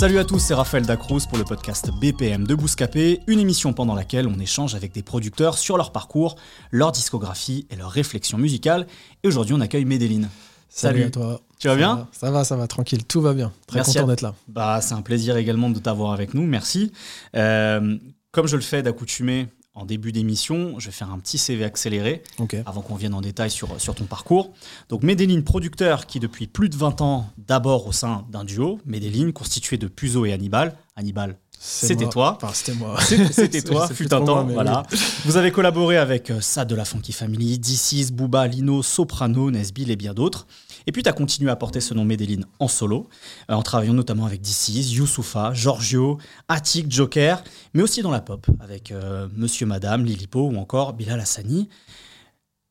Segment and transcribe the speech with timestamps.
[0.00, 3.94] Salut à tous, c'est Raphaël Dacruz pour le podcast BPM de Bouscapé, une émission pendant
[3.94, 6.36] laquelle on échange avec des producteurs sur leur parcours,
[6.70, 8.86] leur discographie et leur réflexion musicale.
[9.22, 10.30] Et aujourd'hui, on accueille Médéline.
[10.70, 11.42] Salut, à toi.
[11.58, 13.52] Tu vas Ça bien va, Ça va, ça va, tranquille, tout va bien.
[13.66, 14.34] Très Merci content d'être là.
[14.48, 16.92] Bah, c'est un plaisir également de t'avoir avec nous, merci.
[17.36, 17.98] Euh,
[18.32, 22.22] comme je le fais d'accoutumée en début d'émission, je vais faire un petit CV accéléré
[22.66, 24.52] avant qu'on vienne en détail sur, sur ton parcours.
[24.88, 29.30] Donc Medellin, producteur qui depuis plus de 20 ans, d'abord au sein d'un duo, Medellin,
[29.32, 30.76] constitué de Puzo et Hannibal.
[30.96, 32.36] Hannibal, C'était toi.
[32.42, 32.98] Enfin, c'était moi.
[33.00, 34.44] C'était toi, fut un temps.
[34.44, 34.82] moi, voilà.
[35.24, 39.90] Vous avez collaboré avec euh, Sad de la Funky Family, D6, Booba, Lino, Soprano, Nesbill
[39.90, 40.46] et bien d'autres.
[40.86, 43.08] Et puis tu as continué à porter ce nom Medellin en solo,
[43.50, 47.42] euh, en travaillant notamment avec D6, Youssoufa, Giorgio, Attic, Joker,
[47.74, 51.68] mais aussi dans la pop, avec euh, Monsieur Madame, Lilipo ou encore Bilal Hassani.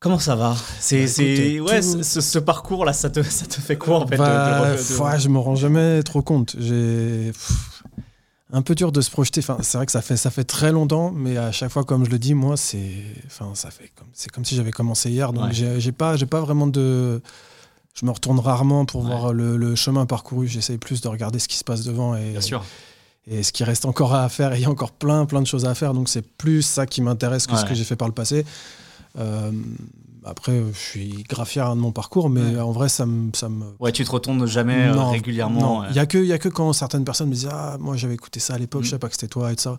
[0.02, 0.56] Comment ça va?
[0.80, 1.06] C'est,
[1.60, 4.16] Bah, ouais, tout- ce, ce- ce parcours-là, ça te, ça te fait quoi en fait
[4.18, 6.56] Bah, de- de- pff, ouais, je me rends jamais trop compte.
[6.58, 7.34] J'ai
[8.52, 9.42] un peu dur de se projeter.
[9.42, 12.06] Enfin, c'est vrai que ça fait ça fait très longtemps, mais à chaque fois, comme
[12.06, 12.92] je le dis, moi, c'est
[13.28, 15.34] enfin ça fait comme c'est comme si j'avais commencé hier.
[15.34, 15.80] Donc Ouais.
[15.80, 17.22] j'ai pas j'ai pas vraiment de
[18.00, 19.08] je me retourne rarement pour Ouais.
[19.08, 20.48] voir le, le chemin parcouru.
[20.48, 22.64] J'essaye plus de regarder ce qui se passe devant et, Bien sûr.
[23.28, 24.54] et ce qui reste encore à faire.
[24.54, 25.94] Et il y a encore plein, plein de choses à faire.
[25.94, 28.46] Donc c'est plus ça qui m'intéresse que ce que j'ai fait par le passé.
[29.18, 29.52] Euh,
[30.26, 32.60] après, je suis grave fier de mon parcours, mais Ouais.
[32.62, 33.32] en vrai, ça me.
[33.34, 35.60] Ça me Ouais, tu te retournes jamais euh, Non, régulièrement.
[35.62, 35.84] non.
[35.84, 37.96] euh, Il n'y a, que- y a que quand certaines personnes me disent Ah, moi
[37.98, 38.86] j'avais écouté ça à l'époque, Mm.
[38.86, 39.78] je sais pas que c'était toi et tout ça.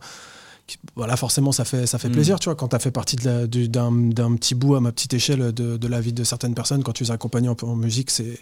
[0.97, 2.13] Voilà, forcément, ça fait, ça fait Mm.
[2.13, 4.93] plaisir, tu vois, quand tu as fait partie du- d'un d'un petit bout à ma
[4.93, 7.67] petite échelle de, de la vie de certaines personnes, quand tu les accompagnes un peu
[7.67, 8.39] en musique, c'est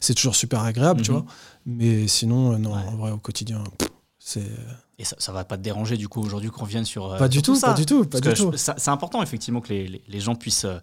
[0.00, 1.16] c'est toujours super agréable, tu Mhm.
[1.18, 1.26] vois.
[1.66, 2.82] Mais sinon, euh, non, Ouais.
[2.88, 3.62] en vrai, au quotidien,
[4.18, 4.42] c'est.
[5.00, 7.12] Et ça, ça va pas te déranger du coup aujourd'hui qu'on revienne sur.
[7.12, 7.68] euh, Pas du tout, ça.
[7.68, 8.52] pas du tout, pas Parce du tout.
[8.56, 10.78] C'est important effectivement que les, les- les gens puissent euh,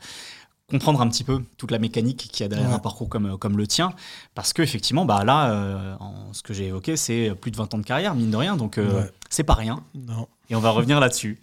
[0.70, 2.76] comprendre un petit peu toute la mécanique qu'il y a derrière Ouais.
[2.76, 3.94] un parcours comme, euh, comme le tien.
[4.34, 7.72] Parce que effectivement, bah, là, euh, en- ce que j'ai évoqué, c'est plus de 20
[7.74, 8.56] ans de carrière, mine de rien.
[8.56, 9.12] Donc euh, Ouais.
[9.30, 9.84] c'est pas rien.
[9.94, 10.28] Non.
[10.50, 11.40] Et on va revenir là-dessus.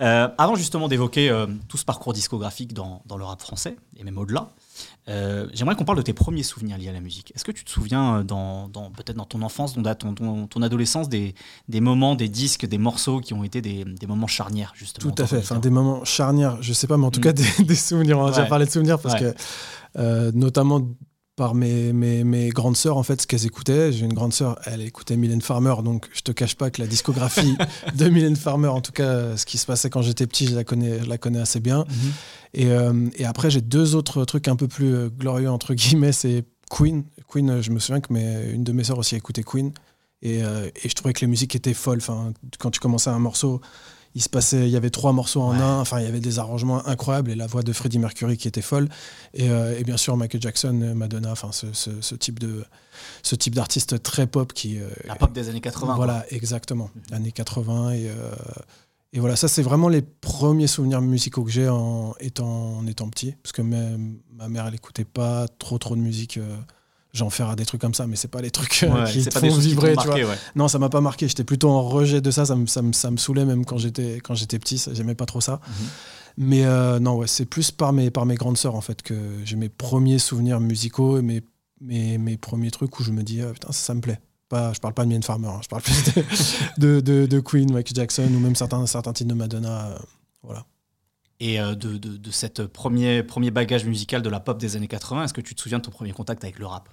[0.00, 4.04] Euh, avant justement d'évoquer euh, tout ce parcours discographique dans, dans le rap français, et
[4.04, 4.50] même au-delà,
[5.08, 7.32] euh, j'aimerais qu'on parle de tes premiers souvenirs liés à la musique.
[7.34, 10.46] Est-ce que tu te souviens, euh, dans, dans- peut-être dans ton enfance, dans ton, ton,
[10.48, 11.34] ton adolescence, des,
[11.68, 15.22] des moments, des disques, des morceaux qui ont été des, des moments charnières, justement Tout
[15.22, 15.38] à fait.
[15.38, 17.22] Enfin, des moments charnières, je sais pas, mais en tout Mm.
[17.22, 18.18] cas, des, des souvenirs.
[18.18, 18.48] On a déjà Ouais.
[18.48, 19.32] parlé de souvenirs parce Ouais.
[19.32, 19.38] que,
[19.98, 20.80] euh, notamment
[21.36, 23.92] par mes, mes, mes grandes sœurs, en fait, ce qu'elles écoutaient.
[23.92, 26.88] J'ai une grande sœur, elle écoutait Mylène Farmer, donc je te cache pas que la
[26.88, 27.56] discographie
[27.94, 30.64] de Mylène Farmer, en tout cas, ce qui se passait quand j'étais petit, je la
[30.64, 31.84] connais, je la connais assez bien.
[31.88, 32.12] Mhm.
[32.54, 36.12] Et, euh, et après, j'ai deux autres trucs un peu plus euh, glorieux, entre guillemets,
[36.12, 37.04] c'est Queen.
[37.28, 39.72] Queen, je me souviens que mes, une de mes sœurs aussi écoutait Queen.
[40.22, 41.98] Et, euh, et je trouvais que les musiques étaient folles.
[41.98, 43.60] Enfin, quand tu commençais un morceau,
[44.16, 45.62] il se passait, il y avait trois morceaux en Ouais.
[45.62, 45.78] un.
[45.78, 48.62] Enfin, il y avait des arrangements incroyables et la voix de Freddie Mercury qui était
[48.62, 48.88] folle.
[49.34, 52.64] Et, euh, et bien sûr, Michael Jackson, Madonna, enfin, ce, ce- ce type de,
[53.22, 54.78] ce type d'artiste très pop qui.
[54.78, 55.86] euh, La pop des années 80.
[55.86, 55.94] quoi.
[55.96, 56.88] voilà, exactement.
[57.10, 57.14] Mhm.
[57.16, 57.90] Années 80.
[57.92, 58.30] Et, euh,
[59.12, 63.08] et voilà, ça, c'est vraiment les premiers souvenirs musicaux que j'ai en étant, en étant
[63.10, 63.34] petit.
[63.42, 63.98] Parce que ma,
[64.32, 66.38] ma mère, elle écoutait pas trop, trop de musique.
[67.16, 69.30] J'en ferai des trucs comme ça, mais c'est pas les trucs euh, Ouais, qui te
[69.30, 70.14] pas font qui vibrer, vois.
[70.14, 70.36] ouais.
[70.54, 71.26] Non, ça m'a pas marqué.
[71.28, 72.44] J'étais plutôt en rejet de ça.
[72.44, 74.82] Ça me, ça me, ça me saoulait même quand j'étais quand j'étais petit.
[74.92, 75.60] J'aimais pas trop ça.
[75.66, 75.86] Mhm.
[76.38, 79.14] Mais euh, non, ouais, c'est plus par mes, par mes grandes sœurs en fait que
[79.44, 81.42] j'ai mes premiers souvenirs musicaux et mes,
[81.80, 84.20] mes, mes premiers trucs où je me dis ah, putain ça, ça me plaît.
[84.50, 86.22] Pas, je parle pas de Mylène Farmer, hein, je parle plus de,
[86.78, 89.86] de, de- de Queen, Michael Jackson ou même certains, certains titres de Madonna.
[89.92, 89.98] euh,
[90.42, 90.64] voilà.
[91.40, 94.88] Et euh, de, de, de cette premier, premier bagage musical de la pop des années
[94.88, 96.88] 80, est-ce que tu te souviens de ton premier contact avec le rap?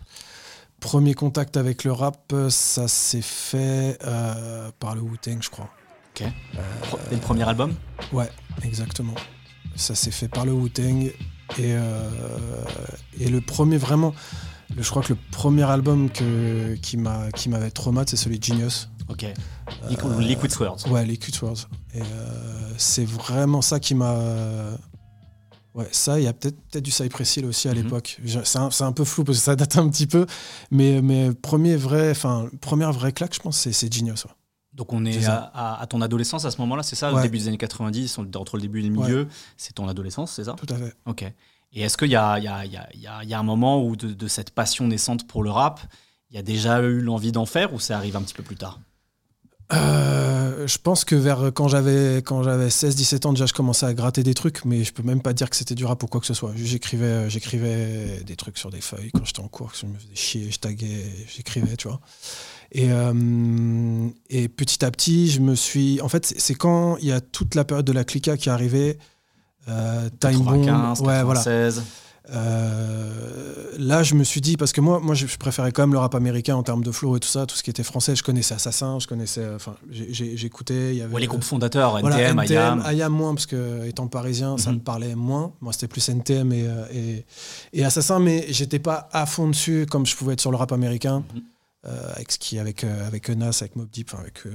[0.82, 5.70] Premier contact avec le rap, euh, ça s'est fait euh, par le Wu-Tang, je crois.
[6.14, 6.28] Ok.
[7.10, 7.74] Dès le premier album?
[8.12, 8.30] Ouais,
[8.64, 9.16] exactement.
[9.78, 11.04] Ça s'est fait par le Wu-Tang.
[11.06, 11.14] Et,
[11.60, 12.10] euh,
[13.20, 14.14] et le premier, vraiment,
[14.76, 18.90] le- je crois que le premier album que, qui m'avait traumatisé, c'est celui de Genius.
[19.10, 19.26] Ok.
[19.90, 20.88] Liquid, Liquid Swords.
[20.90, 21.68] Ouais, les Words.
[21.94, 22.06] Et euh,
[22.78, 24.16] c'est vraiment ça qui m'a.
[25.76, 27.84] Ouais, ça, il y a peut-être peut du Cypress Hill aussi à Mhm.
[27.84, 28.20] l'époque.
[28.44, 30.28] C'est un, un peu flou parce que ça date un petit peu.
[30.70, 34.26] Mais, mais premier vrai, enfin, première vraie claque, je pense, c'est- Genius.
[34.26, 34.32] ouais.
[34.74, 35.52] Donc on est, à, ça.
[35.54, 37.12] à- à ton adolescence à ce moment-là, c'est ça?
[37.14, 39.28] Au début des années 90, on- entre le début et le milieu,
[39.58, 40.54] c'est ton adolescence, c'est ça?
[40.54, 40.94] Tout à fait.
[41.06, 41.24] Ok.
[41.76, 43.84] Et est-ce qu'il y y, y, a, il y a- il y a un moment
[43.84, 45.80] où de, de cette passion naissante pour le rap,
[46.30, 48.56] il y a déjà eu l'envie d'en faire ou ça arrive un petit peu plus
[48.56, 48.80] tard?
[49.74, 53.86] Euh, je pense que vers quand j'avais quand j'avais 16 17 ans déjà je commençais
[53.86, 56.08] à gratter des trucs mais je peux même pas dire que c'était du rap ou
[56.08, 56.52] quoi que ce soit.
[56.56, 60.52] J'écrivais j'écrivais des trucs sur des feuilles quand j'étais en cours, je me faisais chier,
[60.52, 61.06] je taguais,
[61.36, 62.00] j'écrivais, tu vois.
[62.72, 67.12] Et, euh, et petit à petit, je me suis en fait c'est quand il y
[67.12, 68.98] a toute la période de la clica qui est arrivée
[69.70, 71.42] euh, Time Bomb, ouais, voilà.
[72.32, 76.00] Euh, là, je me suis dit, parce que moi, moi je, préférais quand même le
[76.00, 78.16] rap américain en termes de flow et tout ça, tout ce qui était français.
[78.16, 79.46] Je connaissais Assassin, je connaissais.
[79.56, 80.94] Enfin, j'écoutais.
[80.94, 82.84] Il y avait, les groupes fondateurs, NTM, IAM.
[82.92, 84.78] IAM moins, parce que étant parisien, ça mhm.
[84.78, 85.54] me parlait moins.
[85.62, 87.26] Moi, c'était plus NTM et, euh, et,
[87.74, 90.72] et Assassin, mais j'étais pas à fond dessus comme je pouvais être sur le rap
[90.72, 91.42] américain, mhm.
[91.88, 94.46] euh, avec, ce qui, avec, avec Nas, avec Mob Deep, avec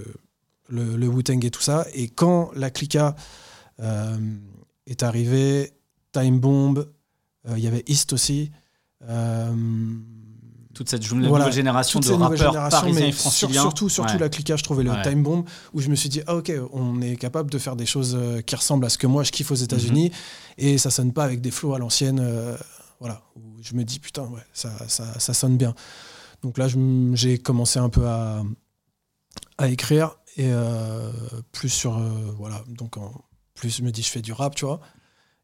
[0.71, 1.87] le, le Wu-Tang et tout ça.
[1.93, 3.15] Et quand la Clica
[4.87, 5.73] est arrivée,
[6.13, 6.85] Time Bomb, euh,
[7.57, 8.51] il y avait East aussi.
[9.09, 9.55] Euh,
[10.75, 13.63] toute cette nouvelle génération de rappeurs parisiens et franciliens.
[13.63, 16.37] surtout, surtout la cliquage, je trouvais le Time Bomb, où je me suis dit, ah
[16.37, 19.25] ok, on est capable de faire des choses euh, qui ressemblent à ce que moi
[19.25, 20.15] je kiffe aux États-Unis, mhm.
[20.59, 22.25] et ça sonne pas avec des flots à l'ancienne.
[23.01, 25.75] voilà, où je me dis, putain, ouais, ça, ça, ça sonne bien.
[26.43, 26.69] Donc là,
[27.15, 28.43] j'ai commencé un peu à,
[29.57, 30.51] à écrire, et
[31.51, 31.99] plus sur.
[32.39, 33.13] voilà, donc en,
[33.55, 34.81] plus je me dis, je fais du rap, tu vois.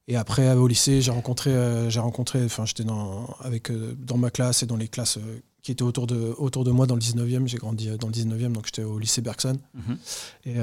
[0.07, 4.19] Et après, au lycée, j'ai rencontré, euh, j'ai rencontré, enfin, j'étais dans, avec, euh, dans
[4.19, 6.95] ma classe et dans les classes euh, qui étaient autour de, autour de moi dans
[6.95, 7.47] le 19e.
[7.47, 9.57] J'ai grandi dans le 19e, donc j'étais au lycée Bergson.
[9.73, 9.99] Mhm.
[10.45, 10.57] Et,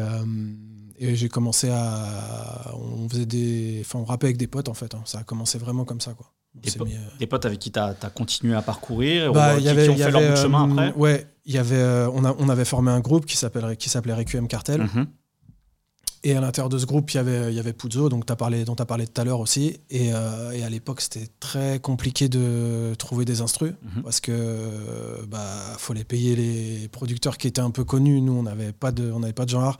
[0.99, 2.71] et j'ai commencé à.
[2.75, 3.79] On faisait des.
[3.81, 4.93] Enfin, on rappait avec des potes, en fait.
[4.93, 5.01] Hein.
[5.05, 6.31] Ça a commencé vraiment comme ça, quoi.
[6.53, 10.11] Des, potes avec qui tu as, continué à parcourir bah, qui, avait, qui, ont fait
[10.11, 10.93] leur chemin après?
[10.99, 11.81] Ouais, y avait,
[12.13, 14.81] on, a, on avait formé un groupe qui s'appelait Requiem Cartel.
[14.81, 15.07] Mhm.
[16.23, 18.35] Et à l'intérieur de ce groupe, il y avait, il y avait Puzo, donc as
[18.35, 19.79] parlé, dont tu as parlé tout à l'heure aussi.
[19.89, 24.03] Et, euh, et à l'époque, c'était très compliqué de trouver des instrus mhm.
[24.03, 24.35] parce que
[25.27, 25.39] bah
[25.79, 28.21] faut les payer les producteurs qui étaient un peu connus.
[28.21, 29.79] Nous, on n'avait pas de, on n'avait pas de genre.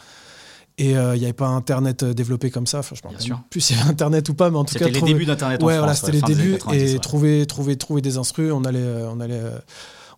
[0.79, 2.79] Et euh, il n'y avait pas Internet développé comme ça.
[2.79, 4.85] Enfin, je ne sais plus s'il y avait Internet ou pas, mais en tout cas.
[4.85, 5.61] C'était les débuts d'Internet.
[5.61, 6.57] Ouais, voilà, c'était les débuts.
[6.73, 9.43] Et trouver, trouver, trouver des instrus, on allait, on allait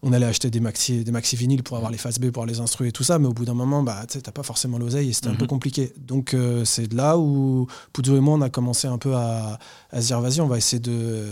[0.04, 2.60] on allait acheter des maxi, des maxi vinyles pour avoir les phases B, pour les
[2.60, 5.10] instruire et tout ça, mais au bout d'un moment, bah, tu n'as pas forcément l'oseille
[5.10, 5.50] et c'était un peu mhm.
[5.50, 5.94] compliqué.
[5.98, 9.58] Donc euh, c'est de là où Puzo et moi, on a commencé un peu à,
[9.94, 11.26] se dire, vas-y, on va essayer de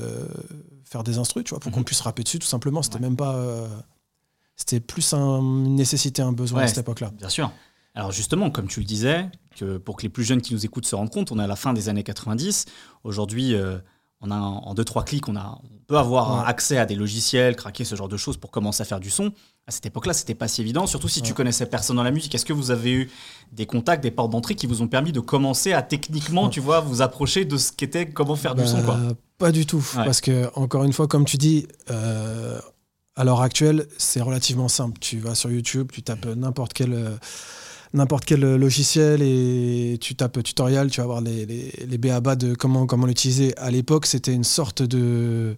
[0.85, 1.85] faire des instrus, tu vois, pour qu'on mhm.
[1.85, 2.81] puisse rapper dessus, tout simplement.
[2.81, 3.35] C'était même pas...
[3.35, 3.67] Euh,
[4.55, 7.11] c'était plus une nécessité, un besoin à cette époque-là.
[7.17, 7.51] Bien sûr.
[7.93, 10.85] Alors justement, comme tu le disais, que pour que les plus jeunes qui nous écoutent
[10.85, 12.65] se rendent compte, on est à la fin des années 90.
[13.03, 13.79] Aujourd'hui, euh,
[14.21, 17.55] on a en deux trois clics, on, a, on peut avoir accès à des logiciels,
[17.55, 19.33] craquer ce genre de choses pour commencer à faire du son.
[19.67, 22.33] À cette époque-là, c'était pas si évident, surtout si tu connaissais personne dans la musique.
[22.33, 23.11] Est-ce que vous avez eu
[23.51, 26.79] des contacts, des portes d'entrée qui vous ont permis de commencer à techniquement, tu vois,
[26.79, 28.95] vous approcher de ce qu'était comment faire du son quoi?
[28.95, 31.67] bah, Pas du tout, parce que encore une fois, comme tu dis.
[31.89, 32.59] Euh,
[33.17, 34.97] à l'heure actuelle, c'est relativement simple.
[34.99, 37.17] Tu vas sur YouTube, tu tapes n'importe quel euh,
[37.93, 42.53] n'importe quel logiciel et tu tapes tutoriel, tu vas voir les, les, les BABA de
[42.55, 43.57] comment, comment l'utiliser.
[43.57, 45.55] À l'époque, c'était une sorte de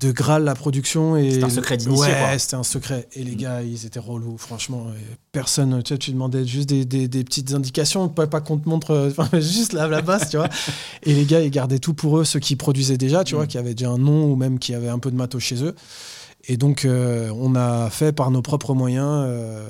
[0.00, 3.32] de Graal la production et c'était un secret d'initié ouais c'était un secret et les
[3.32, 3.36] mm.
[3.36, 4.88] gars ils étaient relous franchement
[5.30, 8.68] personne tu, sais, tu demandais juste des, des, des, petites indications pas, pas qu'on te
[8.68, 10.48] montre juste la, la base tu vois
[11.04, 13.48] et les gars ils gardaient tout pour eux ceux qui produisaient déjà tu vois mm.
[13.48, 15.76] qui avaient déjà un nom ou même qui avaient un peu de matos chez eux
[16.46, 19.68] et donc euh, on a fait par nos propres moyens euh,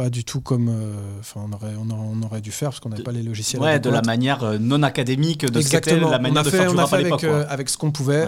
[0.00, 3.02] pas du tout comme euh, enfin on, aurait, on, aurait dû faire parce qu'on n'avait
[3.02, 3.60] pas les logiciels.
[3.60, 6.06] Ouais, de la manière euh, non académique de Exactement.
[6.06, 7.76] ce la manière on a fait, de faire on a fait avec, euh, avec ce
[7.76, 8.24] qu'on pouvait.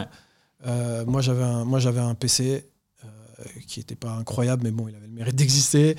[1.06, 2.68] moi j'avais un, moi j'avais un PC
[3.66, 5.96] qui n'était pas incroyable mais bon il avait le mérite d'exister.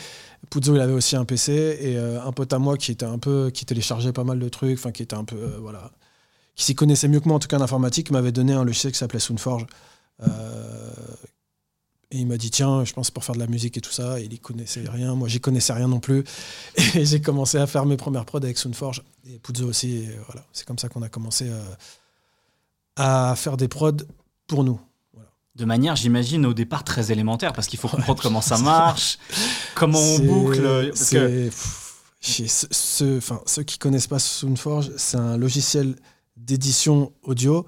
[0.52, 1.52] Puzo il avait aussi un PC
[1.82, 4.78] et un pote à moi qui était un peu qui téléchargeait pas mal de trucs,
[4.78, 5.90] enfin qui était un peu voilà
[6.56, 8.94] qui s'y connaissait mieux que moi en tout cas en informatique m'avait donné un logiciel
[8.94, 9.66] qui s'appelait Soundforge.
[12.14, 14.20] Et il m'a dit, tiens, je pense pour faire de la musique et tout ça.
[14.20, 15.16] il y connaissait rien.
[15.16, 16.24] Moi, j'y connaissais rien non plus.
[16.94, 20.08] Et j'ai commencé à faire mes premières prods avec Soundforge et Puzo aussi.
[20.28, 20.46] voilà.
[20.54, 21.60] C'est comme ça qu'on a commencé euh,
[22.98, 23.98] à, faire des prods
[24.46, 24.80] pour nous.
[25.56, 29.18] De manière, j'imagine, au départ très élémentaire, parce qu'il faut comprendre comment ça marche,
[29.74, 30.90] comment on boucle.
[30.90, 31.50] Parce que...
[32.22, 35.96] ceux, enfin, ceux qui connaissent pas Soundforge, c'est un logiciel
[36.38, 37.66] d'édition audio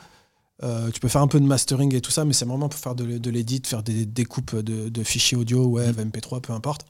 [0.63, 2.79] euh, tu peux faire un peu de mastering et tout ça, mais c'est vraiment pour
[2.79, 6.85] faire de, de l'édit, faire des découpes de, fichiers audio, web, MP3, peu importe.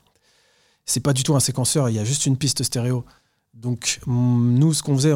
[0.86, 3.06] C'est pas du tout un séquenceur, il y a juste une piste stéréo.
[3.56, 5.14] Donc mm, nous, ce qu'on faisait,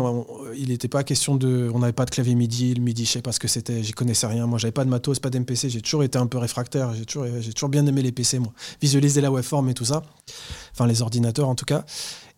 [0.57, 3.21] il n'était pas question de, on n'avait pas de clavier MIDI, le MIDI, je sais
[3.21, 4.47] pas ce que c'était, j'y connaissais rien.
[4.47, 7.27] Moi, j'avais pas de matos, pas d'MPC, j'ai toujours été un peu réfractaire, j'ai toujours,
[7.39, 10.01] j'ai toujours bien aimé les PC, moi, visualiser la waveform et tout ça,
[10.71, 11.85] enfin les ordinateurs en tout cas.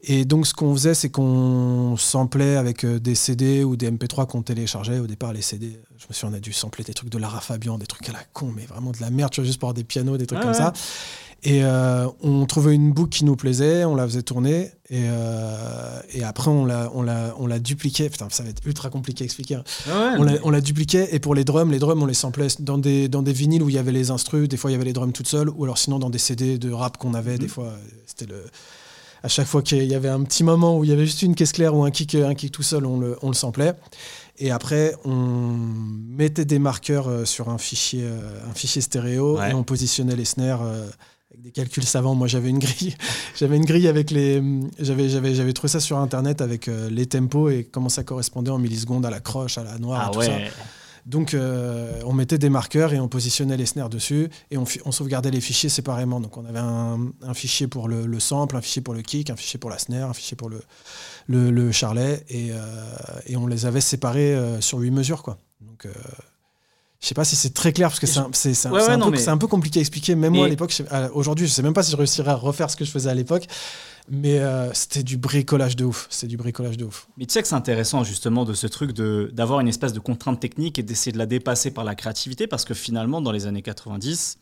[0.03, 4.25] Et donc, ce qu'on faisait, c'est qu'on samplait avec euh, des CD ou des MP3
[4.27, 4.97] qu'on téléchargeait.
[4.99, 7.39] Au départ, les CD, je me souviens, on a dû sampler des trucs de Lara
[7.39, 9.67] Fabian, des trucs à la con, mais vraiment de la merde, tu vois, juste pour
[9.67, 10.57] avoir des pianos, des trucs Ah comme ouais.
[10.57, 10.73] ça.
[11.43, 15.99] Et euh, on trouvait une boucle qui nous plaisait, on la faisait tourner, et, euh,
[16.13, 18.09] et après, on la, on, la, on la dupliquait.
[18.09, 19.55] Putain, ça va être ultra compliqué à expliquer.
[19.55, 19.63] hein.
[20.19, 22.77] On la, on la dupliquait et pour les drums, les drums on les samplait dans
[22.77, 24.85] des, dans des vinyles où il y avait les instrus, des fois il y avait
[24.85, 27.47] les drums toutes seules, ou alors sinon dans des CD de rap qu'on avait, des
[27.47, 28.43] fois euh, c'était le.
[29.23, 31.35] À chaque fois qu'il y avait un petit moment où il y avait juste une
[31.35, 33.73] caisse claire ou un kick, un kick tout seul, on le, on le samplait.
[34.39, 35.55] Et après, on
[36.09, 39.51] mettait des marqueurs euh, sur un fichier, euh, un fichier stéréo Ouais.
[39.51, 40.87] et on positionnait les snares euh,
[41.29, 42.15] avec des calculs savants.
[42.15, 42.95] Moi, j'avais une grille,
[43.39, 44.41] j'avais une grille avec les,
[44.79, 48.57] j'avais, j'avais, j'avais trouvé ça sur internet avec les tempos et comment ça correspondait en
[48.57, 50.31] millisecondes à la croche, à la noire, Ah et tout ça.
[51.05, 55.31] Donc, euh, on mettait des marqueurs et on positionnait les snares dessus et on, sauvegardait
[55.31, 56.19] les fichiers séparément.
[56.19, 59.29] Donc, on avait un, un fichier pour le, le sample, un fichier pour le kick,
[59.29, 60.61] un fichier pour la snare, un fichier pour le,
[61.27, 62.59] le, le charlet et, euh,
[63.25, 65.23] et on les avait séparés euh, sur 8 mesures.
[65.23, 65.37] Quoi.
[65.61, 65.87] Donc,
[66.99, 68.93] je sais pas si c'est très clair parce que c'est un, un- Ouais, c'est ouais,
[68.93, 70.13] un non, peu- mais- c'est un peu compliqué à expliquer.
[70.13, 72.75] Même moi, à l'époque, aujourd'hui, je sais même pas si je réussirais à refaire ce
[72.75, 73.47] que je faisais à l'époque.
[74.13, 76.07] Mais euh, c'était du bricolage de ouf.
[76.09, 77.07] C'était du bricolage de ouf.
[77.15, 80.37] Mais tu sais que c'est intéressant justement de ce truc d'avoir une espèce de contrainte
[80.39, 83.61] technique et d'essayer de la dépasser par la créativité parce que finalement dans les années
[83.61, 84.37] 90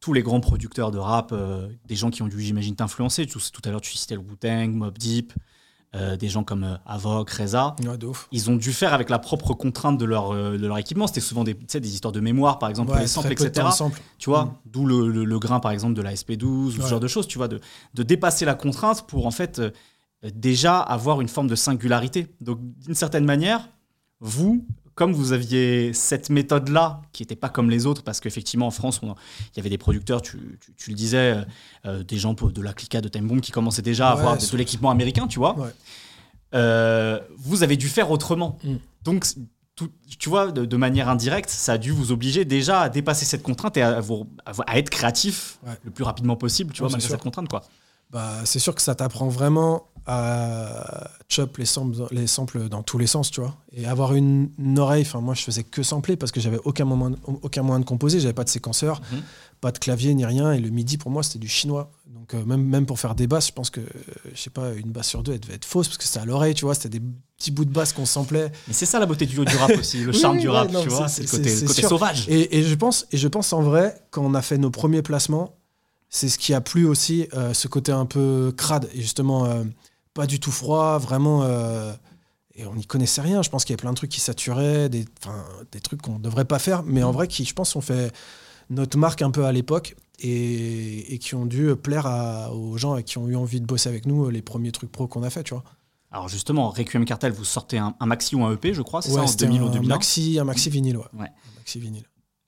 [0.00, 3.40] tous les grands producteurs de rap, euh, des gens qui ont dû j'imagine t'influencer, tout,
[3.52, 5.32] tout à l'heure tu citais le Wu-Tang, Mob Deep,
[5.94, 7.98] euh, des gens comme euh, Avoc, Reza, Ouais,
[8.32, 11.06] ils ont dû faire avec la propre contrainte de leur, euh, de leur équipement.
[11.06, 13.68] C'était souvent des, des histoires de mémoire par exemple, Ouais, les samples, etc.
[13.72, 14.00] sample.
[14.18, 14.52] Tu vois, Mm.
[14.66, 17.26] d'où le, le- le grain par exemple de la SP12 ou ce genre de choses,
[17.26, 17.60] tu vois, de,
[17.94, 19.60] de dépasser la contrainte pour en fait
[20.34, 22.28] déjà avoir une forme de singularité.
[22.40, 23.68] Donc d'une certaine manière,
[24.20, 28.70] vous, comme vous aviez cette méthode-là, qui n'était pas comme les autres, parce qu'effectivement en
[28.70, 31.42] France, il y avait des producteurs, tu, tu- tu le disais, euh,
[31.86, 34.56] euh, des gens de la clica de Time qui commençaient déjà à Ouais, avoir de,
[34.56, 35.58] l'équipement américain, tu vois.
[35.58, 35.70] Ouais.
[36.54, 38.58] Euh, vous avez dû faire autrement.
[38.64, 38.74] Mm.
[39.04, 39.26] Donc,
[39.74, 43.24] tout- tu vois, de, de manière indirecte, ça a dû vous obliger déjà à dépasser
[43.24, 44.26] cette contrainte et à, vous-
[44.74, 45.72] être créatif Ouais.
[45.84, 47.62] le plus rapidement possible, tu vois, malgré cette contrainte, quoi.
[48.10, 52.98] Bah, c'est sûr que ça t'apprend vraiment à chop les samples, les samples dans tous
[52.98, 53.56] les sens, tu vois.
[53.72, 56.84] Et avoir une, une oreille, enfin moi je faisais que sampler parce que j'avais aucun
[56.84, 59.20] moyen, aucun moyen de composer, j'avais pas de séquenceur, Mhm.
[59.60, 61.90] pas de clavier ni rien, et le midi pour moi c'était du chinois.
[62.14, 63.84] Donc euh, même, même pour faire des basses, je pense que, euh,
[64.34, 66.24] je sais pas, une basse sur deux elle devait être fausse parce que c'était à
[66.24, 67.02] l'oreille, tu vois, c'était des
[67.38, 68.52] petits bouts de basse qu'on samplait.
[68.68, 70.70] Mais c'est ça la beauté du, du rap aussi, le charme oui, du ouais, rap,
[70.70, 72.28] non, tu vois, c'est- le côté, le sauvage.
[72.28, 75.02] Et, et je pense, et je pense en vrai, quand on a fait nos premiers
[75.02, 75.56] placements,
[76.10, 79.46] c'est ce qui a plu aussi, euh, ce côté un peu crade et justement
[80.14, 81.42] pas du tout froid, vraiment.
[81.44, 81.92] euh,
[82.54, 83.42] et on n'y connaissait rien.
[83.42, 85.06] Je pense qu'il y avait plein de trucs qui saturaient, des,
[85.82, 88.12] trucs qu'on ne devrait pas faire, mais en vrai, qui, je pense, ont fait
[88.68, 92.96] notre marque un peu à l'époque et, et qui ont dû plaire à- aux gens
[92.96, 95.22] et qui ont eu envie de bosser avec nous euh, les premiers trucs pro qu'on
[95.22, 95.64] a fait, tu vois.
[96.10, 99.12] Alors justement, Requiem Cartel, vous sortez un, un maxi ou un EP, je crois, c'est
[99.12, 101.04] ça, en c'était 2000 ou un 2001 maxi, un maxi vinyle, ouais.
[101.14, 101.26] Ouais.
[101.26, 102.04] Un maxi vinyle.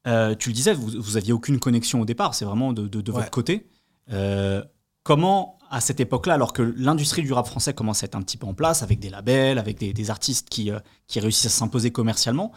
[0.06, 3.00] Euh, tu le disais, vous, vous aviez aucune connexion au départ, c'est vraiment de, de-
[3.00, 3.21] de Ouais.
[3.21, 3.66] votre côté.
[4.12, 4.62] Euh,
[5.04, 8.37] comment, à cette époque-là, alors que l'industrie du rap français commence à être un petit
[8.37, 11.50] peu en place, avec des labels, avec des, des artistes qui, euh, qui réussissent à
[11.50, 12.50] s'imposer commercialement,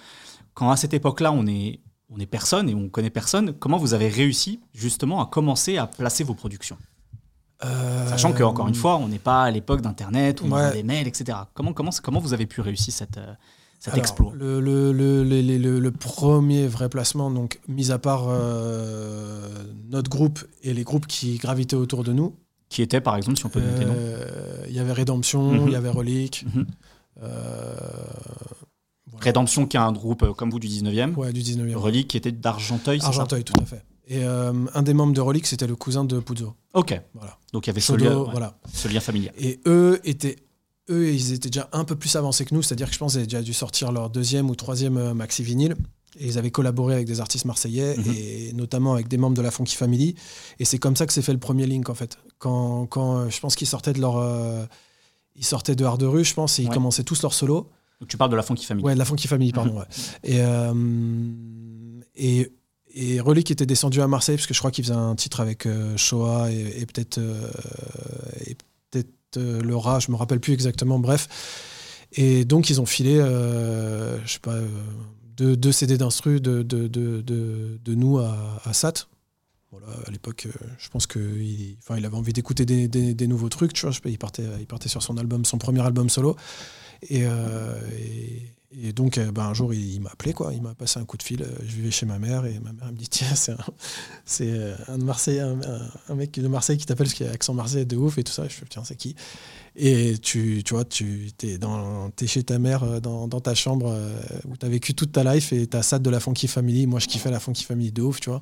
[0.56, 3.94] quand à cette époque-là, on est, on est personne et on connaît personne, comment vous
[3.94, 6.77] avez réussi justement à commencer à placer vos productions?
[8.08, 10.74] Sachant que, encore une fois, on n'est pas à l'époque d'Internet, on a Euh, ouais.
[10.74, 11.38] des mails, etc.
[11.56, 13.34] Comment, comment, comment vous avez pu réussir cette, euh,
[13.79, 19.48] cet Alors, exploit le, premier vrai placement, donc mis à part euh,
[19.89, 22.34] notre groupe et les groupes qui gravitaient autour de nous,
[22.69, 25.67] Qui était, par exemple, si on peut donner euh, il y avait Rédemption, Mhm.
[25.67, 26.65] il y avait Relique, Mhm.
[27.24, 27.75] euh,
[29.10, 29.24] voilà.
[29.24, 31.17] Rédemption, qui est un groupe comme vous du 19e.
[31.17, 31.77] ouais, du 19e.
[31.77, 33.84] Relique, qui était d'Argenteuil, Argenteuil, tout à fait.
[34.10, 36.53] Et un des membres de Relique, c'était le cousin de Puzo.
[36.74, 37.00] Ok.
[37.13, 37.38] Voilà.
[37.53, 38.57] Donc il y avait ce Chodo, lien, ouais, voilà.
[38.74, 39.34] ce lien familial.
[39.38, 40.38] Et eux étaient,
[40.89, 43.20] eux, ils étaient déjà un peu plus avancés que nous, c'est-à-dire que je pense qu'ils
[43.20, 45.75] avaient déjà dû sortir leur deuxième ou troisième euh, maxi vinyle.
[46.20, 48.13] Et ils avaient collaboré avec des artistes marseillais Mhm.
[48.17, 50.15] et notamment avec des membres de la Funky Family.
[50.60, 52.17] Et c'est comme ça que s'est fait le premier link en fait.
[52.39, 54.65] Quand, quand euh, je pense qu'ils sortaient de leur, euh,
[55.36, 56.74] ils sortaient de Hard de Rue, je pense, et ils Ouais.
[56.74, 57.70] commençaient tous leur solo.
[58.00, 58.84] Donc tu parles de la Funky Family.
[58.86, 59.74] Ouais, de la Funky Family, pardon.
[59.74, 59.77] Mhm.
[59.79, 59.86] ouais.
[60.24, 62.51] Et, euh, et,
[62.96, 65.65] et Relic était descendu à Marseille parce que je crois qu'il faisait un titre avec
[65.67, 67.20] euh, Shoah et, et peut-être
[68.48, 68.56] et
[69.36, 71.00] le rat, je me rappelle plus exactement.
[71.00, 71.27] Bref.
[72.13, 74.67] Et donc ils ont filé, euh, je sais pas, euh,
[75.36, 79.07] deux, deux CD d'instru de, de, de, de, nous à, Sat.
[79.72, 83.50] Voilà, à l'époque, euh, je pense qu'il enfin, il avait envie d'écouter des, des, nouveaux
[83.50, 83.74] trucs.
[83.74, 86.10] Tu vois, je sais pas, il, partait, il partait sur son album, son premier album
[86.10, 86.36] solo.
[87.12, 87.79] Euh,
[88.71, 90.53] et donc, euh, ben, un jour, il, m'a appelé, quoi.
[90.53, 91.41] Il m'a passé un coup de fil.
[91.41, 93.57] Euh, je vivais chez ma mère et ma mère me dit Tiens, c'est un,
[94.25, 97.53] c'est euh, un, de Marseille, un, mec de Marseille qui t'appelle parce qu'il a accent
[97.53, 98.45] marseillais de ouf et tout ça.
[98.45, 99.15] Je fais Tiens, c'est qui?
[99.77, 103.95] Et tu, tu vois, tu es, chez ta mère dans, dans ta chambre
[104.45, 106.88] où tu as vécu toute ta life et tu as ça de la Funky Family.
[106.88, 108.41] Moi, je kiffais la Funky Family de ouf, tu vois.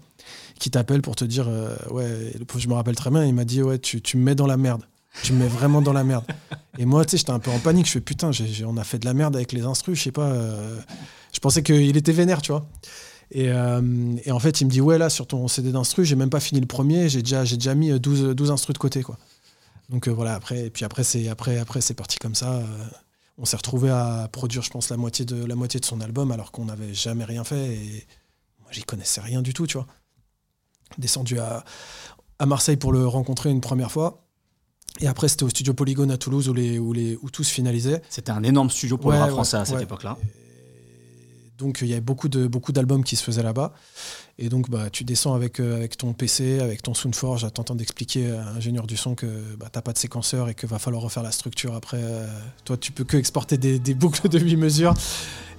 [0.60, 1.50] Qui t'appelle pour te dire
[1.92, 4.48] Ouais, je me rappelle très bien, il m'a dit Ouais, tu, tu me mets dans
[4.48, 4.84] la merde.
[5.24, 6.26] Tu me mets vraiment dans la merde.
[6.78, 7.88] Et moi, tu sais, j'étais un peu en panique.
[7.88, 8.32] Je fais putain,
[8.66, 10.28] on a fait de la merde avec les instrus, je sais pas.
[10.28, 10.80] Euh,
[11.34, 12.66] je pensais qu'il était vénère, tu vois.
[13.36, 16.30] Euh, et, en fait, il me dit Ouais, là, sur ton CD d'instru, j'ai même
[16.30, 19.18] pas fini le premier, j'ai déjà, déjà mis 12, 12 instrus de côté, quoi.
[19.90, 22.64] Donc euh, voilà, après, et puis après, c'est après, après, parti comme ça.
[23.38, 26.32] on s'est retrouvé à produire, je pense, la moitié de, la moitié de son album,
[26.32, 27.74] alors qu'on n'avait jamais rien fait.
[27.74, 28.08] Et
[28.62, 29.88] moi, j'y connaissais rien du tout, tu vois.
[30.98, 31.64] Descendu à,
[32.40, 34.25] à Marseille pour le rencontrer une première fois.
[35.02, 37.52] Et après, c'était au studio Polygone à Toulouse où, les, où, les, où tout se
[37.52, 38.02] finalisait.
[38.10, 40.18] C'était un énorme studio pour le rap français à cette époque-là.
[41.58, 43.74] Donc, il y avait beaucoup, de, beaucoup d'albums qui se faisaient là-bas.
[44.38, 47.78] Et donc, bah, tu descends avec, euh, avec ton PC, avec ton Soundforge, à t'entendre
[47.78, 49.26] d'expliquer à l'ingénieur du son que
[49.58, 52.02] bah, tu n'as pas de séquenceur et qu'il va falloir refaire la structure après.
[52.02, 52.28] Euh,
[52.66, 54.94] toi, tu peux que exporter des, des boucles de 8 mesures.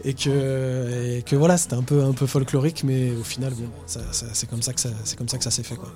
[0.04, 3.68] Et que, et que voilà, c'était un peu, un peu folklorique, mais au final, bon,
[3.86, 5.76] ça, c'est, comme ça que ça, c'est comme ça que ça s'est fait.
[5.76, 5.90] Quoi.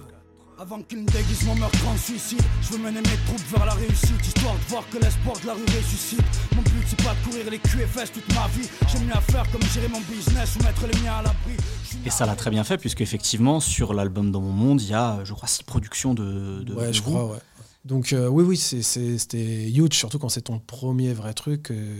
[0.60, 4.54] Avant qu'une déguisement meurtre en suicide, je veux mener mes troupes vers la réussite, histoire
[4.54, 6.20] de voir que l'espoir de la rue ressuscite.
[6.54, 9.50] Mon but c'est pas de courir les QFS toute ma vie, j'ai mieux à faire
[9.50, 11.56] comme gérer mon business ou mettre les miens à l'abri.
[12.04, 14.92] Et ça l'a très bien fait, puisque effectivement, sur l'album Dans mon monde, il y
[14.92, 16.62] a, je crois, six productions de.
[16.62, 17.38] de ouais, je crois, ouais.
[17.86, 21.70] Donc, euh, oui, oui, c'était huge, surtout quand c'est ton premier vrai truc.
[21.70, 21.96] Euh,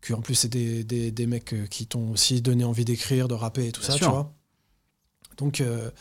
[0.00, 3.28] que en plus, c'est des, des, des, mecs euh, qui t'ont aussi donné envie d'écrire,
[3.28, 4.34] de rapper et tout ça, tu vois.
[5.36, 5.60] Donc.
[5.60, 5.92] Euh,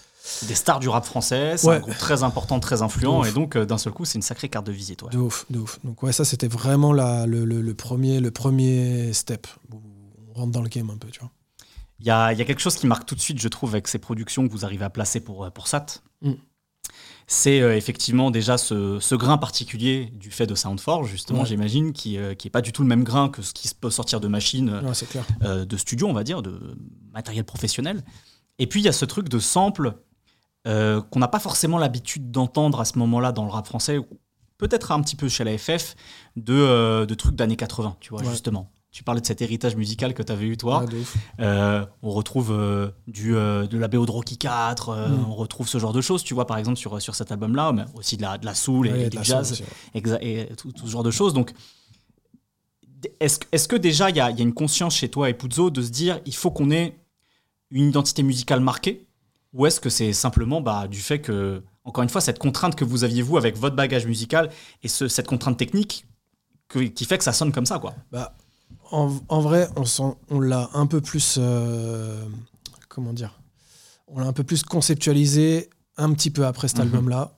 [0.48, 3.66] des stars du rap français, c'est un groupe très important, très influent, et donc euh,
[3.66, 5.04] d'un seul coup, c'est une sacrée carte de visite.
[5.12, 5.80] De ouf, de ouf.
[5.84, 9.48] Donc ouais, ça c'était vraiment la, le, le, premier, le premier step.
[9.72, 11.32] On rentre dans le game un peu, tu vois.
[12.00, 13.88] Il y a, y a, quelque chose qui marque tout de suite, je trouve, avec
[13.88, 16.04] ces productions que vous arrivez à placer pour, euh, pour SAT.
[16.22, 16.34] Mm.
[17.26, 22.18] C'est euh, effectivement déjà ce, ce, grain particulier du fait de Soundforge, justement, j'imagine, qui
[22.18, 24.28] n'est qui est pas du tout le même grain que ce qui peut sortir de
[24.28, 24.82] machines
[25.42, 26.78] de studio, on va dire, de
[27.12, 28.04] matériel professionnel.
[28.60, 29.94] Et puis il y a ce truc de sample
[30.68, 34.00] euh, qu'on n'a pas forcément l'habitude d'entendre à ce moment-là dans le rap français,
[34.58, 35.96] peut-être un petit peu chez la FF,
[36.36, 38.70] de, euh, de trucs d'années 80, tu vois, justement.
[38.92, 40.84] Tu parlais de cet héritage musical que tu avais eu, toi.
[41.40, 45.26] Euh, on retrouve du, de la BO de Rocky 4, mm.
[45.30, 47.84] on retrouve ce genre de choses, tu vois, par exemple, sur, sur cet album-là, mais
[47.94, 49.62] aussi de la, de la soul et, du jazz,
[49.94, 51.34] et tout, ce genre de choses.
[51.34, 51.54] Donc,
[53.20, 55.70] est-ce est que déjà, il y a, y a, une conscience chez toi et Puzzo
[55.70, 56.98] de se dire, il faut qu'on ait
[57.70, 59.07] une identité musicale marquée
[59.54, 62.86] ou est-ce que c'est simplement bah, du fait que, encore une fois, cette contrainte que
[62.86, 64.50] vous aviez, vous, avec votre bagage musical
[64.84, 66.06] et ce, cette contrainte technique
[66.70, 67.96] qui fait que ça sonne comme ça, quoi?
[68.12, 68.36] Bah,
[68.92, 71.38] en, en, vrai, on, on l'a un peu plus.
[71.40, 72.26] Euh,
[72.90, 73.40] comment dire?
[74.08, 76.84] On l'a un peu plus conceptualisé un petit peu après cet mhm.
[76.86, 77.34] album-là.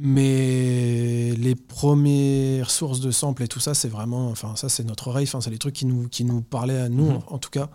[0.00, 4.30] Mais les premières sources de samples et tout ça, c'est vraiment.
[4.30, 5.26] Enfin, ça, c'est notre oreille.
[5.26, 7.20] Enfin, c'est les trucs qui nous, qui nous parlaient à nous, mhm.
[7.26, 7.68] en tout cas.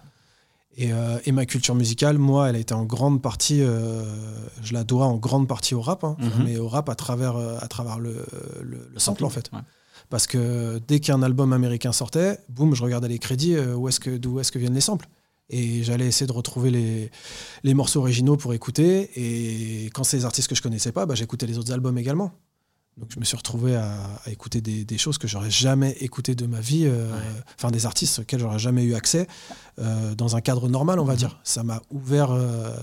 [0.82, 4.04] Euh, et, ma culture musicale, moi, elle a été en grande partie, euh,
[4.64, 6.16] je la dois en grande partie au rap, hein.
[6.20, 6.46] mhm.
[6.46, 8.26] mais au rap à travers, euh, à travers le,
[8.62, 9.52] le, sample, en fait.
[10.10, 14.18] Parce que dès qu'un album américain sortait, boum, je regardais les crédits, où est-ce que,
[14.18, 15.08] d'où est-ce que viennent les samples
[15.50, 17.12] Et j'allais essayer de retrouver les,
[17.64, 19.10] les, morceaux originaux pour écouter.
[19.16, 22.32] Et quand c'est des artistes que je connaissais pas, bah, j'écoutais les autres albums également.
[22.98, 26.60] Donc je me suis retrouvé à, écouter des, choses que j'aurais jamais écoutées de ma
[26.60, 27.12] vie, euh,
[27.58, 29.28] enfin des artistes auxquels j'aurais jamais eu accès
[29.80, 31.20] euh, dans un cadre normal, on va mhm.
[31.20, 31.40] dire.
[31.44, 32.76] Ça m'a ouvert euh,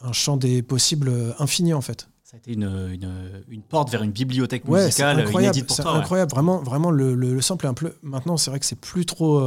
[0.00, 2.08] un champ des possibles infini en fait.
[2.24, 2.98] Ça a été une,
[3.48, 7.68] une, porte vers une bibliothèque musicale incroyable, pour incroyable, vraiment, vraiment le, le, sample est
[7.70, 7.94] un peu.
[8.02, 9.40] Maintenant, c'est vrai que c'est plus trop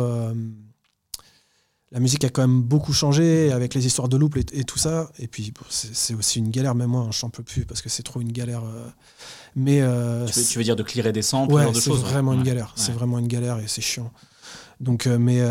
[1.92, 5.12] la musique a quand même beaucoup changé avec les histoires de loop et, tout ça.
[5.20, 8.04] Et puis c'est aussi une galère, même moi, je n'en peux plus parce que c'est
[8.04, 8.64] trop une galère.
[8.64, 8.88] Euh.
[9.58, 12.74] Mais euh, tu, veux, dire de clearer des samples, ouais, c'est vraiment une galère.
[12.78, 14.12] C'est vraiment une galère et c'est chiant.
[14.80, 15.42] Donc, euh, mais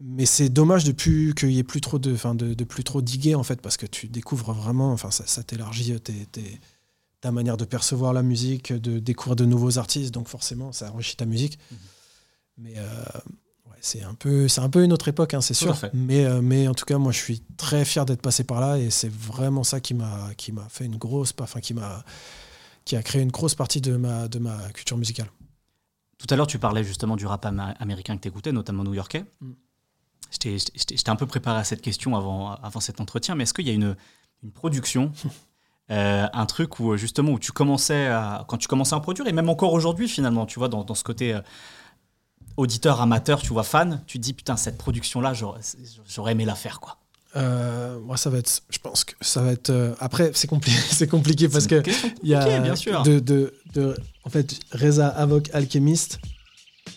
[0.00, 2.84] mais c'est dommage de plus qu'il y ait plus trop de, fin de, de, plus
[2.84, 5.92] trop diguer en fait parce que tu découvres vraiment, enfin ça, ça t'élargit
[7.20, 11.16] ta manière de percevoir la musique, de découvrir de nouveaux artistes, donc forcément ça enrichit
[11.16, 11.58] ta musique.
[11.72, 11.78] Mhm.
[12.58, 12.74] Mais
[13.80, 15.76] c'est un peu c'est un peu une autre époque hein, c'est sûr.
[15.92, 18.78] mais euh, mais en tout cas moi je suis très fier d'être passé par là
[18.78, 22.04] et c'est vraiment ça qui m'a qui m'a fait une grosse enfin qui m'a
[22.84, 25.28] qui a créé une grosse partie de ma de ma culture musicale.
[26.18, 29.24] Tout à l'heure tu parlais justement du rap américain que tu écoutais notamment new-yorkais.
[29.40, 29.52] Mm.
[30.30, 33.70] j'étais un peu préparé à cette question avant avant cet entretien mais est-ce qu'il y
[33.70, 33.96] a une
[34.42, 35.12] une production
[35.90, 39.32] euh, un truc où justement où tu commençais à, quand tu commençais à produire et
[39.32, 41.40] même encore aujourd'hui finalement tu vois dans, dans ce côté euh,
[42.58, 46.80] auditeur, amateur, tu vois, fan, tu te dis putain, cette production-là, j'aurais aimé la faire,
[46.80, 46.98] quoi
[47.36, 48.62] euh, moi, ça va être.
[48.70, 49.68] Je pense que ça va être.
[49.68, 51.82] Euh, après, c'est compliqué, c'est compliqué parce que
[52.22, 53.02] il y a bien sûr.
[53.02, 53.94] De, de, de,
[54.24, 56.20] en fait, Reza, Avoc, Alchemist.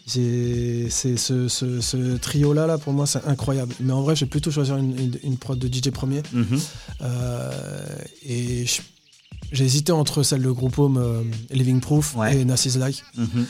[0.08, 3.74] C'est ce, ce, ce, trio là, là pour moi c'est incroyable.
[3.82, 6.24] Mais en vrai, j'ai plutôt choisi une, une, prod de DJ Premier.
[7.02, 7.52] Euh,
[8.26, 8.66] et
[9.52, 13.04] j'ai hésité entre celle de groupe Home Living Proof et Nassis Like.
[13.16, 13.46] Mhm.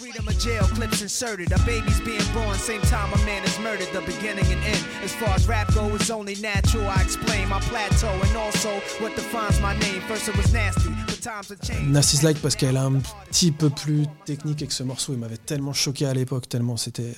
[0.00, 1.52] Freedom of jail clips inserted.
[1.52, 3.88] A baby's being born, same time a man is murdered.
[3.92, 4.84] The beginning and end.
[5.04, 6.88] As far as rap go, it's only natural.
[6.88, 10.00] I explain my plateau and also what defines my name.
[10.08, 11.92] First it was nasty, but times have changed.
[11.92, 15.36] Nassis Like parce qu'elle est un petit peu plus technique et ce morceau, il m'avait
[15.36, 17.12] tellement choqué à l'époque, tellement c'était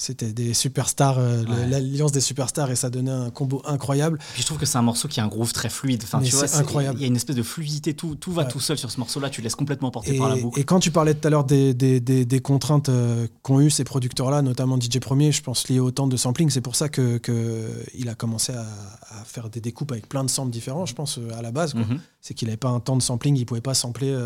[0.00, 4.20] c'était des superstars, euh, l'alliance des superstars, et ça donnait un combo incroyable.
[4.32, 6.02] Puis je trouve que c'est un morceau qui a un groove très fluide.
[6.04, 6.98] Enfin, tu vois, c'est incroyable.
[6.98, 9.28] Il y a une espèce de fluidité, tout, tout va tout seul sur ce morceau-là,
[9.28, 10.58] tu laisses complètement porter par la boucle.
[10.60, 13.82] Et quand tu parlais tout à l'heure des, des, des, contraintes euh, qu'ont eu ces
[13.82, 17.18] producteurs-là, notamment DJ Premier, je pense lié au temps de sampling, c'est pour ça qu'il
[17.18, 18.66] que il a commencé à,
[19.24, 21.74] faire des découpes avec plein de samples différents, je pense, euh, à la base.
[21.74, 21.98] Mhm.
[22.20, 24.16] C'est qu'il n'avait pas un temps de sampling, il ne pouvait pas sampler.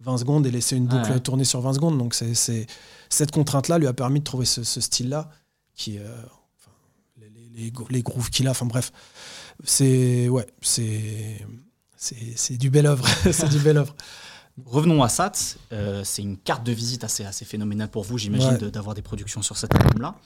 [0.00, 1.98] 20 secondes et laisser une boucle tourner sur 20 secondes.
[1.98, 2.66] Donc c'est,
[3.08, 5.30] cette contrainte-là lui a permis de trouver ce, style-là,
[5.74, 6.04] qui, euh,
[7.54, 8.52] les, les, grooves qu'il a.
[8.52, 8.92] Enfin bref,
[9.64, 11.46] c'est ouais, c'est,
[11.96, 13.06] c'est, du bel œuvre.
[13.32, 13.94] c'est du bel œuvre.
[14.64, 15.56] Revenons à Sat.
[15.72, 19.42] Euh, c'est une carte de visite assez, assez phénoménale pour vous, j'imagine, d'avoir des productions
[19.42, 20.16] sur cet album-là.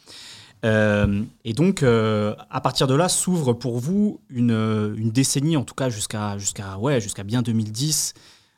[0.65, 5.75] Euh, et donc, à partir de là, s'ouvre pour vous une, une décennie, en tout
[5.75, 8.15] cas jusqu'à jusqu'à ouais, jusqu'à bien 2010,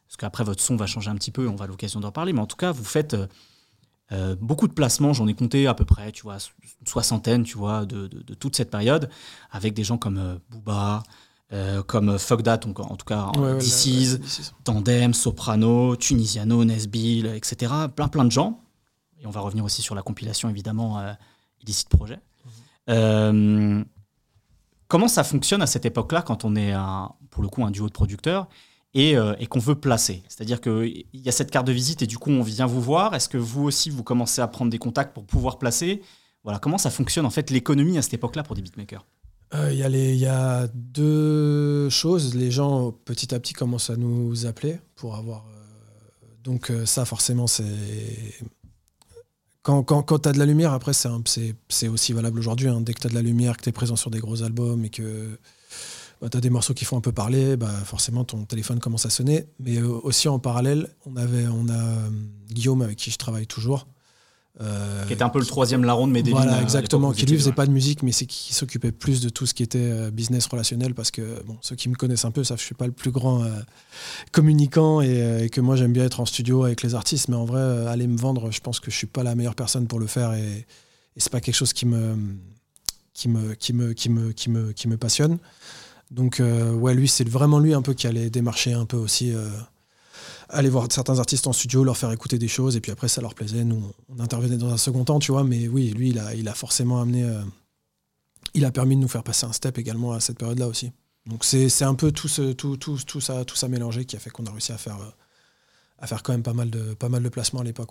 [0.07, 2.40] parce qu'après votre son va changer un petit peu, on va l'occasion d'en parler, mais
[2.40, 3.27] en tout cas, vous faites euh,
[4.12, 6.37] euh, beaucoup de placements, j'en ai compté à peu près, tu vois,
[6.81, 9.11] une soixantaine, tu vois, de, toute cette période,
[9.51, 11.03] avec des gens comme euh, Booba,
[11.87, 13.59] comme Fuck That, donc, en tout cas ouais,
[14.64, 17.73] Tandem, Soprano, Tunisiano, Nesbill, etc.
[17.95, 18.61] Plein plein de gens.
[19.21, 21.01] Et on va revenir aussi sur la compilation, évidemment,
[21.62, 22.19] Illicit Projet.
[22.88, 23.85] Mhm.
[24.88, 27.87] comment ça fonctionne à cette époque-là, quand on est, un, pour le coup, un duo
[27.87, 28.49] de producteurs?
[28.97, 30.23] Euh, et, qu'on veut placer.
[30.29, 33.15] C'est-à-dire qu'il y a cette carte de visite et du coup on vient vous voir.
[33.15, 36.03] Est-ce que vous aussi vous commencez à prendre des contacts pour pouvoir placer?
[36.45, 39.05] Voilà, comment ça fonctionne en fait l'économie à cette époque-là pour des beatmakers?
[39.55, 42.35] Euh, Il y, y, a deux choses.
[42.35, 45.45] Les gens petit à petit commencent à nous appeler pour avoir.
[45.47, 47.65] Euh, donc ça forcément c'est
[49.67, 52.69] quand, quand, quand tu as de la lumière, après, c'est aussi valable aujourd'hui.
[52.69, 52.83] Hein.
[52.83, 54.85] Dès que tu as de la lumière, que tu es présent sur des gros albums
[54.85, 55.41] et que
[56.20, 59.05] bah, tu as des morceaux qui font un peu parler, bah, forcément ton téléphone commence
[59.07, 59.46] à sonner.
[59.61, 62.09] Mais euh, aussi en parallèle, on, avait, on a euh,
[62.50, 63.87] Guillaume avec qui je travaille toujours.
[64.62, 66.37] Euh, qui était un peu le troisième larron de Medellin.
[66.37, 67.12] Voilà, exactement.
[67.12, 69.62] Qui lui faisait pas de musique, mais c'est qui s'occupait plus de tout ce qui
[69.62, 72.66] était business relationnel, parce que bon, ceux qui me connaissent un peu savent que je
[72.66, 73.44] suis pas le plus grand
[74.33, 77.87] communicant et, que moi j'aime bien être en studio avec les artistes, mais en vrai,
[77.87, 80.33] aller me vendre, je pense que je suis pas la meilleure personne pour le faire
[80.33, 80.64] et,
[81.16, 82.16] et c'est pas quelque chose qui me
[83.12, 85.38] qui me qui me qui me qui me, qui me passionne.
[86.11, 89.35] Donc, euh, ouais, lui, c'est vraiment lui un peu qui allait démarcher un peu aussi,
[89.35, 89.49] euh,
[90.49, 93.21] aller voir certains artistes en studio, leur faire écouter des choses, et puis après, ça
[93.21, 93.64] leur plaisait.
[93.64, 96.49] Nous, on intervenait dans un second temps, tu vois, mais oui, lui, il a, il
[96.49, 97.25] a forcément amené.
[97.25, 97.42] Euh,
[98.55, 100.92] il a permis de nous faire passer un step également à cette période-là aussi.
[101.27, 104.19] Donc, c'est un peu tout, ce, tout, tout, tout, ça, tout ça mélangé qui a
[104.21, 104.99] fait qu'on a réussi à faire,
[105.99, 107.90] à faire quand même pas mal de, pas placements à l'époque.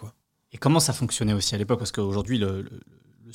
[0.54, 1.80] Et comment ça fonctionnait aussi à l'époque?
[1.80, 2.65] Parce qu'aujourd'hui, le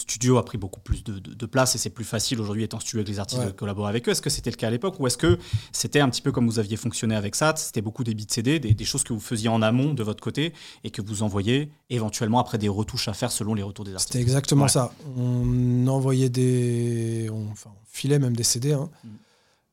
[0.01, 3.09] studio a pris beaucoup plus de, place et c'est plus facile aujourd'hui étant studio avec
[3.09, 4.13] les artistes de collaborer avec eux.
[4.13, 5.39] Est-ce que c'était le cas à l'époque ou est-ce que
[5.73, 8.61] c'était un petit peu comme vous aviez fonctionné avec SAT C'était beaucoup des bits CD,
[8.61, 10.53] des, choses que vous faisiez en amont de votre côté
[10.85, 14.13] et que vous envoyiez éventuellement après des retouches à faire selon les retours des artistes?
[14.13, 14.93] C'était exactement ça.
[15.17, 17.29] On envoyait des.
[17.33, 18.73] On, enfin, on filait même des CD.
[18.73, 18.89] Hein.
[19.05, 19.09] Mm.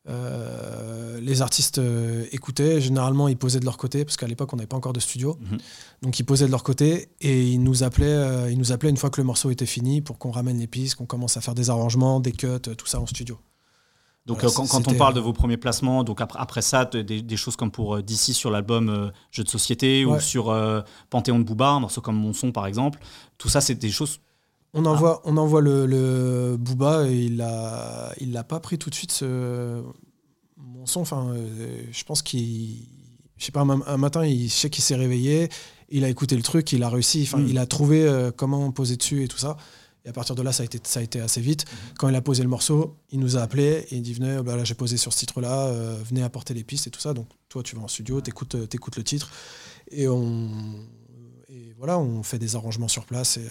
[0.10, 4.56] Euh, les artistes euh, écoutaient, généralement ils posaient de leur côté, parce qu'à l'époque on
[4.56, 5.38] n'avait pas encore de studio.
[5.42, 5.58] Mhm.
[6.02, 8.98] Donc ils posaient de leur côté et ils nous, appelaient, euh, ils nous appelaient une
[8.98, 11.56] fois que le morceau était fini pour qu'on ramène les pistes, qu'on commence à faire
[11.56, 13.38] des arrangements, des cuts, tout ça en studio.
[14.26, 17.72] Donc quand, on parle de vos premiers placements, donc après, après ça, des, choses comme
[17.72, 20.54] pour DC sur l'album Jeux de société ou sur
[21.10, 23.00] Panthéon de Booba, un morceau comme Mon son par exemple,
[23.38, 24.20] tout ça c'est des choses
[24.78, 28.90] on envoie, on envoie le, le Booba et il l'a il l'a pas pris tout
[28.90, 29.82] de suite ce,
[30.58, 31.02] mon son.
[31.02, 32.88] Enfin, euh, je pense qu'il,
[33.38, 35.50] je sais pas, un, matin, il, je sais qu'il s'est réveillé,
[35.90, 37.24] il a écouté le truc, il a réussi.
[37.24, 37.48] Enfin, mm.
[37.48, 39.58] il a trouvé euh, comment poser dessus et tout ça.
[40.06, 41.66] Et à partir de là, ça a été, ça a été assez vite.
[41.66, 41.98] Mm-hmm.
[41.98, 44.56] Quand il a posé le morceau, il nous a appelé et il dit venez, bah
[44.56, 47.14] là j'ai posé sur ce titre-là, euh, venez apporter les pistes et tout ça.
[47.14, 49.32] Donc toi, tu vas en studio, t'écoutes, écoutes le titre
[49.90, 50.50] et on,
[51.50, 53.48] et voilà, on fait des arrangements sur place et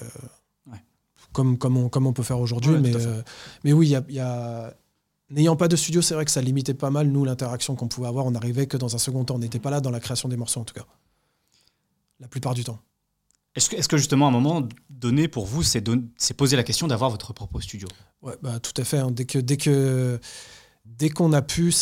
[1.37, 2.79] comme, comme, on, comme on peut faire aujourd'hui.
[2.81, 3.20] mais, euh,
[3.62, 4.75] mais oui, il y a,
[5.29, 8.07] N'ayant pas de studio, c'est vrai que ça limitait pas mal, nous, l'interaction qu'on pouvait
[8.07, 8.27] avoir.
[8.27, 9.35] On n'arrivait que dans un second temps.
[9.35, 10.87] On n'était pas là dans la création des morceaux, en tout cas.
[12.20, 12.79] La plupart du temps.
[13.57, 15.83] Est-ce que, est que, justement, à un moment donné, pour vous, c'est
[16.37, 17.88] poser la question d'avoir votre propre studio?
[18.22, 18.99] Ouais, bah, tout à fait.
[18.99, 19.11] Hein.
[19.11, 20.20] Dès que, dès que,
[20.85, 21.75] dès qu'on a pu,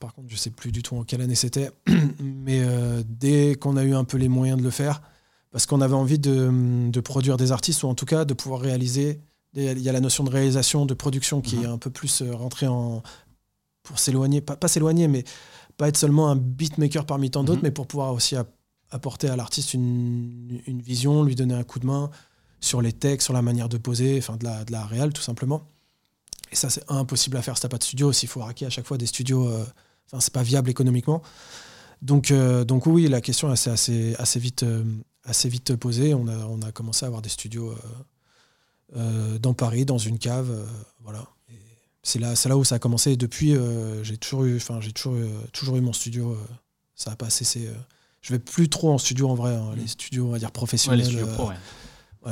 [0.00, 1.70] par contre, je sais plus du tout en quelle année c'était,
[2.20, 5.00] mais euh, dès qu'on a eu un peu les moyens de le faire,
[5.58, 8.60] parce qu'on avait envie de, de, produire des artistes, ou en tout cas de pouvoir
[8.60, 9.18] réaliser.
[9.54, 11.64] Il y a la notion de réalisation, de production qui mhm.
[11.64, 13.02] est un peu plus euh, rentrée en.
[13.82, 15.24] pour s'éloigner, pas, pas s'éloigner, mais
[15.76, 17.64] pas être seulement un beatmaker parmi tant d'autres, mhm.
[17.64, 18.36] mais pour pouvoir aussi
[18.92, 22.08] apporter à l'artiste une, une, vision, lui donner un coup de main
[22.60, 25.22] sur les textes, sur la manière de poser, enfin de la, de la réal tout
[25.22, 25.66] simplement.
[26.52, 28.12] Et ça, c'est impossible à faire si t'as pas de studio.
[28.12, 29.66] S'il faut raquer à chaque fois des studios, euh,
[30.20, 31.20] c'est pas viable économiquement.
[32.02, 34.84] Donc, euh, donc oui, la question est assez, assez, vite, euh,
[35.24, 36.14] assez vite posée.
[36.14, 37.74] On a, on a commencé à avoir des studios
[38.94, 40.66] dans Paris, dans une cave,
[41.02, 41.26] voilà.
[42.02, 43.12] C'est là, là où ça a commencé.
[43.12, 43.54] Et depuis,
[44.02, 45.16] j'ai toujours eu, j'ai toujours,
[45.52, 46.38] toujours eu mon studio.
[46.94, 47.68] ça a pas cessé.
[48.22, 49.74] je vais plus trop en studio en vrai, hein.
[49.76, 51.00] les studios, on va dire professionnels.
[51.00, 51.50] les studios pro,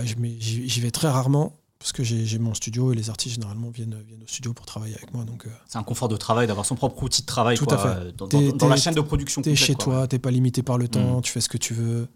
[0.04, 4.22] j'y vais très rarement parce que j'ai mon studio et les artistes généralement viennent, viennent
[4.22, 5.24] au studio pour travailler avec moi.
[5.24, 7.56] Donc, euh, c'est un confort de travail d'avoir son propre outil de travail.
[7.56, 8.34] Tout à fait.
[8.34, 9.42] Euh, dans, la chaîne de production.
[9.42, 11.22] Tu es chez toi, tu n'es pas limité par le temps, mm.
[11.22, 12.08] tu fais ce que tu veux.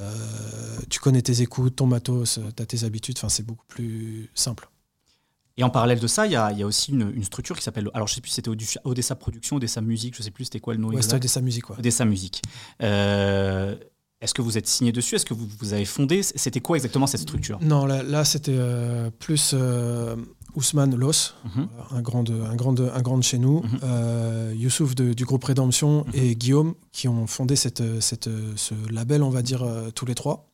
[0.00, 3.16] Euh, tu connais tes écoutes, ton matos, tu as tes habitudes.
[3.18, 4.68] Enfin, c'est beaucoup plus simple.
[5.58, 7.64] Et en parallèle de ça, il y a, y a, aussi une, une structure qui
[7.64, 7.90] s'appelle.
[7.92, 8.50] Alors, je sais plus si c'était
[8.84, 11.68] Odessa Production, Odessa Musique, je sais plus c'était quoi le nom ouais, c'était Odessa Musique.
[11.68, 11.78] Ouais.
[11.80, 12.42] Odessa Musique.
[12.80, 13.76] Euh,
[14.20, 15.16] est-ce que vous êtes signé dessus?
[15.16, 16.22] Est-ce que vous, vous avez fondé?
[16.22, 17.58] C'était quoi exactement cette structure?
[17.60, 20.14] Non, là, c'était euh, plus euh,
[20.54, 21.68] Ousmane Los, mhm.
[21.90, 23.78] un, grand, un, grand, un grand de chez nous, mhm.
[23.82, 26.12] euh, Youssouf du groupe Rédemption mhm.
[26.14, 30.50] et Guillaume qui ont fondé cette, cette, ce label, on va dire, tous les trois,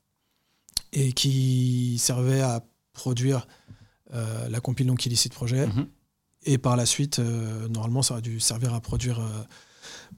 [0.93, 3.47] et qui servait à produire
[4.13, 5.69] la compile donc Illicite Projet.
[6.47, 7.21] Et par la suite,
[7.71, 9.21] normalement, ça aurait dû servir à produire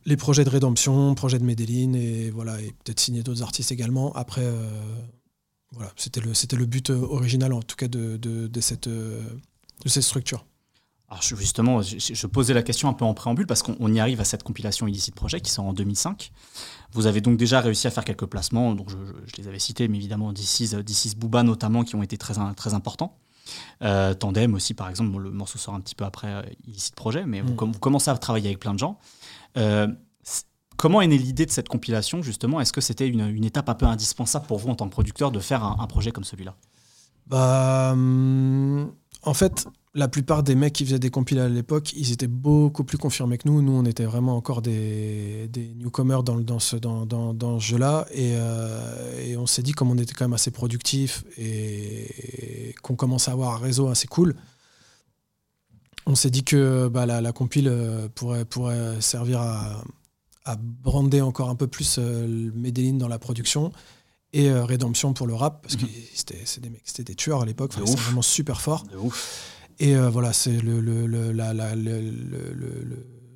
[0.05, 4.13] les projets de rédemption, projets de Medellin et voilà et peut-être signer d'autres artistes également.
[4.15, 4.69] Après, euh,
[5.73, 9.23] voilà, c'était le but euh, original en tout cas de, de, cette euh,
[9.87, 10.45] de cette structure.
[11.09, 14.25] Alors justement, je, posais la question un peu en préambule parce qu'on y arrive à
[14.25, 16.33] cette compilation Illicit Project qui sort en 2005.
[16.93, 18.97] Vous avez donc déjà réussi à faire quelques placements, donc je,
[19.41, 23.17] les avais cités, mais évidemment D6, Booba notamment qui ont été très, très importants.
[23.81, 27.53] Tandem aussi, par exemple, le morceau sort un petit peu après Illicit Project, mais vous,
[27.53, 27.73] mm.
[27.73, 28.99] vous, commencez à travailler avec plein de gens.
[29.57, 29.87] Euh,
[30.77, 32.61] comment est née l'idée de cette compilation, justement?
[32.61, 35.39] Est-ce que c'était une, étape un peu indispensable pour vous en tant que producteur de
[35.39, 36.57] faire un, projet comme celui-là?
[37.27, 38.93] Bah, hum,
[39.27, 42.85] En fait, la plupart des mecs qui faisaient des compiles à l'époque, ils étaient beaucoup
[42.85, 43.61] plus confirmés que nous.
[43.61, 48.07] Nous, on était vraiment encore des, newcomers dans, ce, dans, dans, jeu-là.
[48.17, 53.33] Euh, et, on s'est dit, comme on était quand même assez productif et qu'on commençait
[53.33, 54.37] à avoir un réseau assez cool,
[56.07, 59.83] on s'est dit que bah, la, compile euh, pourrait, servir à,
[60.57, 63.73] brander encore un peu plus euh, Medellin dans la production
[64.39, 65.91] et euh, Rédemption pour le rap, parce que mhm.
[66.15, 68.85] c'était des mecs, c'était des tueurs à l'époque, c'était vraiment super fort.
[69.79, 71.07] Et voilà, c'est le, le,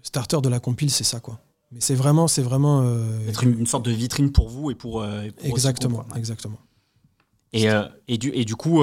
[0.03, 1.41] starter de la compile, c'est ça quoi.
[1.73, 2.85] Mais c'est vraiment, c'est vraiment
[3.29, 5.05] être une, sorte de vitrine pour vous et pour,
[5.43, 6.59] exactement, exactement.
[7.53, 7.67] Et,
[8.09, 8.83] et, du, et du coup,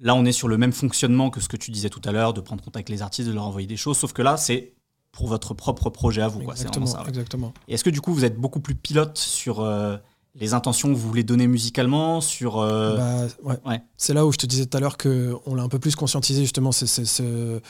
[0.00, 2.34] Là, on est sur le même fonctionnement que ce que tu disais tout à l'heure,
[2.34, 4.74] de prendre contact avec les artistes, de leur envoyer des choses, sauf que là, c'est
[5.12, 6.42] pour votre propre projet à vous.
[6.42, 6.86] Exactement.
[6.86, 7.54] Ça, exactement.
[7.68, 9.96] Et est-ce que du coup, vous êtes beaucoup plus pilote sur euh,
[10.34, 13.82] les intentions que vous voulez donner musicalement sur, euh, bah, ouais.
[13.96, 16.42] C'est là où je te disais tout à l'heure qu'on l'a un peu plus conscientisé,
[16.42, 17.60] justement, c'est ce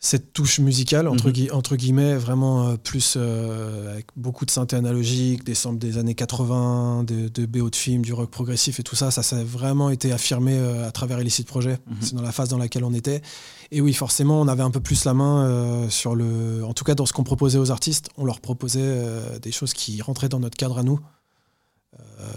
[0.00, 1.48] cette touche musicale, entre, mhm.
[1.52, 6.14] entre guillemets, vraiment euh, plus euh, avec beaucoup de synthé analogique, des samples des années
[6.14, 9.42] 80, de, de BO de films, du rock progressif et tout ça, ça, ça a
[9.42, 11.78] vraiment été affirmé à travers Illicit Projet.
[11.86, 11.96] Mhm.
[12.00, 13.22] C'est dans la phase dans laquelle on était.
[13.70, 16.62] Et oui, forcément, on avait un peu plus la main sur le.
[16.66, 19.00] En tout cas, dans ce qu'on proposait aux artistes, on leur proposait
[19.40, 21.00] des choses qui rentraient dans notre cadre à nous.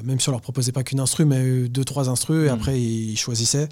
[0.04, 2.56] Même si on leur proposait pas qu'une instru, mais deux, trois instrus, et mhm.
[2.56, 3.70] après, ils choisissaient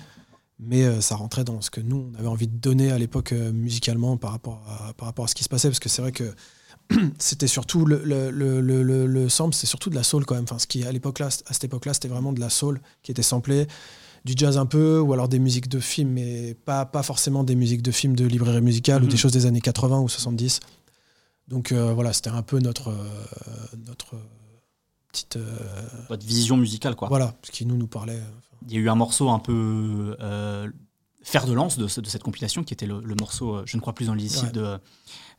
[0.59, 3.33] mais euh, ça rentrait dans ce que nous, on avait envie de donner à l'époque
[3.33, 6.01] euh, musicalement par rapport, à, par rapport à ce qui se passait, parce que c'est
[6.01, 6.33] vrai que
[7.19, 10.45] c'était surtout le, le, le, le, le sample, c'est surtout de la soul quand même.
[10.45, 13.11] Enfin, ce qui à l'époque là, à cette époque-là, c'était vraiment de la soul qui
[13.11, 13.67] était samplée,
[14.23, 17.55] du jazz un peu, ou alors des musiques de films, mais pas, pas forcément des
[17.55, 19.19] musiques de films de librairie musicale ou des mhm.
[19.19, 20.61] choses des années 80 ou 70.
[21.47, 22.95] Donc euh, voilà, c'était un peu notre,
[23.85, 24.15] notre
[25.15, 25.39] petite.
[26.09, 27.07] Votre vision musicale, quoi.
[27.07, 28.21] Voilà, ce qui nous nous parlait
[28.67, 30.69] il y a eu un morceau un peu euh,
[31.23, 34.07] fer de lance de, cette compilation qui était le, morceau euh, Je ne crois plus
[34.07, 34.79] dans l'illicite de,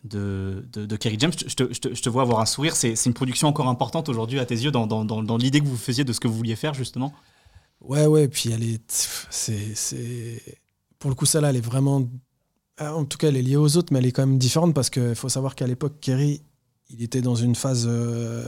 [0.05, 1.33] de, de, Kerry James.
[1.35, 2.77] Je te, je, te, vois avoir un sourire.
[2.77, 5.77] C'est une production encore importante aujourd'hui à tes yeux dans, dans, dans, l'idée que vous
[5.77, 7.13] faisiez de ce que vous vouliez faire justement?
[7.81, 8.29] Ouais, ouais.
[8.29, 8.83] Puis elle est.
[9.31, 10.43] c'est
[10.99, 12.09] Pour le coup, celle-là, elle est vraiment.
[12.79, 14.91] En tout cas, elle est liée aux autres, mais elle est quand même différente parce
[14.91, 16.43] qu'il faut savoir qu'à l'époque, Kerry,
[16.91, 17.87] il était dans une phase.
[17.89, 18.47] Euh,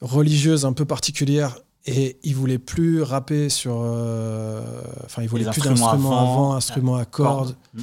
[0.00, 3.78] religieuse un peu particulière et il voulait plus rapper sur.
[3.82, 4.62] euh,
[5.04, 7.56] Enfin, il voulait Les plus instruments d'instruments avant, instruments à cordes.
[7.74, 7.80] Mm.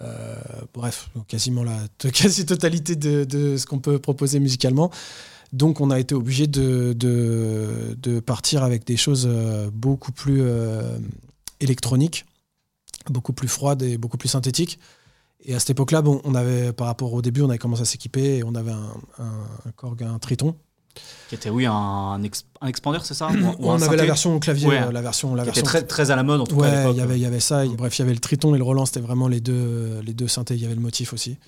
[0.00, 0.34] Euh,
[0.74, 1.78] bref, donc quasiment la
[2.10, 4.90] quasi-totalité de, de ce qu'on peut proposer musicalement.
[5.52, 10.40] Donc, on a été obligé de, de, de partir avec des choses euh, beaucoup plus
[10.40, 10.96] euh,
[11.60, 12.24] électroniques,
[13.10, 14.78] beaucoup plus froides et beaucoup plus synthétiques.
[15.44, 17.84] Et à cette époque-là, bon, on avait, par rapport au début, on avait commencé à
[17.84, 20.56] s'équiper et on avait un, un, un Korg, un Triton.
[21.28, 24.36] Qui était, oui, un, un expandeur, c'est ça Ou ou on avait synthé la version
[24.36, 24.82] au clavier, Ouais.
[24.82, 26.62] euh, la version, la Qui était version très, très à la mode, en tout cas.
[26.86, 27.64] Ouais, il y avait, il y avait ça.
[27.66, 30.28] Bref, il y avait le Triton et le Roland, c'était vraiment les deux, les deux
[30.28, 30.54] synthés.
[30.54, 31.38] Il y avait le motif aussi,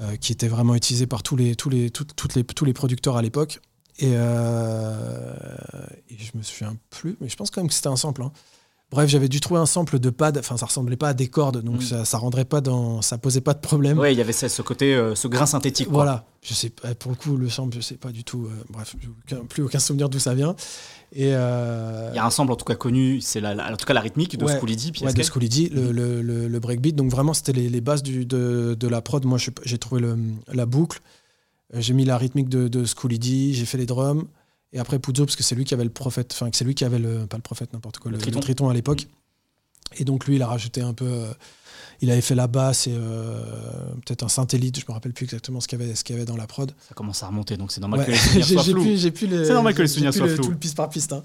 [0.00, 2.72] euh, qui était vraiment utilisé par tous les, tous les, tout- toutes les, tous les
[2.72, 3.60] producteurs à l'époque.
[3.98, 5.34] Et, euh,
[6.10, 8.22] et je me souviens plus, mais je pense quand même que c'était un sample.
[8.22, 8.32] hein.
[8.94, 10.38] Bref, j'avais dû trouver un sample de pad.
[10.38, 11.84] Enfin, ça ressemblait pas à des cordes, donc Mm.
[11.84, 13.98] ça, ça rendrait pas dans, ça posait pas de problème.
[13.98, 15.86] Ouais, il y avait ce ce côté, euh, ce grain synthétique.
[15.88, 15.94] quoi.
[16.04, 18.46] Voilà, je sais pas, pour le coup, le sample, je sais pas du tout.
[18.46, 18.94] euh, bref,
[19.26, 20.54] aucun- plus aucun souvenir d'où ça vient.
[21.12, 23.76] Et euh, Il y a un sample en tout cas connu, c'est la, la- en
[23.76, 24.58] tout cas la rythmique de Ouais.
[24.58, 24.92] Schooledy.
[25.02, 25.90] Ouais, de D, le, Mhm.
[25.90, 26.94] le, le- le breakbeat.
[26.96, 29.24] Donc vraiment, c'était les, les bases du, de, de la prod.
[29.24, 30.02] Moi, j'ai trouvé
[30.52, 31.00] la boucle.
[31.76, 32.84] J'ai mis la rythmique de, de
[33.18, 34.24] D, j'ai fait les drums.
[34.74, 36.74] Et après Puzo, parce que c'est lui qui avait le prophète, enfin, que c'est lui
[36.74, 38.38] qui avait le, pas le prophète, n'importe quoi, Le le, Triton.
[38.40, 39.06] le Triton à l'époque.
[39.96, 41.04] Et donc lui, il a rajouté un peu.
[41.06, 41.32] euh,
[42.00, 43.40] il avait fait la basse et euh,
[44.04, 46.18] peut-être un synthétite, je me rappelle plus exactement ce qu'il y avait, ce qu'il y
[46.18, 46.72] avait dans la prod.
[46.88, 48.06] Ça commence à remonter, donc c'est normal Ouais.
[48.06, 48.96] que les souvenirs soient flous.
[49.44, 50.36] C'est normal que les.
[50.36, 51.12] Tout le piste par piste.
[51.12, 51.22] hein.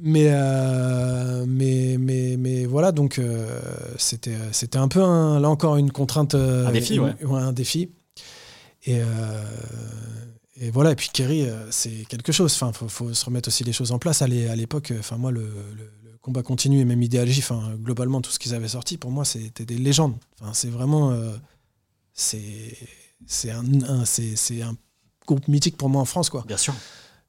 [0.00, 3.60] Mais, euh, mais, mais, mais voilà, donc euh,
[3.98, 6.34] c'était, c'était un peu, un- là encore, une contrainte.
[6.34, 7.14] euh, Un défi, une- ouais.
[7.40, 7.90] un défi.
[8.86, 9.00] Et,
[10.60, 12.52] et voilà, et puis Kerry, euh, c'est quelque chose.
[12.54, 14.22] Enfin, faut, faut se remettre aussi les choses en place.
[14.22, 17.72] À l'é- à l'époque, enfin, moi, le, le- le combat continu et même Idéalgie, enfin,
[17.82, 20.14] globalement, tout ce qu'ils avaient sorti, pour moi, c'était des légendes.
[20.40, 21.10] Enfin, c'est vraiment.
[21.12, 21.36] euh,
[22.12, 22.76] c'est,
[23.26, 24.74] c'est, un, un- c'est, un
[25.26, 26.44] groupe mythique pour moi en France, quoi.
[26.46, 26.74] Bien sûr.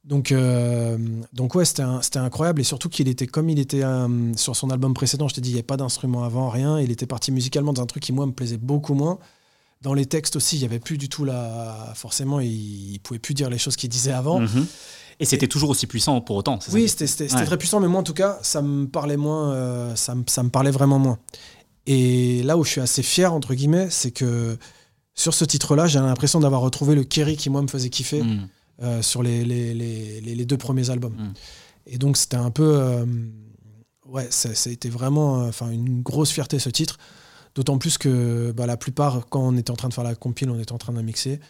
[0.02, 0.96] Donc, euh,
[1.32, 1.82] donc ouais, c'était
[2.18, 2.60] incroyable.
[2.62, 5.50] Et surtout qu'il était comme il était euh, sur son album précédent, je t'ai dit,
[5.50, 6.80] il n'y avait pas d'instrument avant, rien.
[6.80, 9.18] Il était parti musicalement dans un truc qui, moi, me plaisait beaucoup moins.
[9.82, 11.92] Dans les textes aussi, il n'y avait plus du tout la.
[11.94, 14.40] Forcément, il ne pouvait plus dire les choses qu'il disait avant.
[14.40, 14.66] Mhm.
[15.20, 16.58] Et c'était toujours aussi puissant pour autant.
[16.72, 17.44] Oui, c'était Ouais.
[17.44, 19.52] très puissant, mais moi, en tout cas, ça me parlait moins.
[19.52, 21.18] euh, ça, me, ça me parlait vraiment moins.
[21.86, 24.56] Et là où je suis assez fier, entre guillemets, c'est que
[25.14, 28.48] sur ce titre-là, j'ai l'impression d'avoir retrouvé le Kerry qui, moi, me faisait kiffer Mhm.
[28.82, 31.14] euh, sur les, les, les, les- les deux premiers albums.
[31.14, 31.32] Mm.
[31.86, 32.76] Et donc c'était un peu...
[32.80, 33.04] euh,
[34.06, 36.98] ouais, ça, ça a été vraiment enfin, une grosse fierté ce titre.
[37.54, 40.50] D'autant plus que bah, la plupart, quand on était en train de faire la compile,
[40.50, 41.40] on était en train de mixer.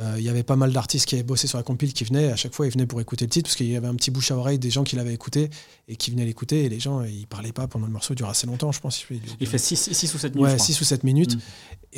[0.00, 2.30] Euh, Il y avait pas mal d'artistes qui avaient bossé sur la compile qui venaient.
[2.30, 4.10] À chaque fois, ils venaient pour écouter le titre parce qu'il y avait un petit
[4.10, 5.50] bouche à oreille des gens qui l'avaient écouté
[5.88, 6.64] et qui venaient l'écouter.
[6.64, 8.12] Et les gens, ils parlaient pas pendant le morceau.
[8.14, 9.04] Il dure assez longtemps, je pense.
[9.40, 10.44] Il fait 6 ou 7 minutes.
[10.44, 10.66] Ouais, je crois.
[10.66, 11.36] 6 ou 7 minutes.
[11.36, 11.40] Mm.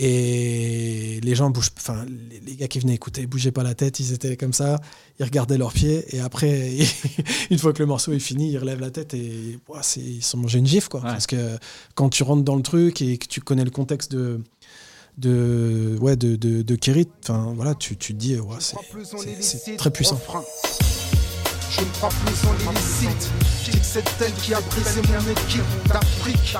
[0.00, 3.98] Et les gens bougent, enfin, les, les gars qui venaient écouter bougeaient pas la tête,
[3.98, 4.80] ils étaient comme ça,
[5.18, 6.76] ils regardaient leurs pieds, et après,
[7.50, 10.22] une fois que le morceau est fini, ils relèvent la tête et ouah, c'est- ils
[10.22, 11.00] sont mangés une gifle, quoi.
[11.00, 11.06] Ouais.
[11.08, 11.58] Parce que
[11.96, 14.40] quand tu rentres dans le truc et que tu connais le contexte de.
[15.18, 19.90] De, ouais, de, de, de Kerry, enfin voilà, tu, tu te dis, ouais, c'est très
[19.90, 20.20] puissant.
[21.70, 23.30] Je ne crois plus en l'illicite.
[23.64, 26.56] Je dis que c'est elle qui a brisé mon équipe d'Afrique.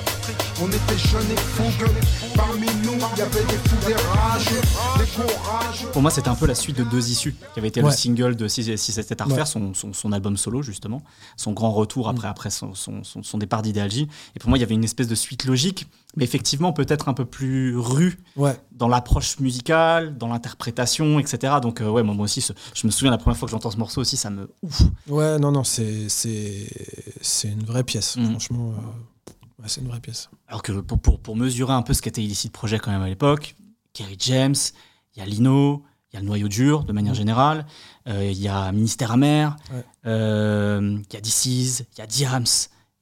[0.61, 1.93] On était jeunes et fougueux.
[2.37, 4.61] Parmi nous, il y avait des fous, des rageux,
[4.99, 5.89] des courageux.
[5.93, 8.37] Pour moi, c'était un peu la suite de Deux Issues, qui avait été le single
[8.37, 9.47] de Si, si c'était à refaire, Ouais.
[9.47, 11.03] son, son, son album solo, justement,
[11.37, 14.09] son grand retour après, après son, son, son- son départ d'Idéalgie.
[14.37, 15.87] Et pour moi, il y avait une espèce de suite logique,
[16.19, 21.55] mais effectivement, peut-être un peu plus rue Ouais, dans l'approche musicale, dans l'interprétation, etc.
[21.63, 23.71] Donc, euh, ouais, moi, moi aussi, ce- je me souviens la première fois que j'entends
[23.71, 24.83] ce morceau aussi, ça me ouf.
[25.09, 26.67] ouais, non, non, c'est c'est
[27.23, 28.31] c'est une vraie pièce, Mm.
[28.31, 30.29] franchement, euh, ouais, c'est une vraie pièce.
[30.49, 33.09] Alors que pour, pour, pour mesurer un peu ce qu'était Illicit Project quand même à
[33.09, 33.55] l'époque,
[33.93, 34.57] Kerry James,
[35.15, 37.17] il y a Lino, il y a le noyau dur de manière Mm.
[37.17, 37.67] générale,
[38.09, 39.85] euh, il y a Ministère amer, Ouais.
[40.05, 42.45] il y a DC's, il y a Diams,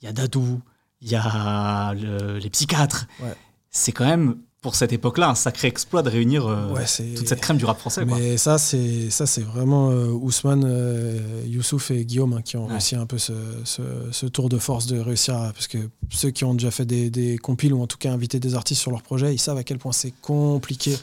[0.02, 0.60] il y a Dadou,
[1.00, 3.06] il y a le- les psychiatres.
[3.22, 3.34] Ouais.
[3.70, 6.84] C'est quand même, pour cette époque-là, un sacré exploit de réunir euh, Ouais,
[7.16, 8.04] toute cette crème du rap français.
[8.06, 8.18] quoi.
[8.18, 12.64] Mais ça, c'est ça, c'est vraiment euh, Ousmane, euh, Youssouf et Guillaume hein, qui ont
[12.66, 12.72] Ouais.
[12.72, 13.32] réussi un peu ce,
[13.64, 15.78] ce- ce tour de force de réussir, à- parce que
[16.10, 18.80] ceux qui ont déjà fait des, des compiles ou en tout cas invité des artistes
[18.80, 20.96] sur leur projet, ils savent à quel point c'est compliqué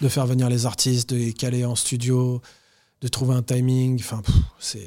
[0.00, 2.40] de faire venir les artistes, de les caler en studio,
[3.00, 3.98] de trouver un timing.
[4.00, 4.22] Enfin,
[4.60, 4.86] c'est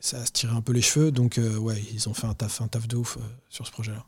[0.00, 1.12] ça se tirer un peu les cheveux.
[1.12, 3.72] Donc euh, ouais, ils ont fait un taf, un taf de ouf euh, sur ce
[3.72, 4.04] projet-là.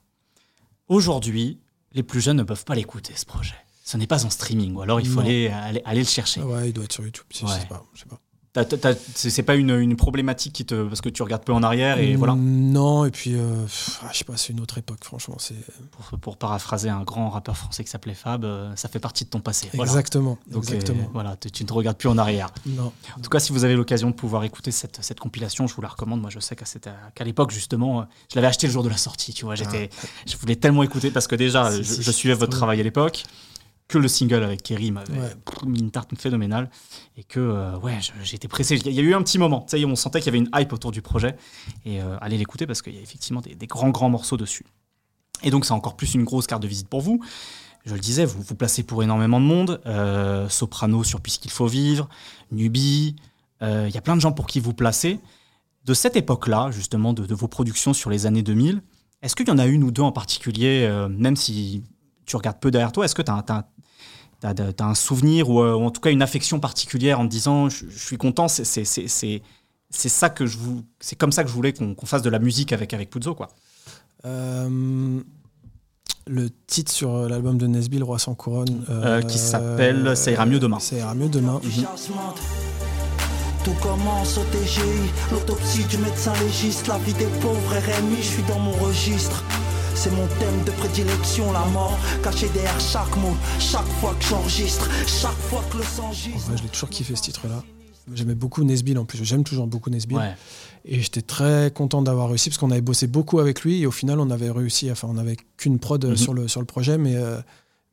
[0.88, 1.61] Aujourd'hui,
[1.92, 3.55] les plus jeunes ne peuvent pas l'écouter, ce projet.
[3.85, 6.40] Ce n'est pas en streaming, ou alors il faut aller, aller, aller le chercher.
[6.42, 7.27] Ah ouais, il doit être sur YouTube.
[7.31, 7.85] Si, Je sais pas.
[7.94, 8.21] Je sais pas.
[9.15, 12.17] C'est pas une, une, problématique qui te parce que tu regardes peu en arrière et
[12.17, 12.35] voilà.
[12.37, 13.65] Non et puis euh,
[14.03, 15.55] ah, je sais pas c'est une autre époque franchement c'est.
[15.90, 19.31] Pour, pour, paraphraser un grand rappeur français qui s'appelait Fab, euh, ça fait partie de
[19.31, 19.71] ton passé.
[19.73, 20.38] Exactement.
[20.46, 21.09] Donc, exactement.
[21.15, 22.50] voilà tu, ne regardes plus en arrière.
[22.67, 22.92] Non.
[23.17, 25.83] En tout cas si vous avez l'occasion de pouvoir écouter cette, cette, compilation, je vous
[25.83, 26.21] la recommande.
[26.21, 29.33] Moi je sais qu'à l'époque justement, je l'avais acheté le jour de la sortie.
[29.33, 30.07] Tu vois j'étais ah.
[30.27, 33.25] je voulais tellement écouter parce que déjà je, je, suivais votre travail à l'époque
[33.93, 35.13] que le single avec Kerry m'avait
[35.67, 36.71] mis une tarte phénoménale
[37.19, 38.77] et que euh, ouais j'étais pressé.
[38.77, 40.38] Il y a eu un petit moment ça y est on sentait qu'il y avait
[40.38, 41.37] une hype autour du projet
[41.85, 44.65] et euh, allez l'écouter parce qu'il y a effectivement des, grands grands morceaux dessus.
[45.43, 47.21] Et donc c'est encore plus une grosse carte de visite pour vous.
[47.85, 51.67] Je le disais vous vous placez pour énormément de monde euh, Soprano sur Puisqu'il faut
[51.67, 52.09] vivre
[52.51, 53.17] Nubi
[53.61, 55.21] il y a plein de gens pour qui vous placez.
[55.85, 58.83] De cette époque là justement de, de, vos productions sur les années 2000
[59.21, 61.85] est-ce qu'il y en a une ou deux en particulier même si
[62.27, 63.69] tu regardes peu derrière toi, est-ce que tu as, as,
[64.45, 68.17] un souvenir euh, ou, en tout cas une affection particulière en te disant je, suis
[68.19, 68.85] content, c'est
[69.90, 72.73] ça que je vous, c'est comme ça que je voulais qu'on fasse de la musique
[72.73, 73.49] avec avec Puzo quoi.
[74.25, 75.21] Euh,
[76.29, 80.61] le titre sur l'album de Nesbill, Roi sans couronne, euh, qui s'appelle Ça ira mieux
[80.61, 80.79] demain.
[80.79, 81.61] Ça ira mieux demain.
[81.65, 81.85] Mhm.
[83.65, 84.83] Tout commence au TGI,
[85.31, 89.45] l'autopsie du médecin légiste, la vie des pauvres RMI, je suis dans mon registre.
[90.03, 94.90] C'est mon thème de prédilection, la mort cachée derrière chaque mot, chaque fois que j'enregistre,
[95.07, 96.50] chaque fois que le sang gisse.
[96.57, 97.63] je l'ai toujours kiffé ce titre-là.
[98.13, 100.19] J'aimais beaucoup Nesbill en plus, j'aime toujours beaucoup Nesbill.
[100.85, 103.92] Et j'étais très content d'avoir réussi parce qu'on avait bossé beaucoup avec lui et au
[103.92, 106.17] final on avait réussi, enfin on n'avait qu'une prod mhm.
[106.17, 107.40] sur, le, sur le projet, mais, euh,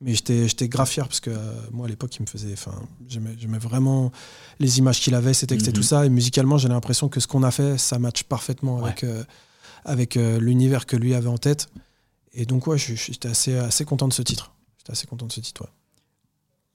[0.00, 1.36] mais j'étais grave fier parce que euh,
[1.70, 2.74] moi à l'époque il me faisait, enfin
[3.06, 4.10] j'aimais vraiment
[4.58, 5.86] les images qu'il avait, ses textes et tout mhm.
[5.86, 6.06] ça.
[6.06, 9.22] Et musicalement j'ai l'impression que ce qu'on a fait ça match parfaitement avec, euh,
[9.84, 11.68] avec l'univers que lui avait en tête.
[12.32, 14.52] Et donc, ouais, j'étais assez, assez content de ce titre.
[14.78, 15.64] J'étais assez content de ce titre,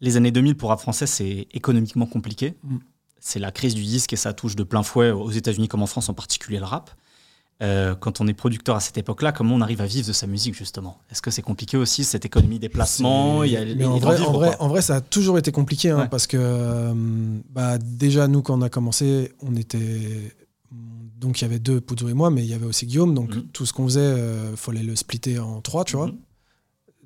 [0.01, 2.56] Les années 2000 pour rap français, c'est économiquement compliqué.
[2.64, 2.78] Mm.
[3.20, 5.88] C'est la crise du disque et ça touche de plein fouet aux États-Unis comme en
[5.88, 6.91] France, en particulier le rap.
[7.64, 10.28] Euh, quand on est producteur à cette époque-là, comment on arrive à vivre de sa
[10.28, 10.97] musique justement?
[11.10, 13.38] Est-ce que c'est compliqué aussi cette économie des placements?
[13.38, 16.93] En, vrai, en, vrai, ça a toujours été compliqué hein, parce que euh,
[17.49, 20.36] bah, déjà nous quand on a commencé, on était
[21.26, 23.16] donc il y avait deux, Pouzo et moi, mais il y avait aussi Guillaume.
[23.16, 23.48] Donc mhm.
[23.52, 26.08] tout ce qu'on faisait, il euh, fallait le splitter en trois, tu vois.
[26.08, 26.18] Mhm.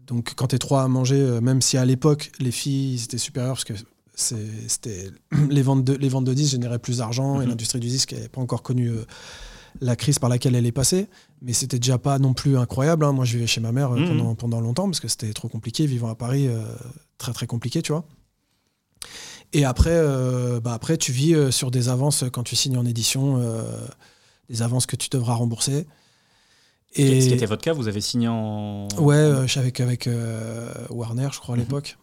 [0.06, 3.54] Donc quand t'es trois à manger, euh, même si à l'époque les filles étaient supérieures
[3.54, 3.74] parce que
[4.16, 5.12] c'était
[5.50, 7.52] les ventes de les ventes de disques généraient plus d'argent et mhm.
[7.52, 9.06] l'industrie du disque n'avait pas encore connu euh,
[9.80, 11.08] la crise par laquelle elle est passée.
[11.42, 13.06] Mais c'était déjà pas non plus incroyable.
[13.06, 13.14] Hein.
[13.14, 15.86] Moi, je vivais chez ma mère pendant, pendant longtemps parce que c'était trop compliqué.
[15.86, 16.50] Vivant à Paris,
[17.18, 18.04] très très compliqué, tu vois.
[19.54, 22.86] Et après, euh, bah après, tu vis euh, sur des avances quand tu signes en
[22.86, 23.64] édition, euh,
[24.50, 25.88] des avances que tu devras rembourser.
[26.94, 27.22] Et...
[27.22, 28.88] Ce qui était votre cas, vous avez signé en.
[28.98, 29.18] Ouais,
[29.56, 30.10] avec, avec
[30.90, 31.64] Warner, je crois, à mhm.
[31.64, 31.98] l'époque.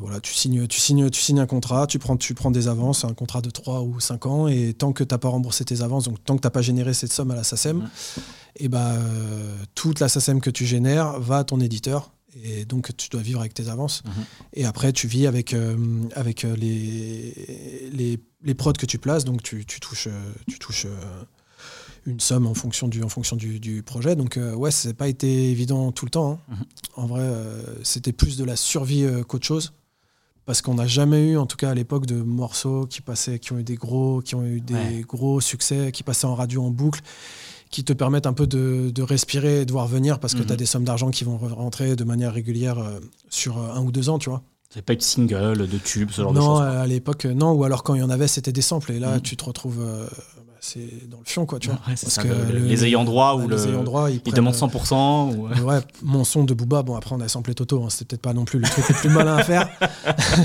[0.00, 3.04] voilà, tu signes, tu, signes, tu signes un contrat, tu prends, tu prends des avances,
[3.04, 5.82] un contrat de 3 ou 5 ans, et tant que tu n'as pas remboursé tes
[5.82, 7.88] avances, donc tant que tu n'as pas généré cette somme à la SACEM, mhm.
[8.56, 8.94] et bah,
[9.74, 13.40] toute la SACEM que tu génères va à ton éditeur et donc tu dois vivre
[13.40, 14.02] avec tes avances.
[14.04, 14.24] Mhm.
[14.54, 15.76] Et après, tu vis avec, euh,
[16.14, 20.58] avec euh, les, les, les, prods que tu places, donc tu, tu touches, euh, tu
[20.58, 20.86] touches
[22.06, 24.16] une somme en fonction du, en fonction du, du projet.
[24.16, 26.32] Donc ouais, ça n'a pas été évident tout le temps.
[26.32, 26.54] Hein.
[26.54, 26.64] Mhm.
[26.96, 27.30] En vrai,
[27.82, 29.72] c'était plus de la survie qu'autre chose.
[30.44, 33.52] Parce qu'on n'a jamais eu, en tout cas à l'époque, de morceaux qui passaient, qui
[33.52, 36.70] ont eu des gros, qui ont eu des gros succès, qui passaient en radio en
[36.70, 37.00] boucle
[37.72, 40.52] qui te permettent un peu de, respirer et de voir venir parce que tu as
[40.52, 40.58] mhm.
[40.58, 43.00] des sommes d'argent qui vont rentrer de manière régulière euh,
[43.30, 44.42] sur euh, un ou deux ans, tu vois.
[44.70, 47.52] C'est pas de single, de tube, ce genre de choses Non, à l'époque, non.
[47.52, 48.92] Ou alors quand il y en avait, c'était des samples.
[48.92, 49.22] Et là, mhm.
[49.22, 50.06] tu te retrouves euh,
[50.64, 51.80] c'est dans le fion, quoi, tu vois.
[51.84, 55.34] parce que les ayants droit ou les ayants droit, ils, demandent 100%.
[55.34, 55.48] Ou...
[55.66, 58.32] Ouais, mon son de Booba, bon, après, on a samplé Toto, hein, c'était peut-être pas
[58.32, 59.68] non plus le truc le plus malin à faire.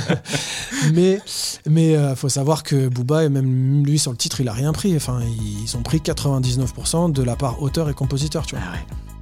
[0.93, 1.19] mais
[1.67, 4.73] mais euh, faut savoir que Booba, et même lui, sur le titre, il a rien
[4.73, 4.95] pris.
[4.95, 8.65] Enfin, ils ont pris 99% de la part auteur et compositeur, tu vois.
[8.73, 8.77] Ah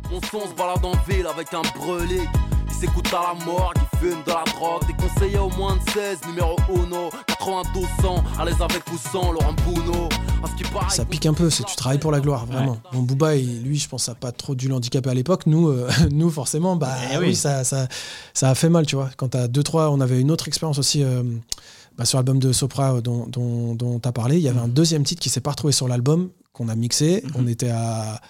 [0.10, 2.22] mon son se balade en ville avec un brûlé
[2.70, 4.88] qui s'écoute à la mort, qui fume de la drogue.
[4.88, 9.32] Des conseillers au moins de 16, numéro 1, 92 ans, à l'aise avec ou sans
[9.32, 10.10] Laurent Bouno.
[10.90, 12.78] Ça pique un peu, c'est tu travailles pour la gloire, vraiment.
[12.92, 15.46] Bon, Booba, lui, je pense, ça n'a pas trop dû l'handicaper à l'époque.
[15.46, 17.88] Nous, euh, nous, forcément, bah eh oui, ça, ça,
[18.34, 19.12] ça, a fait mal, tu vois.
[19.16, 21.04] Quand t'as 2-3, on avait une autre expérience aussi.
[21.04, 21.22] Euh,
[21.98, 24.68] bah, sur l'album de Sopra euh, dont, dont, tu as parlé, il y avait un
[24.68, 27.24] deuxième titre qui s'est pas retrouvé sur l'album, qu'on a mixé.
[27.26, 27.32] Mm-hmm.
[27.36, 28.22] On était à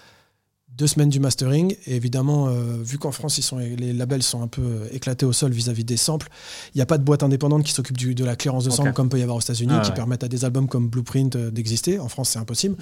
[0.76, 1.74] deux semaines du mastering.
[1.86, 5.24] Et évidemment, euh, vu qu'en France, ils sont, les labels sont un peu euh, éclatés
[5.24, 6.28] au sol vis-à-vis des samples,
[6.74, 9.08] il n'y a pas de boîte indépendante qui s'occupe de la clearance de samples comme
[9.08, 11.98] peut y avoir aux États-Unis, ah qui permettent à des albums comme Blueprint euh, d'exister.
[11.98, 12.76] En France, c'est impossible.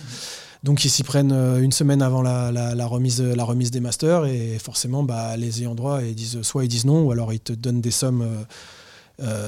[0.63, 4.25] Donc, ils s'y prennent une semaine avant la, remise, la remise des masters.
[4.25, 7.41] Et forcément, bah, les ayants droit, ils disent, soit ils disent non, ou alors ils
[7.41, 8.27] te donnent des sommes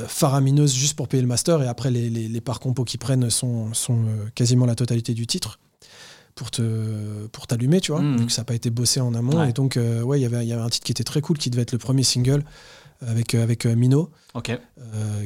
[0.09, 1.63] faramineuses juste pour payer le master.
[1.63, 5.59] Et après, les, les, parts compos qu'ils prennent sont, sont quasiment la totalité du titre
[6.37, 8.17] pour te pour t'allumer, tu vois, mmh.
[8.19, 9.43] vu que ça n'a pas été bossé en amont.
[9.45, 11.63] Et donc, ouais, y il y avait un titre qui était très cool, qui devait
[11.63, 12.45] être le premier single
[13.07, 14.11] avec, avec Mino,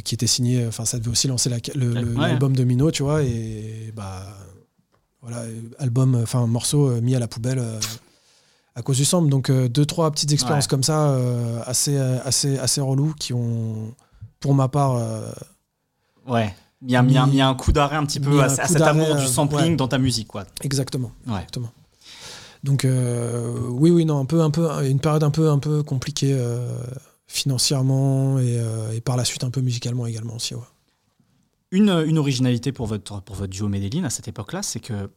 [0.04, 4.24] qui était signé, enfin ça devait aussi lancer l'album de Mino, tu vois, et bah
[5.20, 5.42] voilà,
[5.78, 7.62] album, enfin morceau mis à la poubelle
[8.76, 9.28] à cause du sample.
[9.28, 11.18] Donc deux, trois petites expériences comme ça,
[11.66, 13.94] assez, assez, assez relou, qui ont,
[14.38, 14.94] pour ma part...
[16.28, 16.54] ouais.
[16.82, 19.76] Il y, a, mis, un coup d'arrêt un petit peu à, cet amour du sampling
[19.76, 20.28] dans ta musique.
[20.28, 20.44] Quoi.
[20.62, 21.12] Exactement.
[21.26, 21.70] exactement.
[22.64, 26.34] Donc oui, oui, non, un peu, un peu, une période un peu, un peu compliquée
[27.30, 30.54] financièrement euh, et, par la suite un peu musicalement également aussi.
[31.70, 35.08] Une, une, originalité pour votre, pour votre duo Medellin à cette époque-là, c'est que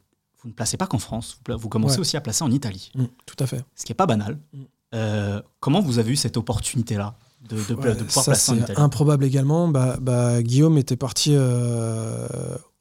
[0.41, 2.91] vous ne placez pas qu'en France, vous, commencez aussi à placer en Italie.
[2.93, 3.65] Mm, tout à fait.
[3.75, 4.37] Ce qui n'est pas banal.
[4.53, 4.61] Mm.
[4.93, 7.15] Euh, comment vous avez eu cette opportunité-là?
[7.49, 9.67] De, de, pouvoir placer en Italie improbable également.
[9.67, 12.27] Bah, bah, Guillaume était parti euh,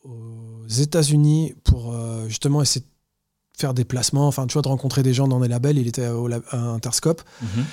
[0.04, 1.94] aux États-Unis pour
[2.28, 2.86] justement essayer de
[3.58, 5.78] faire des placements, enfin tu vois, de rencontrer des gens dans des labels.
[5.78, 7.22] Il était au, à Interscope.
[7.42, 7.64] Mm-hmm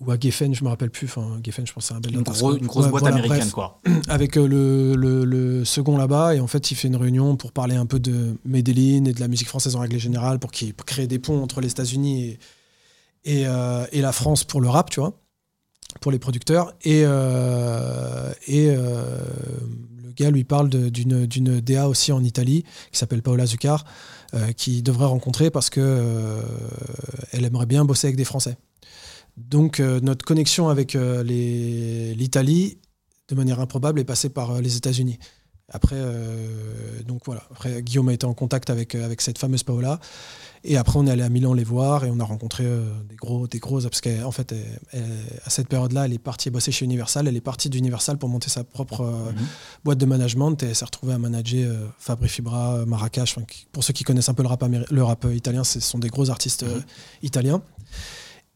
[0.00, 1.06] ou à Geffen, je me rappelle plus.
[1.06, 3.80] Enfin, Geffen, je pense c'est un bel une, une grosse boîte américaine, quoi.
[4.08, 7.76] Avec euh, le, le, second là-bas, et en fait, il fait une réunion pour parler
[7.76, 11.06] un peu de Medellin et de la musique française en règle générale, pour, qu'il crée
[11.06, 12.38] des ponts entre les États-Unis et,
[13.24, 15.14] et, euh, et, la France pour le rap, tu vois,
[16.04, 16.74] pour les producteurs.
[16.84, 23.46] Et, euh, et le gars lui parle d'une DA aussi en Italie, qui s'appelle Paola
[23.46, 23.86] Zuccar,
[24.58, 26.42] qui devrait rencontrer parce que
[27.32, 28.58] elle aimerait bien bosser avec des Français.
[29.36, 32.78] Donc euh, notre connexion avec euh, l'Italie,
[33.28, 35.18] de manière improbable, est passée par euh, les États-Unis.
[35.72, 35.96] Après,
[37.06, 37.42] donc voilà.
[37.50, 39.98] Après, Guillaume a été en contact avec, avec cette fameuse Paola.
[40.64, 42.64] Et après, on est allé à Milan les voir et on a rencontré
[43.08, 43.84] des gros, des grosses.
[43.84, 44.54] Parce qu'en fait,
[45.44, 47.28] à cette période-là, elle est partie bosser chez Universal.
[47.28, 49.46] Elle est partie d'Universal pour monter sa propre mhm.
[49.84, 50.62] boîte de management.
[50.62, 53.36] Et elle s'est retrouvée à manager Fabri Fibra, Marrakech.
[53.72, 56.30] pour ceux qui connaissent un peu le rap, le rap italien, ce sont des gros
[56.30, 56.82] artistes mhm.
[57.22, 57.62] italiens.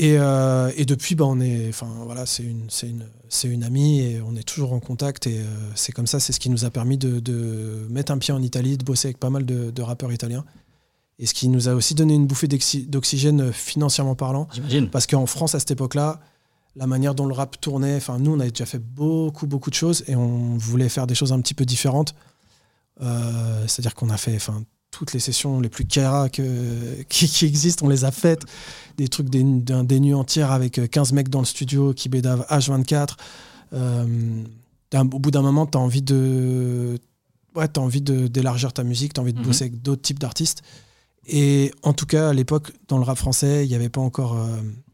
[0.01, 4.01] Euh, et, depuis, bah, on est, enfin voilà, c'est une, c'est une, c'est une amie
[4.01, 5.45] et on est toujours en contact et euh,
[5.75, 8.77] c'est comme ça, c'est ce qui nous a permis de, mettre un pied en Italie,
[8.77, 10.45] de bosser avec pas mal de, rappeurs italiens.
[11.19, 14.49] Et ce qui nous a aussi donné une bouffée d'oxygène euh, financièrement parlant.
[14.53, 14.89] J'imagine.
[14.89, 16.21] Parce qu'en France, à cette époque-là,
[16.77, 19.75] la manière dont le rap tournait, enfin nous, on avait déjà fait beaucoup, beaucoup de
[19.75, 22.15] choses et on voulait faire des choses un petit peu différentes.
[23.01, 26.43] c'est-à-dire qu'on a fait, enfin toutes les sessions les plus Kaira qui,
[27.09, 28.45] qui, existent, on les a faites.
[28.97, 33.11] Des trucs d'un des, nuits entières avec 15 mecs dans le studio qui bédavent H24.
[33.75, 34.43] Euh,
[34.95, 36.99] au bout d'un moment, tu as envie de.
[37.55, 39.47] Ouais, as envie d'élargir ta musique, tu as envie de mhm.
[39.47, 40.63] bosser avec d'autres types d'artistes.
[41.29, 44.35] Et en tout cas, à l'époque, dans le rap français, il n'y avait pas encore.
[44.35, 44.47] Euh,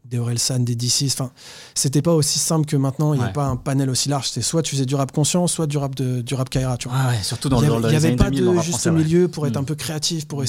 [0.05, 1.05] des Orelsan, des DC.
[1.05, 1.31] Enfin,
[1.73, 3.13] c'était pas aussi simple que maintenant.
[3.15, 4.29] Il n'y a pas un panel aussi large.
[4.29, 6.77] C'est soit tu faisais du rap conscient, soit du rap de du rap Kaira.
[6.77, 7.13] Tu vois.
[7.23, 9.61] surtout dans le Il n'y avait pas de juste milieu pour être mm.
[9.61, 10.43] un peu créatif, pour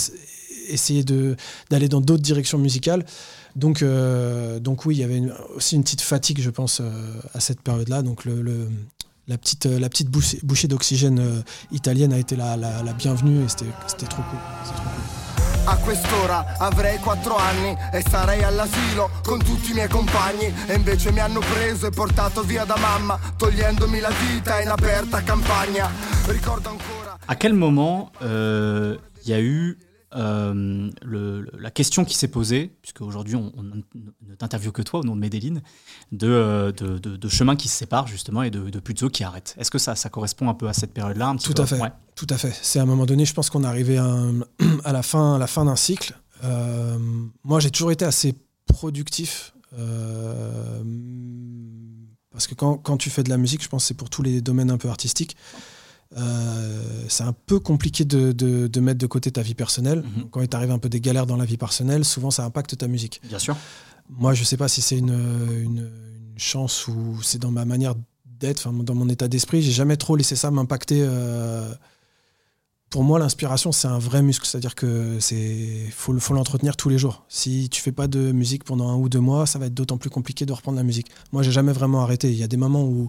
[0.69, 1.37] essayer de
[1.71, 3.05] d'aller dans d'autres directions musicales.
[3.55, 5.23] Donc, euh, donc oui, il y avait
[5.55, 6.91] aussi une petite fatigue, je pense, euh,
[7.33, 8.03] à cette période-là.
[8.03, 8.69] Donc le,
[9.27, 11.41] la petite, la petite bouchée, d'oxygène euh,
[11.73, 14.39] italienne a été la, la, la bienvenue et c'était trop cool.
[14.65, 15.26] Trop cool.
[15.69, 20.53] A quest'ora avrei quattro anni e sarei all'asilo con tutti i miei compagni.
[20.67, 25.23] E invece mi hanno preso e portato via da mamma Togliendomi la vita in aperta
[25.23, 25.91] campagna.
[26.27, 26.97] Ricordo ancora
[27.29, 29.75] A quel moment il euh, y a eu
[30.17, 35.01] euh, le, la question qui s'est posée, puisque aujourd'hui on, on, ne t'interviewe que toi
[35.01, 35.61] au nom de Medellin,
[36.13, 39.55] de, euh, de, de, chemins qui se séparent justement et de, de Puzo qui arrête.
[39.59, 41.81] Est-ce que ça, ça correspond un peu à cette période-là Tout à fait.
[42.15, 42.59] Tout à fait.
[42.63, 44.07] C'est à un moment donné, je pense qu'on est arrivé à,
[44.85, 46.19] à, la fin, à la fin d'un cycle.
[46.45, 46.99] Euh,
[47.45, 48.35] moi, j'ai toujours été assez
[48.67, 49.53] productif.
[52.33, 54.23] parce que quand, quand, tu fais de la musique, je pense que c'est pour tous
[54.23, 55.37] les domaines un peu artistiques.
[56.17, 60.03] Euh, c'est un peu compliqué de, de, mettre de côté ta vie personnelle.
[60.03, 60.29] Mhm.
[60.31, 62.87] Quand il t'arrive un peu des galères dans la vie personnelle, souvent ça impacte ta
[62.87, 63.21] musique.
[63.29, 63.57] Bien sûr.
[64.09, 65.19] Moi, je sais pas si c'est une,
[65.63, 65.91] une,
[66.39, 67.95] chance ou c'est dans ma manière
[68.27, 69.63] d'être, dans mon état d'esprit.
[69.63, 70.99] J'ai jamais trop laissé ça m'impacter.
[71.01, 71.73] Euh,
[72.91, 74.47] pour moi, l'inspiration, c'est un vrai muscle.
[74.47, 77.25] C'est-à-dire que c'est faut, faut l'entretenir tous les jours.
[77.29, 79.97] Si tu fais pas de musique pendant un ou deux mois, ça va être d'autant
[79.97, 81.09] plus compliqué de reprendre la musique.
[81.33, 82.31] Moi, j'ai jamais vraiment arrêté.
[82.31, 83.09] Il y a des moments où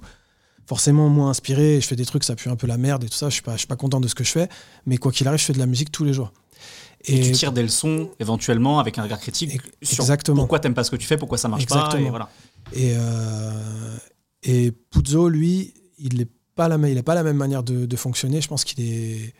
[0.67, 3.15] forcément moins inspiré, je fais des trucs, ça pue un peu la merde et tout
[3.15, 4.49] ça, je suis pas, je suis pas content de ce que je fais,
[4.85, 6.33] mais quoi qu'il arrive, je fais de la musique tous les jours.
[7.05, 10.41] Et, tu tires des leçons éventuellement avec un regard critique sur Exactement.
[10.41, 11.89] pourquoi t'aimes pas ce que tu fais, pourquoi ça marche pas.
[11.97, 12.29] Et, voilà.
[12.73, 13.97] et, euh,
[14.43, 18.41] et Puzo, lui, il n'est pas, la, il pas la même manière de, fonctionner.
[18.41, 19.33] Je pense qu'il est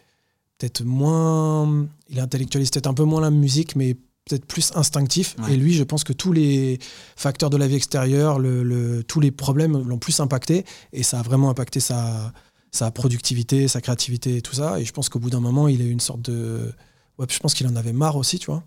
[0.58, 1.88] peut-être moins.
[2.10, 3.98] Il intellectualise peut-être un peu moins la musique, mais
[4.28, 5.36] peut-être plus instinctif.
[5.40, 5.54] Ouais.
[5.54, 6.80] Et lui, je pense que tous les
[7.16, 10.66] facteurs de la vie extérieure, le, le- tous les problèmes l'ont plus impacté.
[10.94, 12.34] Et ça a vraiment impacté sa,
[12.72, 14.80] sa productivité, sa créativité et tout ça.
[14.80, 16.72] Et je pense qu'au bout d'un moment, il a eu une sorte de.
[17.18, 18.64] Ouais, je pense qu'il en avait marre aussi, tu vois.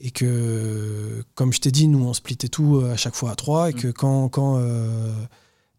[0.00, 3.34] Et que, comme je t'ai dit, nous, on splittait tout euh, à chaque fois à
[3.34, 3.70] trois.
[3.70, 4.28] Et que quand.
[4.28, 5.12] quand euh,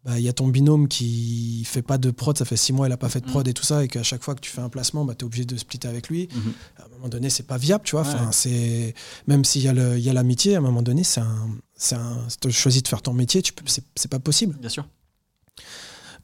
[0.04, 2.88] bah, il y a ton binôme qui fait pas de prod, ça fait six mois,
[2.88, 4.50] il a pas fait de prod et tout ça, et qu'à chaque fois que tu
[4.50, 6.28] fais un placement, bah, tu es obligé de splitter avec lui.
[6.34, 6.52] Mhm.
[6.78, 8.02] À un moment donné, c'est pas viable, tu vois.
[8.02, 8.32] Enfin, Ouais.
[8.32, 8.94] c'est
[9.26, 11.94] même s'il y a l'amitié, à un moment donné, c'est un, si
[12.40, 14.56] tu choisis de faire ton métier, tu peux, c'est, pas possible.
[14.58, 14.86] Bien sûr.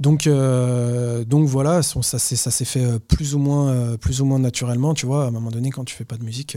[0.01, 4.21] Donc, euh, donc voilà, ça s'est, ça s'est fait euh, plus ou moins, euh, plus
[4.21, 5.25] ou moins naturellement, tu vois.
[5.25, 6.57] À un moment donné, quand tu fais pas de musique.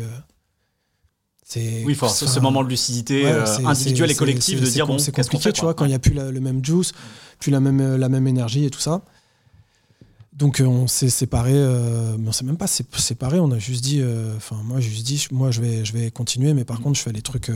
[1.56, 5.00] Oui, force, ce enfin, moment de lucidité Ouais, euh, individuelle et collective de dire bon,
[5.00, 6.92] c'est compliqué, fait tu vois, quand il n'y a plus la- le même juice,
[7.40, 9.02] plus la même, la même énergie et tout ça.
[10.34, 13.58] Donc euh, on s'est séparés, euh, mais on s'est même pas sé- séparés, on a
[13.60, 14.02] juste dit,
[14.38, 16.84] enfin moi juste dit, moi je vais, je vais continuer, mais par Mm.
[16.84, 17.52] contre je fais les trucs,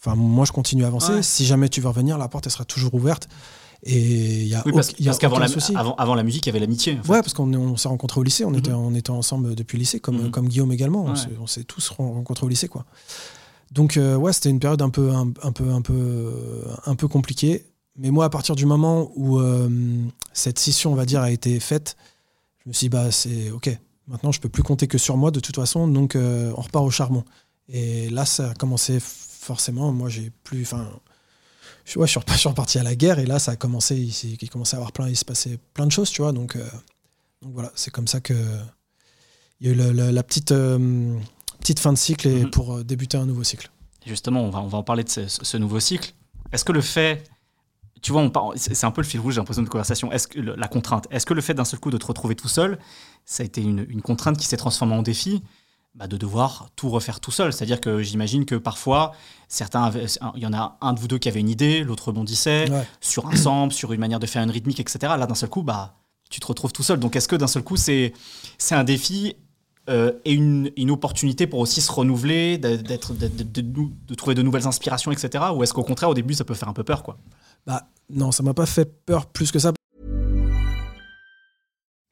[0.00, 1.22] enfin moi je continue à avancer, Ouais.
[1.22, 3.28] si jamais tu veux revenir, la porte elle sera toujours ouverte,
[3.82, 5.46] et il y a, Oui, parce, auc- il y a parce qu'avant la,
[5.76, 6.98] avant, avant la musique, il y avait l'amitié.
[6.98, 7.12] en fait.
[7.12, 8.58] Ouais, parce qu'on est- on s'est rencontrés au lycée, on, Mhm.
[8.58, 10.30] était, on était ensemble depuis le lycée, comme, Mhm.
[10.30, 11.04] comme Guillaume également.
[11.04, 11.16] On Ouais.
[11.16, 12.84] s'est- On s'est tous ren- rencontrés au lycée, quoi.
[13.72, 16.32] Donc, euh, ouais, c'était une période un peu, un, un peu, un peu,
[16.86, 17.66] un peu compliquée.
[17.98, 19.68] Mais moi, à partir du moment où euh,
[20.32, 21.96] cette scission, on va dire, a été faite,
[22.64, 23.70] je me suis dit, bah, c'est OK.
[24.08, 25.88] Maintenant, je peux plus compter que sur moi, de toute façon.
[25.88, 27.24] Donc, euh, on repart au charbon.
[27.68, 29.92] Et là, ça a commencé forcément.
[29.92, 30.62] Moi, j'ai plus.
[30.62, 30.88] Enfin,
[31.86, 33.56] je, ouais, je, suis repa- je suis reparti à la guerre et là, ça a
[33.56, 33.96] commencé.
[33.96, 35.08] Il, s'est- il commençait à avoir plein.
[35.08, 36.32] Il se passait plein de choses, tu vois.
[36.32, 36.68] Donc, euh,
[37.42, 38.34] donc voilà, c'est comme ça que.
[39.60, 41.16] Il y a eu la, la- la petite, euh,
[41.60, 42.50] petite fin de cycle et Mhm.
[42.50, 43.70] pour euh, débuter un nouveau cycle.
[44.04, 46.12] Justement, on va, on va en parler de ce, ce nouveau cycle.
[46.52, 47.24] Est-ce que le fait,
[48.02, 50.12] tu vois, c'est un peu le fil rouge, j'ai l'impression de conversation.
[50.12, 52.36] Est-ce que le- la contrainte, est-ce que le fait d'un seul coup de te retrouver
[52.36, 52.78] tout seul,
[53.24, 55.42] ça a été une, une contrainte qui s'est transformée en défi?
[55.96, 57.52] Bah, de devoir tout refaire tout seul.
[57.52, 59.12] C'est-à-dire que j'imagine que parfois,
[59.48, 62.08] certains, avaient- il y en a un de vous deux qui avait une idée, l'autre
[62.08, 62.86] rebondissait Ouais.
[63.00, 64.98] sur un sample, sur une manière de faire une rythmique, etc.
[65.18, 65.94] Là, d'un seul coup, bah,
[66.28, 66.98] tu te retrouves tout seul.
[67.00, 68.12] Donc, est-ce que d'un seul coup, c'est
[68.58, 69.36] c'est un défi
[69.88, 73.92] euh, et une, une opportunité pour aussi se renouveler, de, d'être, de, de- de nou-
[74.08, 75.44] de trouver de nouvelles inspirations, etc.
[75.54, 77.18] Ou est-ce qu'au contraire, au début, ça peut faire un peu peur, quoi?
[77.68, 79.72] Bah, non, ça m'a pas fait peur plus que ça.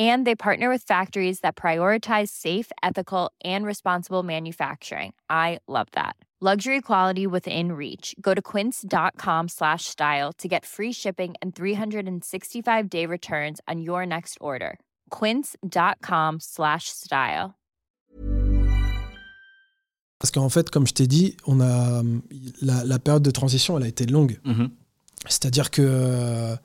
[0.00, 5.12] And they partner with factories that prioritize safe, ethical, and responsible manufacturing.
[5.28, 6.16] I love that.
[6.42, 8.14] Luxury quality within reach.
[8.18, 14.06] Go to quince.com slash style to get free shipping and 365 day returns on your
[14.06, 14.78] next order.
[15.10, 17.56] Quince.com slash style.
[20.18, 22.02] Parce qu'en fait, comme je t'ai dit, on a
[22.62, 24.38] la, la période de transition, elle a été longue.
[24.44, 24.70] Mhm.
[25.28, 26.56] C'est-à-dire que euh,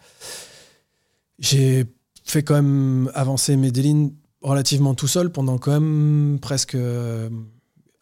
[1.40, 1.86] j'ai
[2.26, 4.10] fait quand même avancer Medellin
[4.42, 7.30] relativement tout seul pendant quand même presque euh,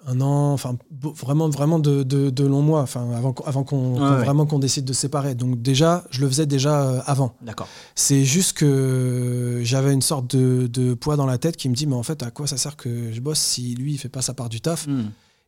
[0.05, 3.93] un an, enfin vraiment vraiment de, de- de longs mois, enfin avant, qu'on- avant qu'on
[3.93, 4.23] Ouais, qu'on- ouais.
[4.25, 5.33] vraiment qu'on décide de se séparer.
[5.35, 7.35] Donc déjà, je le faisais déjà euh, avant.
[7.41, 7.67] D'accord.
[7.95, 11.87] C'est juste que j'avais une sorte de, de poids dans la tête qui me dit
[11.87, 14.21] mais en fait à quoi ça sert que je bosse si lui il fait pas
[14.21, 15.03] sa part du taf Hmm.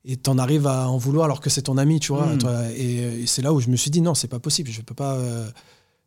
[0.06, 2.28] et t'en arrives à en vouloir alors que c'est ton ami, tu vois.
[2.36, 2.38] Mm.
[2.38, 2.62] toi.
[2.78, 4.70] et, et c'est là où je me suis dit non, c'est pas possible.
[4.72, 5.48] Je peux pas, euh,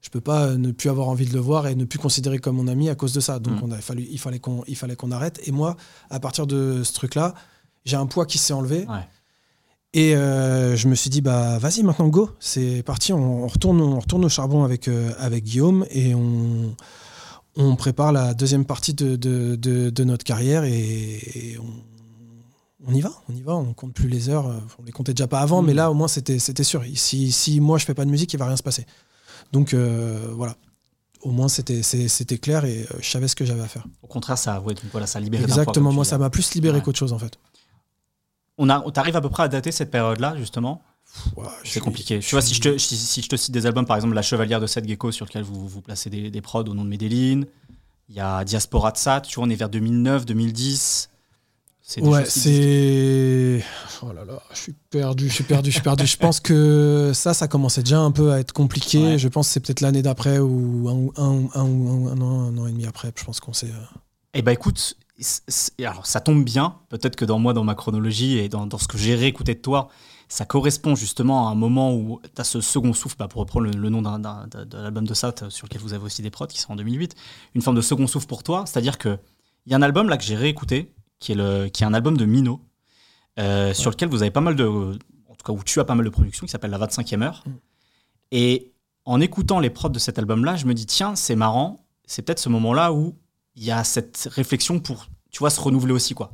[0.01, 2.57] je peux pas ne plus avoir envie de le voir et ne plus considérer comme
[2.57, 3.39] mon ami à cause de ça.
[3.39, 3.65] Donc Mm.
[3.65, 5.41] on a fallu, il fallait qu'on, il fallait qu'on arrête.
[5.47, 5.77] Et moi,
[6.11, 7.35] à partir de ce truc-là,
[7.85, 8.87] j'ai un poids qui s'est enlevé.
[8.89, 9.07] Ouais.
[9.95, 13.13] Et euh, je me suis dit bah vas-y maintenant go, c'est parti.
[13.13, 16.77] On, on retourne, on retourne au charbon avec euh, avec Guillaume et on
[17.57, 20.79] on prépare la deuxième partie de, de, de- de notre carrière et,
[21.35, 24.85] et on, on y va, on y va, on compte plus les heures, euh, on
[24.85, 25.67] les comptait déjà pas avant, Mhm.
[25.67, 26.85] mais là au moins c'était c'était sûr.
[26.95, 28.87] Si, si moi je fais pas de musique, il va rien se passer.
[29.53, 30.57] Donc euh, voilà,
[31.23, 31.83] au moins c'était
[32.39, 33.87] clair et euh, je savais ce que j'avais à faire.
[34.03, 36.79] Au contraire, ça, ouais, donc voilà, ça a libéré Exactement, moi ça m'a plus libéré
[36.79, 36.83] Ouais.
[36.83, 37.39] qu'autre chose en fait.
[38.59, 40.83] On a, t'arrives à peu près à dater cette période-là, justement?
[41.65, 42.19] C'est compliqué.
[42.19, 44.61] Tu vois, si je, te, si, je te cite des albums, par exemple La Chevalière
[44.61, 47.43] de Seth Gecko, sur lequel vous, vous placez des, des prods au nom de Medellin,
[48.11, 51.09] il y a Diaspora de Sat, tu vois, on est vers 2009, 2010.
[51.97, 53.65] Ouais, c'est.
[54.03, 56.07] Oh là là, je suis perdu, je suis perdu, je suis perdu.
[56.07, 59.19] je pense que ça, ça commençait déjà un peu à être compliqué.
[59.19, 62.67] Je pense que c'est peut-être l'année d'après ou un, un, un, un, an, un an
[62.67, 63.11] et demi après.
[63.17, 63.71] Je pense qu'on s'est.
[63.71, 63.97] Euh,
[64.35, 64.97] eh ben écoute,
[65.81, 66.77] alors ça tombe bien.
[66.91, 69.61] Peut-être que dans moi, dans ma chronologie et dans, dans ce que j'ai réécouté de
[69.61, 69.89] toi,
[70.29, 73.67] ça correspond justement à un moment où tu as ce second souffle, bah, pour reprendre
[73.67, 76.73] le, nom de l'album de Sat, sur lequel vous avez aussi des prods qui sont
[76.73, 77.15] en 2008,
[77.55, 78.65] une forme de second souffle pour toi.
[78.67, 79.19] C'est-à-dire qu'il
[79.67, 82.17] y a un album là que j'ai réécouté qui est, le, qui est un album
[82.17, 82.61] de Mino,
[83.39, 84.67] euh, sur lequel vous avez pas mal de.
[84.67, 87.45] En tout cas, où tu as pas mal de productions, qui s'appelle La 25e heure.
[87.47, 87.51] Mm.
[88.33, 88.73] Et
[89.05, 92.41] en écoutant les prods de cet album-là, je me dis, tiens, c'est marrant, c'est peut-être
[92.41, 93.17] ce moment-là où
[93.57, 96.31] il y a cette réflexion pour, tu vois, se renouveler aussi, quoi.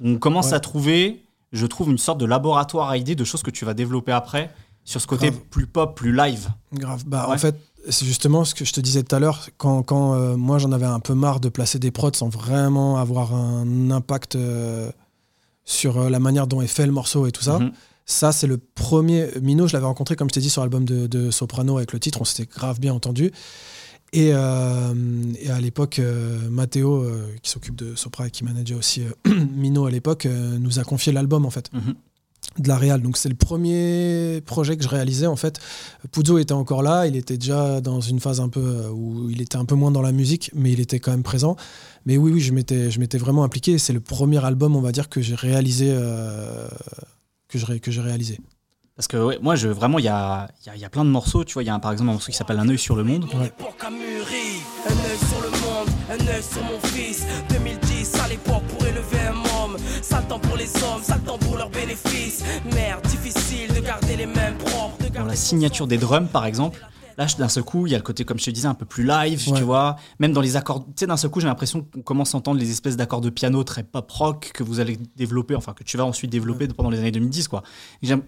[0.00, 3.50] On commence à trouver, je trouve, une sorte de laboratoire à idées de choses que
[3.50, 4.50] tu vas développer après
[4.88, 6.48] sur ce côté plus pop, plus live.
[6.72, 7.04] Grave.
[7.06, 7.56] Bah, En fait,
[7.90, 10.72] c'est justement ce que je te disais tout à l'heure, quand, quand euh, moi j'en
[10.72, 14.90] avais un peu marre de placer des prods sans vraiment avoir un impact euh,
[15.66, 17.58] sur euh, la manière dont est fait le morceau et tout ça.
[17.58, 17.72] Mhm.
[18.06, 19.28] Ça, c'est le premier.
[19.42, 22.22] Mino, je l'avais rencontré, comme je t'ai dit, sur l'album de, Soprano avec le titre,
[22.22, 23.30] on s'était grave bien entendu.
[24.14, 24.94] Et, à
[25.60, 26.00] l'époque,
[26.48, 27.06] Matteo,
[27.42, 29.02] qui s'occupe de Sopra et qui manageait aussi
[29.54, 30.26] Mino à l'époque,
[30.58, 31.70] nous a confié l'album en fait.
[31.74, 31.94] Mhm
[32.58, 33.02] de la réal.
[33.02, 35.60] Donc c'est le premier projet que je réalisais en fait.
[36.12, 39.40] Puzo était encore là, il était déjà dans une phase un peu euh, où il
[39.40, 41.56] était un peu moins dans la musique, mais il était quand même présent.
[42.06, 43.78] Mais oui, oui, je m'étais, je m'étais vraiment impliqué.
[43.78, 46.68] C'est le premier album, on va dire, que j'ai réalisé, euh,
[47.48, 48.38] que j'ai que j'ai réalisé.
[48.98, 51.44] Parce que moi, je, vraiment, il y a, y, y a, plein de morceaux.
[51.44, 53.04] Tu vois, il y a par exemple un morceau qui s'appelle Un œil sur le
[53.04, 53.26] monde.
[53.32, 53.52] Un œil
[55.28, 57.24] sur le monde, un œil sur mon fils.
[57.50, 58.64] 2010, à l'époque,
[60.28, 62.44] temps pour les hommes, temps pour leurs bénéfices.
[62.74, 64.96] Merde, difficile de garder les mêmes propres.
[65.14, 68.04] Dans la signature des drums, par exemple, là, d'un seul coup, il y a le
[68.04, 69.96] côté, comme je te disais, un peu plus live, tu vois.
[70.18, 72.60] Même dans les accords, tu sais, d'un seul coup, j'ai l'impression qu'on commence à entendre
[72.60, 75.96] les espèces d'accords de piano très pop rock que vous allez développer, enfin, que tu
[75.96, 77.62] vas ensuite développer pendant les années 2010, quoi.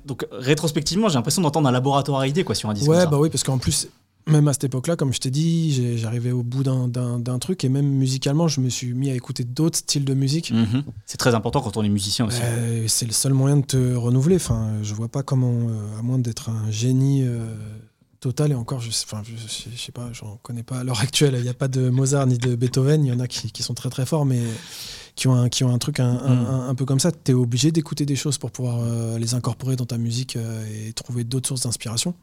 [0.06, 2.90] Donc, rétrospectivement, j'ai l'impression d'entendre un laboratoire à idées, quoi, sur un disque.
[2.90, 3.88] Ouais, bah oui, parce qu'en plus,
[4.30, 7.86] même à cette époque-là, comme je t'ai dit, j'arrivais au bout d'un truc et même
[7.86, 10.50] musicalement, je me suis mis à écouter d'autres styles de musique.
[10.52, 10.84] Mhm.
[11.06, 12.40] C'est très important quand on est musicien aussi.
[12.42, 14.36] Euh, c'est le seul moyen de te renouveler.
[14.36, 17.54] Enfin, je vois pas comment, euh, à moins d'être un génie euh,
[18.20, 21.34] total, et encore, je, enfin, je, sais pas, j'en connais pas à l'heure actuelle.
[21.36, 23.04] Il n'y a pas de Mozart ni de Beethoven.
[23.04, 24.40] Il y en a qui, qui, sont très très forts, mais
[25.14, 26.76] qui ont un, qui ont un truc un, un, mhm.
[26.76, 27.10] peu comme ça.
[27.12, 28.80] Tu es obligé d'écouter des choses pour pouvoir
[29.18, 32.14] les incorporer dans ta musique et trouver d'autres sources d'inspiration.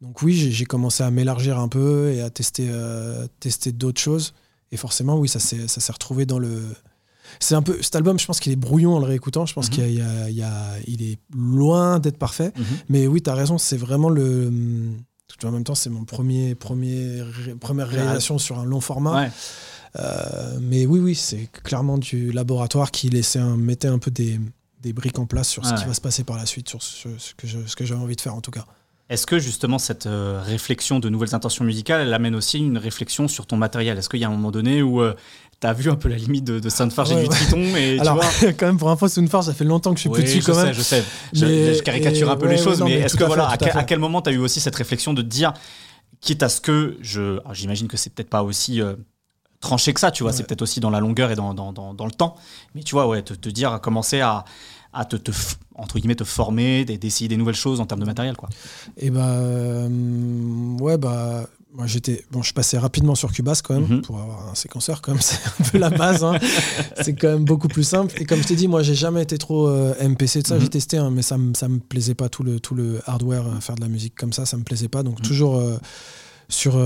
[0.00, 4.34] Donc oui, j'ai commencé à m'élargir un peu et à tester, euh, tester d'autres choses.
[4.72, 6.62] Et forcément, oui, ça s'est retrouvé dans le...
[7.40, 8.18] C'est un peu cet album.
[8.18, 9.46] Je pense qu'il est brouillon en le réécoutant.
[9.46, 9.74] Je pense mhm.
[9.74, 10.44] qu'il y,
[10.86, 12.52] il est loin d'être parfait.
[12.56, 12.64] Mhm.
[12.88, 13.58] Mais oui, tu as raison.
[13.58, 14.52] C'est vraiment le.
[15.42, 17.22] En même temps, c'est mon premier, premier
[17.60, 19.28] première réalisation sur un long format.
[19.98, 24.40] Euh, mais oui, oui, c'est clairement du laboratoire qui laissait un, mettait un peu des,
[24.82, 27.08] des briques en place sur ce qui va se passer par la suite, sur ce,
[27.18, 28.66] ce que j'avais envie de faire en tout cas.
[29.08, 33.28] Est-ce que justement cette euh, réflexion de nouvelles intentions musicales, elle amène aussi une réflexion
[33.28, 33.96] sur ton matériel?
[33.98, 35.14] Est-ce qu'il y a un moment donné où euh,
[35.60, 38.20] tu as vu un peu la limite de, de Soundforge et du Triton et, Alors,
[38.58, 40.54] quand même, pour info, Soundforge, ça fait longtemps que je suis plus dessus je quand
[40.54, 44.00] sais, Je sais, je, caricature un peu les choses, mais, est-ce que voilà, à, quel,
[44.00, 45.54] moment tu as eu aussi cette réflexion de te dire,
[46.20, 48.96] quitte à ce que, je, j'imagine que c'est peut-être pas aussi euh,
[49.60, 52.06] tranché que ça, tu vois, c'est peut-être aussi dans la longueur et dans, dans, dans,
[52.06, 52.34] le temps,
[52.74, 54.44] mais tu vois, ouais, te, te dire, commencer à
[54.96, 55.16] à te,
[55.74, 58.48] entre guillemets te former, d'essayer des nouvelles choses en termes de matériel quoi.
[58.96, 59.88] Et eh bah euh,
[60.80, 64.02] ouais bah moi j'étais bon je passais rapidement sur Cubase quand même mhm.
[64.02, 66.38] pour avoir un séquenceur quand même c'est un peu la base hein.
[67.02, 69.36] c'est quand même beaucoup plus simple et comme je t'ai dit moi j'ai jamais été
[69.36, 70.70] trop euh, MPC de ça j'ai mhm.
[70.70, 73.60] testé hein, mais ça me ça me plaisait pas tout le tout le hardware euh,
[73.60, 75.26] faire de la musique comme ça ça me plaisait pas donc mhm.
[75.26, 75.62] toujours
[76.48, 76.78] sur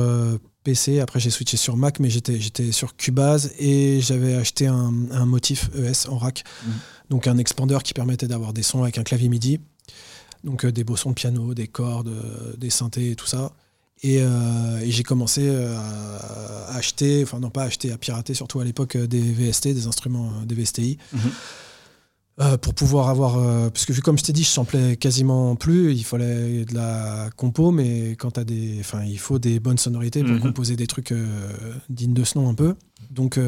[0.64, 1.00] PC.
[1.00, 5.26] Après, j'ai switché sur Mac, mais j'étais, j'étais sur Cubase et j'avais acheté un, un,
[5.26, 6.44] motif ES en rack.
[6.64, 6.70] Mm.
[7.10, 9.60] Donc, un expander qui permettait d'avoir des sons avec un clavier MIDI.
[10.44, 13.52] Donc, euh, des beaux sons de piano, des cordes, euh, des synthés et tout ça.
[14.02, 18.96] Et, euh, j'ai commencé à acheter, enfin, non pas acheter, à pirater surtout à l'époque
[18.96, 20.96] des VST, des instruments des VSTI.
[21.14, 21.18] Mm-hmm.
[22.40, 23.36] Euh, pour pouvoir avoir.
[23.36, 25.92] Euh, parce que vu comme je t'ai dit, je samplais quasiment plus.
[25.92, 28.78] Il fallait de la compo, mais quand as des.
[28.80, 30.40] Enfin, il faut des bonnes sonorités pour mhm.
[30.40, 31.26] composer des trucs euh,
[31.90, 32.76] dignes de ce nom un peu.
[33.10, 33.38] Donc,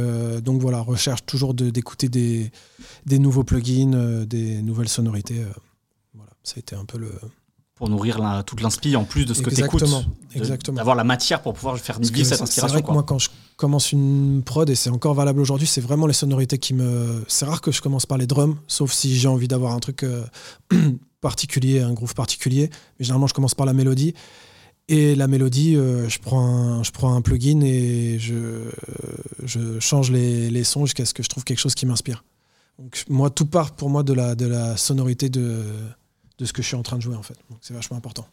[0.43, 2.51] donc voilà, recherche toujours d'écouter des,
[3.07, 5.45] des nouveaux plugins, des nouvelles sonorités.
[6.15, 7.13] voilà, ça a été un peu le.
[7.77, 9.85] Pour nourrir toute l'inspi en plus de ce que tu écoutes.
[10.35, 10.77] Exactement.
[10.77, 12.69] D'avoir la matière pour pouvoir faire vivre cette inspiration.
[12.69, 13.29] C'est vrai que moi, quand je
[13.63, 17.23] commence une prod, et c'est encore valable aujourd'hui, c'est vraiment les sonorités qui me.
[17.29, 20.03] C'est rare que je commence par les drums, sauf si j'ai envie d'avoir un truc
[20.03, 20.25] euh,
[21.21, 22.71] particulier, un groove particulier.
[22.99, 24.15] Mais généralement, je commence par la mélodie.
[24.89, 28.69] Et la mélodie, euh, je, prends un, je prends un plugin et je,
[29.45, 32.25] je change les, les sons jusqu'à ce que je trouve quelque chose qui m'inspire.
[32.81, 35.63] Donc, moi, tout part pour moi de la, de la sonorité de,
[36.39, 37.39] de ce que je suis en train de jouer, en fait.
[37.49, 38.27] Donc, c'est vachement important.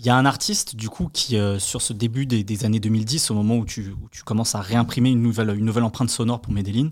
[0.00, 2.78] Il y a un artiste, du coup, qui, euh, sur ce début des, des années
[2.78, 6.08] 2010, au moment où tu, où tu commences à réimprimer une nouvelle, une nouvelle empreinte
[6.10, 6.90] sonore pour Medellin,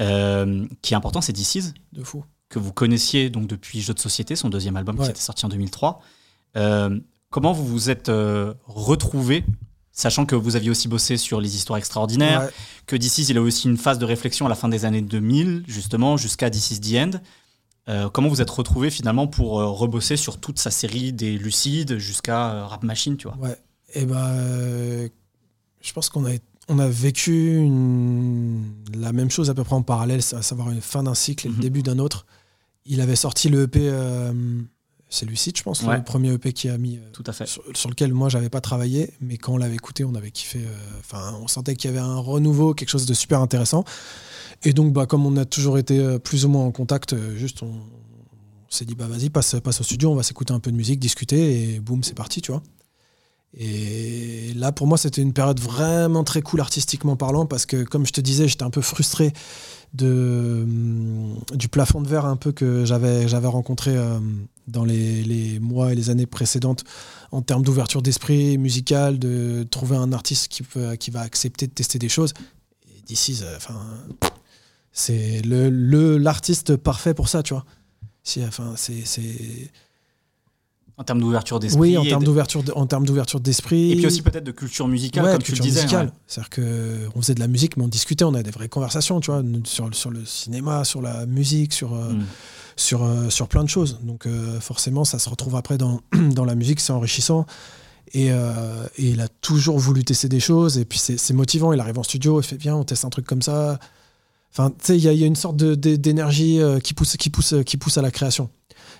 [0.00, 2.24] euh, qui est important, c'est DC's, De fou.
[2.48, 5.50] que vous connaissiez donc depuis Jeux de société, son deuxième album qui était sorti en
[5.50, 6.00] 2003.
[6.56, 9.44] Euh, comment vous vous êtes euh, retrouvés,
[9.92, 12.50] sachant que vous aviez aussi bossé sur les histoires extraordinaires, Ouais.
[12.86, 15.64] que DC's, il a aussi une phase de réflexion à la fin des années 2000,
[15.66, 17.10] justement, jusqu'à DC's The End.
[17.88, 21.98] Euh, comment vous êtes retrouvés finalement pour euh, rebosser sur toute sa série des Lucides
[21.98, 23.36] jusqu'à euh, Rap Machine, tu vois?
[23.38, 23.56] Ouais.
[23.94, 25.08] Et ben, euh,
[25.80, 26.30] je pense qu'on a,
[26.68, 30.80] on a vécu une- la même chose à peu près en parallèle, à savoir une
[30.80, 31.56] fin d'un cycle et Mhm.
[31.56, 32.26] le début d'un autre.
[32.86, 33.90] Il avait sorti le EP,
[35.08, 35.96] c'est Lucide, je pense, Ouais.
[35.96, 37.00] le premier EP qui a mis.
[37.12, 37.46] Tout à fait.
[37.46, 40.60] sur, sur lequel moi j'avais pas travaillé, mais quand on l'avait écouté, on avait kiffé.
[41.00, 43.84] Enfin, on sentait qu'il y avait un renouveau, quelque chose de super intéressant.
[44.64, 47.36] Et donc, bah, comme on a toujours été euh, plus ou moins en contact, euh,
[47.36, 47.72] juste on,
[48.68, 51.00] s'est dit bah vas-y passe, passe au studio, on va s'écouter un peu de musique,
[51.00, 52.62] discuter et boum c'est parti, tu vois.
[53.58, 58.06] Et là pour moi c'était une période vraiment très cool artistiquement parlant parce que comme
[58.06, 59.32] je te disais j'étais un peu frustré
[59.92, 64.20] de, hum, du plafond de verre un peu que j'avais rencontré euh,
[64.68, 66.84] dans les, les mois et les années précédentes
[67.32, 71.72] en termes d'ouverture d'esprit musical, de trouver un artiste qui, peut, qui va accepter de
[71.72, 72.34] tester des choses.
[73.06, 73.80] D'ici, enfin,
[74.92, 77.64] c'est le l'artiste parfait pour ça, tu vois.
[78.22, 79.70] Si, enfin, c'est, c'est...
[80.96, 81.80] En termes d'ouverture d'esprit.
[81.80, 83.92] Oui, en termes d'ouverture, en termes d'ouverture d'esprit.
[83.92, 85.80] Et puis aussi peut-être de culture musicale, Ouais, comme tu le disais.
[85.96, 86.08] ouais.
[86.26, 89.18] C'est-à-dire que on faisait de la musique, mais on discutait, on avait des vraies conversations,
[89.20, 92.24] tu vois, sur, sur le cinéma, sur la musique, sur, euh, Mm.
[92.76, 94.00] sur, euh, sur plein de choses.
[94.02, 97.46] Donc euh, forcément, ça se retrouve après dans, dans la musique, c'est enrichissant.
[98.12, 101.72] Et, euh, et il a toujours voulu tester des choses, et puis c'est c'est motivant.
[101.72, 103.78] Il arrive en studio, il fait bien, on teste un truc comme ça.
[104.52, 107.16] Enfin, tu sais, il y, a- il y a une sorte d'énergie euh, qui, pousse,
[107.16, 108.50] qui, pousse, qui pousse à la création.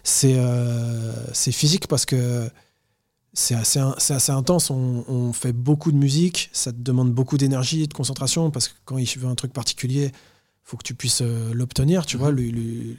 [0.05, 2.49] C'est euh, c'est physique parce que
[3.33, 3.79] c'est assez,
[4.33, 4.71] intense.
[4.71, 8.69] On, on fait beaucoup de musique, ça te demande beaucoup d'énergie et de concentration parce
[8.69, 10.13] que quand il veut un truc particulier,
[10.65, 12.07] faut que tu puisses euh, l'obtenir.
[12.07, 12.23] Tu Mhm.
[12.23, 12.97] vois, lui-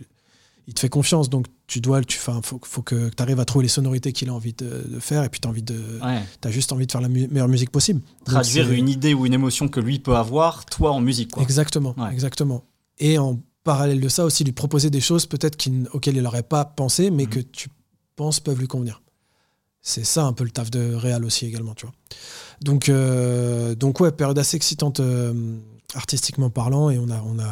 [0.68, 3.64] il te fait confiance, donc tu dois, tu, faut, faut que tu arrives à trouver
[3.64, 6.22] les sonorités qu'il a envie de, de faire et puis tu as envie de, Ouais.
[6.40, 8.02] t'as juste envie de faire la mu- meilleure musique possible.
[8.26, 11.32] Traduire une idée ou une émotion que lui peut avoir, toi en musique.
[11.32, 11.44] Quoi.
[11.44, 12.12] Exactement, Ouais.
[12.14, 12.64] exactement.
[13.00, 16.44] Et en parallèle de ça aussi, lui proposer des choses peut-être qu'il- auxquelles il n'aurait
[16.44, 17.30] pas pensé, mais Mhm.
[17.30, 17.70] que tu
[18.16, 19.02] penses peuvent lui convenir.
[19.84, 21.96] C'est ça un peu le taf de Réal aussi également, tu vois.
[22.62, 25.34] Donc, euh, donc ouais, période assez excitante euh,
[25.96, 27.52] artistiquement parlant, et on a, on a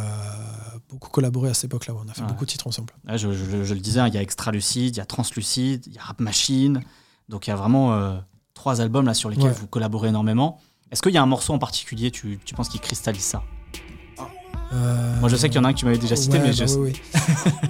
[0.89, 1.93] beaucoup collaboré à cette époque-là.
[1.95, 2.27] On a fait Ouais.
[2.27, 2.93] beaucoup de titres ensemble.
[3.07, 5.05] Ouais, je, je- je le disais, hein, il y a Extra Lucide, il y a
[5.05, 6.81] Translucide, il y a Rap Machine.
[7.27, 8.17] Donc il y a vraiment euh,
[8.53, 9.53] trois albums là sur lesquels Ouais.
[9.53, 10.59] vous collaborez énormément.
[10.91, 13.43] Est-ce qu'il y a un morceau en particulier, tu, tu penses, qui cristallise ça?
[14.73, 16.47] Euh, Moi je sais qu'il y en a un que tu m'avais déjà cité, mais
[16.47, 16.63] bah je...
[16.75, 17.19] oui, oui.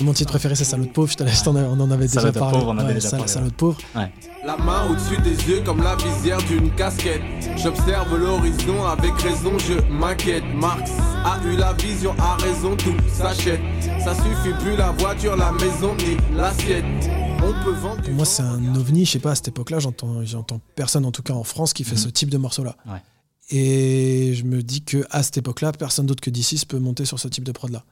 [0.00, 1.08] Mon titre préféré, c'est Salaud de pauvre.
[1.10, 2.58] Je t'en avais- on en avait déjà parlé.
[2.58, 3.78] pauvre, on en avait Ouais, déjà Sal- parlé, Salaud de pauvre.
[3.94, 7.22] La main au-dessus des yeux comme la visière d'une casquette.
[7.56, 10.42] J'observe l'horizon avec raison, je m'inquiète.
[10.56, 10.90] Marx
[11.24, 13.60] a eu la vision, a raison, tout s'achète.
[14.02, 16.84] Ça suffit plus la voiture, la maison ni l'assiette.
[17.42, 19.04] On peut vendre du Pour moi, c'est un ovni.
[19.06, 21.84] Je sais pas, à cette époque-là, j'entends, j'entends personne, en tout cas en France, qui
[21.84, 21.98] fait Mhm.
[22.00, 22.74] ce type de morceau-là.
[22.86, 23.00] Ouais.
[23.50, 27.18] Et je me dis que à cette époque-là, personne d'autre que D6 peut monter sur
[27.18, 27.84] ce type de prod-là.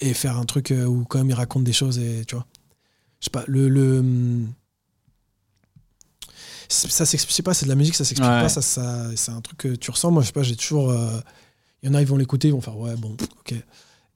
[0.00, 2.46] Et faire un truc euh, où quand même il raconte des choses et tu vois.
[3.20, 3.68] Je sais pas, le.
[3.68, 4.52] le hum,
[6.68, 8.40] ça s'explique pas, c'est de la musique, ça s'explique Ouais.
[8.40, 10.10] pas, ça, ça, c'est un truc que tu ressens.
[10.10, 10.90] Moi, je sais pas, j'ai toujours.
[10.90, 11.20] euh,
[11.82, 13.54] Il y en a, ils vont l'écouter, ils vont faire ouais, bon, ok.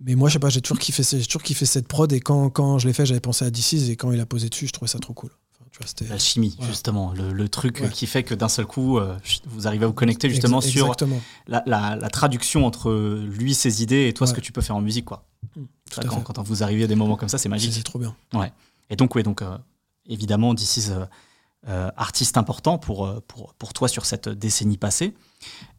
[0.01, 2.49] Mais moi, je sais pas, j'ai toujours kiffé, j'ai toujours kiffé cette prod et quand,
[2.51, 4.73] quand je l'ai fait, j'avais pensé à D6 et quand il a posé dessus, je
[4.73, 5.31] trouvais ça trop cool.
[5.79, 6.09] Vois.
[6.09, 6.67] La chimie, Ouais.
[6.67, 7.91] justement, le, le truc Ouais.
[7.91, 9.17] qui fait que d'un seul coup, euh,
[9.47, 10.95] vous arrivez à vous connecter justement Ex- sur
[11.47, 12.91] la, la- la traduction entre
[13.29, 14.37] lui, ses idées et toi, ce Ouais.
[14.37, 15.05] que tu peux faire en musique.
[15.05, 15.25] Quoi.
[15.55, 15.63] Mm,
[15.93, 17.73] Ça, quand, quand vous arrivez à des moments comme ça, c'est magique.
[17.75, 18.15] C'est trop bien.
[18.91, 19.59] Et donc, oui, donc, euh,
[20.07, 21.05] évidemment, is, euh,
[21.69, 25.15] euh, artiste important pour, euh, pour, pour toi sur cette décennie passée.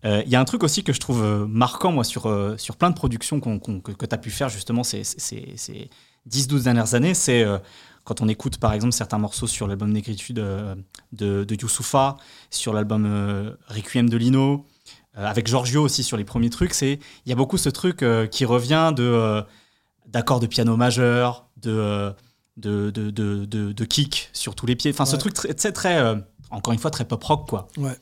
[0.03, 2.29] Il y a un truc aussi que je trouve marquant, moi, sur,
[2.59, 5.89] sur plein de productions qu'on- que, tu as pu faire justement ces, ces, ces
[6.29, 7.43] 10-12 dernières années, c'est
[8.07, 10.75] quand on écoute par exemple certains morceaux sur l'album Négritude euh,
[11.11, 12.15] de, de Youssoufa,
[12.49, 14.65] sur l'album euh, Requiem de Lino,
[15.17, 18.05] euh, avec Giorgio aussi sur les premiers trucs, c'est il y a beaucoup ce truc
[18.31, 19.43] qui revient de
[20.05, 22.13] d'accords de piano majeur, de,
[22.55, 24.91] de, de, de, kick sur tous les pieds.
[24.91, 26.15] Enfin, ce truc très, très, très, euh,
[26.49, 27.67] encore une fois, très pop rock, quoi.
[27.77, 27.97] Ouais.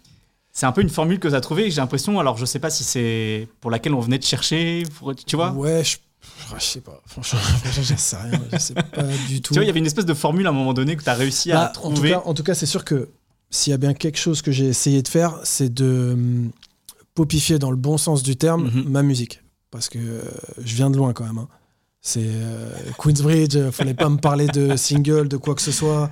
[0.52, 1.72] c'est un peu une formule que tu as trouvée.
[1.72, 4.84] J'ai l'impression, alors je sais pas si c'est pour laquelle on venait de chercher,
[5.26, 5.52] tu vois?
[5.52, 5.98] Ouais, je,
[6.58, 7.02] je sais pas.
[7.06, 7.40] Franchement,
[7.72, 8.40] je sais rien.
[8.52, 8.84] Je sais pas
[9.28, 9.54] du tout.
[9.54, 11.10] Tu vois, il y avait une espèce de formule à un moment donné que tu
[11.10, 12.16] as réussi à Bah, trouver.
[12.16, 13.10] En tout cas, c'est sûr que
[13.50, 16.52] s'il y a bien quelque chose que j'ai essayé de faire, c'est de hum,
[17.14, 18.84] popifier dans le bon sens du terme Mhm.
[18.90, 19.42] ma musique.
[19.72, 20.22] Parce que euh,
[20.64, 21.38] je viens de loin quand même.
[21.38, 21.48] hein.
[22.02, 22.70] C'est euh,
[23.00, 26.10] Queensbridge, euh, fallait pas me parler de single, de quoi que ce soit.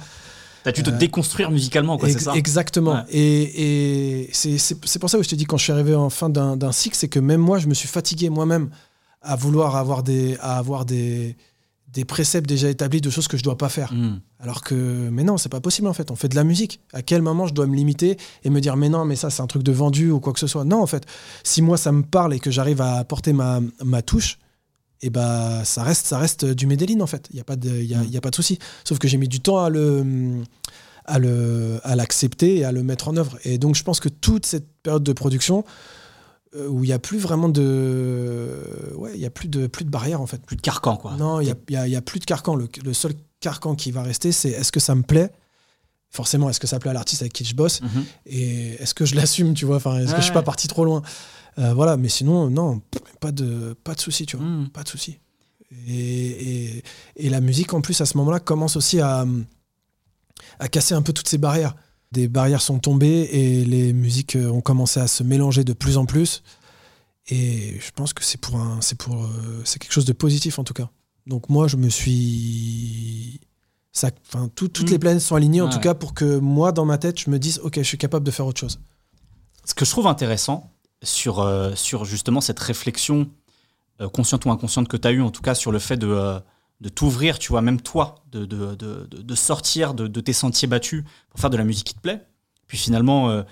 [0.64, 2.94] T'as dû te Euh, déconstruire musicalement, quoi, c'est ça Exactement.
[2.94, 3.04] Ouais.
[3.12, 6.30] Et, et c'est pour ça que je te dis, quand je suis arrivé en fin
[6.30, 8.70] d'un cycle, c'est que même moi, je me suis fatigué moi-même
[9.24, 11.36] à vouloir avoir des, à avoir des,
[11.88, 13.94] des préceptes déjà établis de choses que je dois pas faire.
[13.94, 14.20] Hmm.
[14.40, 14.76] Alors que,
[15.10, 16.12] mais non, c'est pas possible en fait.
[16.12, 16.82] On fait de la musique.
[16.92, 19.42] À quel moment je dois me limiter et me dire, mais non, mais ça, c'est
[19.42, 20.66] un truc de vendu ou quoi que ce soit?
[20.66, 21.06] Non, en fait,
[21.44, 24.40] si moi ça me parle et que j'arrive à apporter ma, ma touche,
[25.02, 27.28] et bah ça reste, ça reste du Medellin en fait.
[27.32, 28.58] Il y a pas de, y a, il y a pas de souci.
[28.86, 30.42] Sauf que j'ai mis du temps à le,
[31.06, 33.38] à le, à l'accepter et à le mettre en œuvre.
[33.44, 35.64] Et donc, je pense que toute cette période de production
[36.70, 38.60] où il y a plus vraiment de,
[38.96, 40.46] ouais, il y a plus de, plus de barrières en fait.
[40.46, 41.16] Plus de carcan, quoi.
[41.18, 42.56] Non, il n'y a, a- il y a plus de carcan.
[42.56, 45.32] Le, le seul carcan qui va rester, c'est est-ce que ça me plaît?
[46.12, 47.82] Forcément, est-ce que ça plaît à l'artiste avec qui je bosse?
[47.82, 48.06] Mhm.
[48.28, 49.78] Et est-ce que je l'assume, tu vois?
[49.78, 50.34] Enfin, est-ce que je suis Ouais.
[50.36, 51.02] pas parti trop loin?
[51.58, 52.82] Euh, Voilà, mais sinon, non,
[53.20, 54.46] pas de, pas de souci, tu vois.
[54.46, 54.70] Hmm.
[54.70, 55.18] Pas de souci.
[55.88, 55.96] Et,
[56.78, 56.84] et-
[57.16, 59.26] et la musique, en plus, à ce moment-là, commence aussi à,
[60.60, 61.76] à casser un peu toutes ces barrières.
[62.14, 65.98] Des barrières sont tombées et les musiques euh, ont commencé à se mélanger de plus
[65.98, 66.44] en plus.
[67.28, 70.60] Et je pense que c'est pour un, c'est pour, euh, c'est quelque chose de positif
[70.60, 70.90] en tout cas.
[71.26, 73.40] Donc moi, je me suis,
[73.92, 74.92] ça, enfin, tout- toutes Mm.
[74.94, 75.74] les planètes sont alignées en Ouais.
[75.74, 78.26] tout cas pour que moi, dans ma tête, je me dise, ok, je suis capable
[78.26, 78.80] de faire autre chose.
[79.66, 80.70] Ce que je trouve intéressant
[81.02, 83.30] sur, euh, sur justement cette réflexion
[84.02, 86.08] euh, consciente ou inconsciente que tu as eue, en tout cas sur le fait de,
[86.08, 86.40] euh,
[86.82, 91.04] de t'ouvrir, tu vois, même toi, de, de, de, de- sortir de, tes sentiers battus
[91.30, 92.26] pour faire de la musique qui te plaît.
[92.68, 93.44] Puis finalement, euh,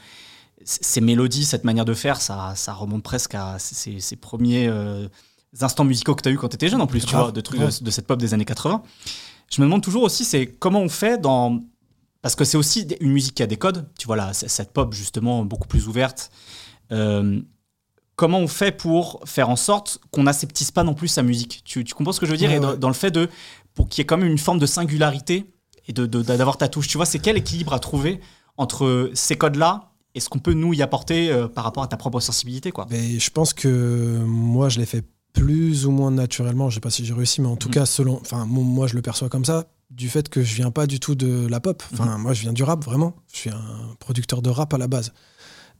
[0.63, 5.07] ces mélodies, cette manière de faire, ça, ça remonte presque à ces, ces premiers euh,
[5.61, 7.31] instants musicaux que tu as eu quand tu étais jeune en plus, tu Grave, vois,
[7.31, 8.83] de trucs de, cette pop des années 80.
[9.51, 11.59] Je me demande toujours aussi, c'est comment on fait dans.
[12.21, 14.93] Parce que c'est aussi une musique qui a des codes, tu vois, là, cette pop
[14.93, 16.31] justement beaucoup plus ouverte.
[16.91, 17.41] Euh,
[18.15, 21.83] comment on fait pour faire en sorte qu'on n'aseptise pas non plus sa musique tu,
[21.83, 22.49] tu comprends ce que je veux dire?
[22.49, 23.29] Ouais, Et dans, le fait de.
[23.73, 25.45] pour qu'il y ait quand même une forme de singularité
[25.87, 26.87] et de- de- d'avoir ta touche.
[26.87, 28.19] Tu vois, c'est quel équilibre à trouver
[28.57, 31.97] entre ces codes-là et ce qu'on peut nous y apporter euh, par rapport à ta
[31.97, 32.85] propre sensibilité, quoi?
[32.91, 35.03] Mais je pense que moi, je l'ai fait
[35.33, 36.69] plus ou moins naturellement.
[36.69, 37.73] Je sais pas si j'ai réussi, mais en tout Mhm.
[37.73, 40.69] cas, selon, enfin, mo- moi, je le perçois comme ça, du fait que je viens
[40.71, 41.81] pas du tout de la pop.
[41.93, 43.15] Enfin, moi, je viens du rap, vraiment.
[43.33, 45.13] Je suis un producteur de rap à la base.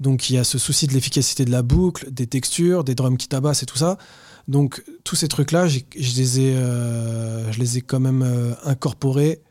[0.02, 3.18] Donc, il y a ce souci de l'efficacité de la boucle, des textures, des drums
[3.18, 4.00] qui tabassent et tout ça.
[4.48, 9.44] Donc, tous ces trucs-là, je les ai, euh, je les ai quand même euh, incorporés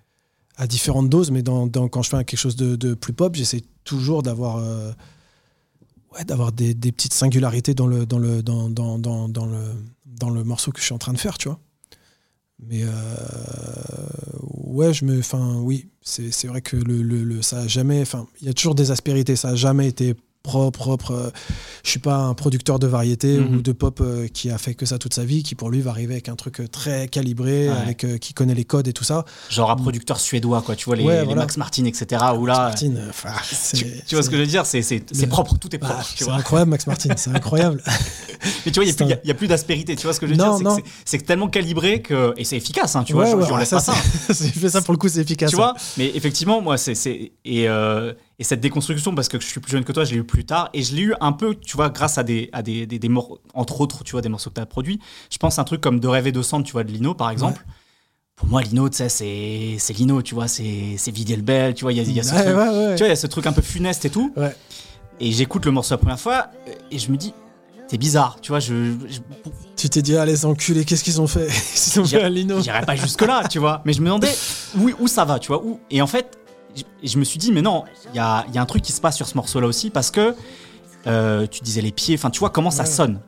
[0.56, 1.30] à différentes doses.
[1.30, 4.90] Mais dans, quand je fais quelque chose de, plus pop, j'essaie toujours d'avoir euh,
[6.14, 9.60] ouais, des, petites singularités dans le, dans, le, dans, dans, le,
[10.04, 11.60] dans le morceau que je suis en train de faire, tu vois.
[12.58, 12.84] Mais
[14.42, 18.50] ouais, je me, enfin, oui, c'est vrai que le, le, ça jamais, enfin, il y
[18.50, 21.10] a toujours des aspérités, ça a jamais été propre, propre.
[21.12, 21.30] euh,
[21.84, 23.56] Je suis pas un producteur de variété Mhm.
[23.56, 25.80] ou de pop euh, qui a fait que ça toute sa vie, qui pour lui
[25.80, 27.74] va arriver avec un truc euh, très calibré, Ouais.
[27.76, 29.24] avec euh, qui connaît les codes et tout ça.
[29.50, 30.76] Genre un producteur suédois, quoi.
[30.76, 31.42] Tu vois, les, Ouais, les voilà.
[31.42, 32.22] Max Martin, etc.
[32.38, 32.58] Où là.
[32.68, 32.92] Martin,
[34.06, 34.66] Tu, vois ce que je veux dire?
[34.66, 36.06] C'est Le- propre, tout est bah, propre.
[36.16, 37.82] c'est incroyable, Max Martin, c'est incroyable.
[38.66, 39.96] Mais tu vois, il n'y a, plus d'aspérité.
[39.96, 40.76] Tu vois ce que je veux Non, dire?
[41.04, 42.32] C'est tellement calibré que.
[42.36, 43.26] Et c'est efficace, hein, tu vois.
[43.26, 43.82] Je, je enlève ça, pas
[44.68, 44.82] ça.
[44.82, 45.50] pour le coup, c'est efficace.
[45.50, 45.74] tu vois?
[45.96, 49.70] mais effectivement moi c'est c'est et, euh, et cette déconstruction parce que je suis plus
[49.70, 51.76] jeune que toi je l'ai eu plus tard et je l'ai eu un peu tu
[51.76, 54.50] vois grâce à des à des, des, des mor- entre autres tu vois des morceaux
[54.50, 54.98] que tu as produits
[55.30, 57.30] je pense à un truc comme de rêver de sang tu vois de Lino par
[57.30, 57.64] exemple
[58.36, 59.08] pour moi Lino tu sais
[59.78, 62.12] c'est Lino tu vois c'est c'est vider le bel tu vois il y a, il
[62.12, 63.62] y a ce Ouais, truc ouais, tu vois il y a ce truc un peu
[63.62, 64.32] funeste et tout
[65.20, 66.46] et j'écoute le morceau la première fois
[66.90, 67.34] et je me dis
[67.88, 69.18] c'est bizarre tu vois je, je
[69.76, 71.48] Tu t'es dit, ah, les enculés, qu'est-ce qu'ils ont fait?
[71.96, 72.60] Ils ont fait un lino.
[72.60, 73.80] J'irai pas jusque là, tu vois.
[73.86, 74.30] Mais je me demandais
[74.78, 75.64] où, où ça va, tu vois.
[75.64, 75.80] Où.
[75.90, 76.36] Et en fait,
[76.76, 78.92] je, je me suis dit, mais non, il y a, y a un truc qui
[78.92, 80.34] se passe sur ce morceau-là aussi parce que
[81.06, 83.20] euh, tu disais les pieds, enfin, tu vois comment ça sonne.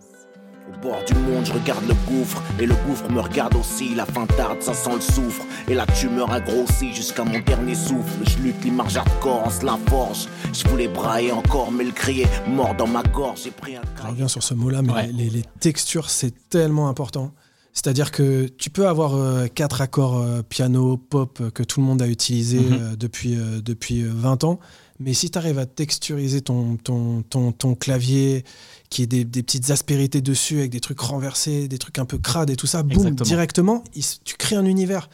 [0.68, 3.94] Au bord du monde, je regarde le gouffre et le gouffre me regarde aussi.
[3.94, 7.74] La fin tarde, ça sent le soufre et la tumeur a grossi jusqu'à mon dernier
[7.74, 8.22] souffle.
[8.26, 10.28] Je lutte l'image hardcore, on se la forge.
[10.52, 13.40] Je voulais brailler encore, mais le crier mort dans ma gorge.
[13.44, 15.10] J'ai pris un Je reviens sur ce mot-là, mais Ouais.
[15.12, 17.32] les, les textures, c'est tellement important.
[17.74, 21.86] C'est-à-dire que tu peux avoir euh, quatre accords euh, piano, pop euh, que tout le
[21.86, 22.96] monde a utilisé Mhm.
[22.96, 24.60] depuis, depuis euh, 20 ans,
[24.98, 28.44] mais si tu arrives à texturiser ton, ton, ton, ton clavier,
[28.90, 32.18] qui est des, des petites aspérités dessus, avec des trucs renversés, des trucs un peu
[32.18, 35.08] crades et tout ça, boum, directement, il tu crées un univers.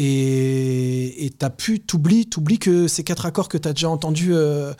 [0.00, 4.72] Et t'as pu, t'oublies, t'oublies que ces quatre accords que t'as déjà entendus euh,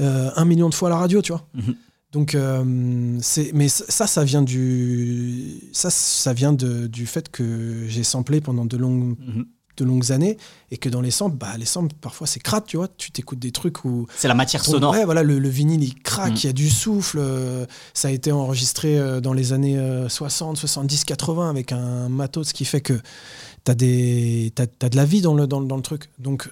[0.00, 1.46] euh, un million de fois à la radio, tu vois.
[1.54, 1.74] Mhm.
[2.14, 8.04] Donc, euh, mais ça, ça vient du, ça, ça vient de- du fait que j'ai
[8.04, 9.44] samplé pendant de longues, Mhm.
[9.76, 10.36] de longues années
[10.70, 12.86] et que dans les samples, bah, les samples, parfois c'est crade, tu vois.
[12.96, 14.92] Tu t'écoutes des trucs où C'est la matière ton- sonore.
[14.92, 16.36] Ouais, voilà, le, le vinyle il craque, Mm.
[16.36, 17.18] il y a du souffle.
[17.20, 22.08] euh, ça a été enregistré euh, dans les années euh, 60, 70, 80 avec un
[22.08, 23.00] matos qui fait que
[23.64, 26.08] t'as des t'as de la vie dans le, dans, dans le truc.
[26.20, 26.48] Donc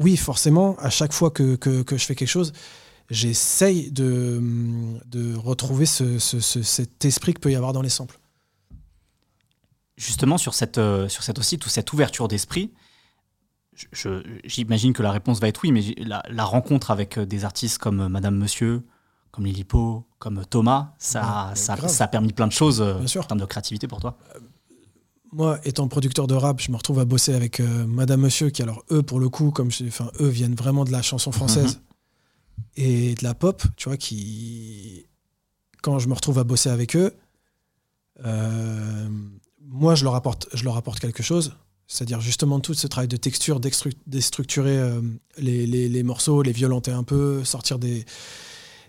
[0.00, 2.52] oui, forcément, à chaque fois que, que, que je fais quelque chose,
[3.12, 4.40] j'essaye de,
[5.06, 8.18] de retrouver ce, ce- ce- cet esprit que peut y avoir dans les samples.
[9.96, 12.72] Justement, sur cette, euh, sur cette aussi, toute cette ouverture d'esprit,
[14.44, 17.78] j'imagine que la réponse va être oui, mais la, la rencontre avec euh, des artistes
[17.78, 18.82] comme euh, Madame Monsieur,
[19.30, 21.56] comme Lilipo, comme Thomas, ça, Ouais,
[21.88, 24.18] ça, a permis plein de choses euh, en termes de créativité pour toi.
[25.32, 28.62] Moi, étant producteur de rap, je me retrouve à bosser avec euh, Madame Monsieur, qui
[28.62, 29.84] alors eux, pour le coup, comme je,
[30.20, 31.80] eux viennent vraiment de la chanson française
[32.76, 35.06] et de la pop, tu vois, qui,
[35.82, 37.14] quand je me retrouve à bosser avec eux,
[38.24, 39.08] euh,
[39.68, 41.56] moi, je leur apporte, je leur apporte quelque chose.
[41.88, 43.60] C'est-à-dire justement tout ce travail de texture,
[44.06, 45.00] déstructurer euh,
[45.36, 48.04] les, les- les morceaux, les violenter un peu, sortir des,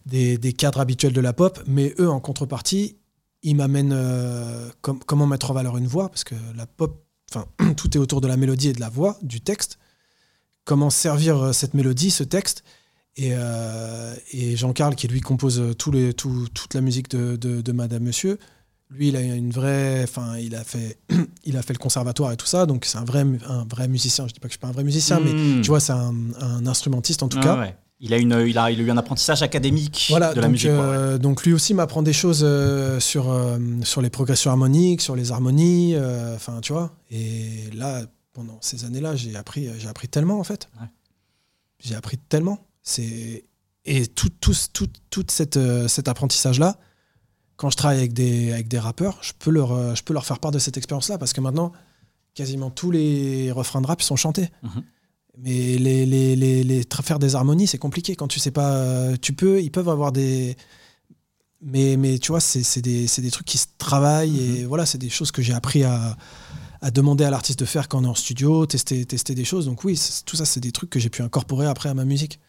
[0.06, 1.62] des, des cadres habituels de la pop.
[1.68, 2.98] Mais eux, en contrepartie,
[3.42, 7.46] ils m'amènent euh, com- comment mettre en valeur une voix, parce que la pop, enfin,
[7.76, 9.80] tout est autour de la mélodie et de la voix, du texte.
[10.64, 12.64] Comment servir cette mélodie, ce texte?
[13.16, 17.36] Et, euh, et Jean-Carl, qui lui compose euh, tous les, tout- toute la musique de,
[17.36, 18.40] de- de Madame Monsieur,
[18.90, 20.98] lui, il a une vraie, enfin, il a fait,
[21.46, 23.88] il a fait le conservatoire et tout ça, donc c'est un vrai, mu- un vrai
[23.88, 24.28] musicien.
[24.28, 25.62] Je dis pas que je suis pas un vrai musicien, mais Hmm.
[25.62, 27.60] tu vois, c'est un, un instrumentiste en tout Ouais, cas.
[27.60, 27.76] ouais.
[28.00, 30.52] Il, a une, il, a, il a eu un apprentissage académique Voilà, de la donc,
[30.54, 30.70] musique.
[30.72, 30.76] ouais.
[30.78, 35.16] euh, donc lui aussi m'apprend des choses euh, sur, euh, sur les progressions harmoniques, sur
[35.16, 35.96] les harmonies,
[36.36, 36.92] enfin tu vois.
[37.12, 38.02] Et là,
[38.34, 40.68] pendant ces années-là, j'ai appris, j'ai appris tellement en fait.
[40.82, 40.88] Ouais.
[41.80, 42.60] J'ai appris tellement.
[42.84, 43.46] C'est
[43.86, 46.78] et tout, tout, tout, tout cette, euh, cet apprentissage-là,
[47.58, 50.26] quand je travaille avec des, avec des rappeurs, je peux, leur, euh, je peux leur
[50.26, 51.74] faire part de cette expérience-là parce que maintenant,
[52.34, 54.50] quasiment tous les refrains de rap sont chantés.
[54.64, 54.84] Mhm.
[55.40, 58.74] Mais les, les, les, faire des harmonies, c'est compliqué quand tu sais pas.
[58.76, 60.56] euh, Tu peux, ils peuvent avoir des.
[61.62, 64.86] Mais, mais tu vois, c'est c'est des, c'est des trucs qui se travaillent et voilà,
[64.86, 66.18] c'est des choses que j'ai appris à,
[66.82, 69.66] à demander à l'artiste de faire quand on est en studio, tester, tester des choses.
[69.66, 72.40] Donc oui, tout ça, c'est des trucs que j'ai pu incorporer après à ma musique.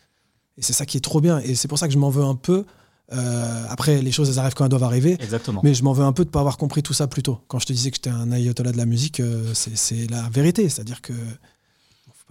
[0.56, 1.38] Et c'est ça qui est trop bien.
[1.40, 2.64] Et c'est pour ça que je m'en veux un peu.
[3.12, 5.16] Euh, après, les choses, elles arrivent quand elles doivent arriver.
[5.20, 5.60] Exactement.
[5.64, 7.40] Mais je m'en veux un peu de ne pas avoir compris tout ça plus tôt.
[7.48, 10.68] Quand je te disais que j'étais un ayatollah de la musique, euh, c'est la vérité.
[10.68, 11.12] C'est-à-dire que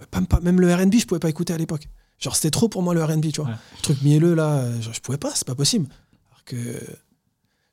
[0.10, 1.88] pas- même le RB, je pouvais pas écouter à l'époque.
[2.20, 3.50] Genre, c'était trop pour moi le RB, tu vois.
[3.50, 3.56] Ouais.
[3.78, 5.88] Le truc mielleux, là, genre, je pouvais pas, c'est pas possible.
[6.32, 6.58] Alors que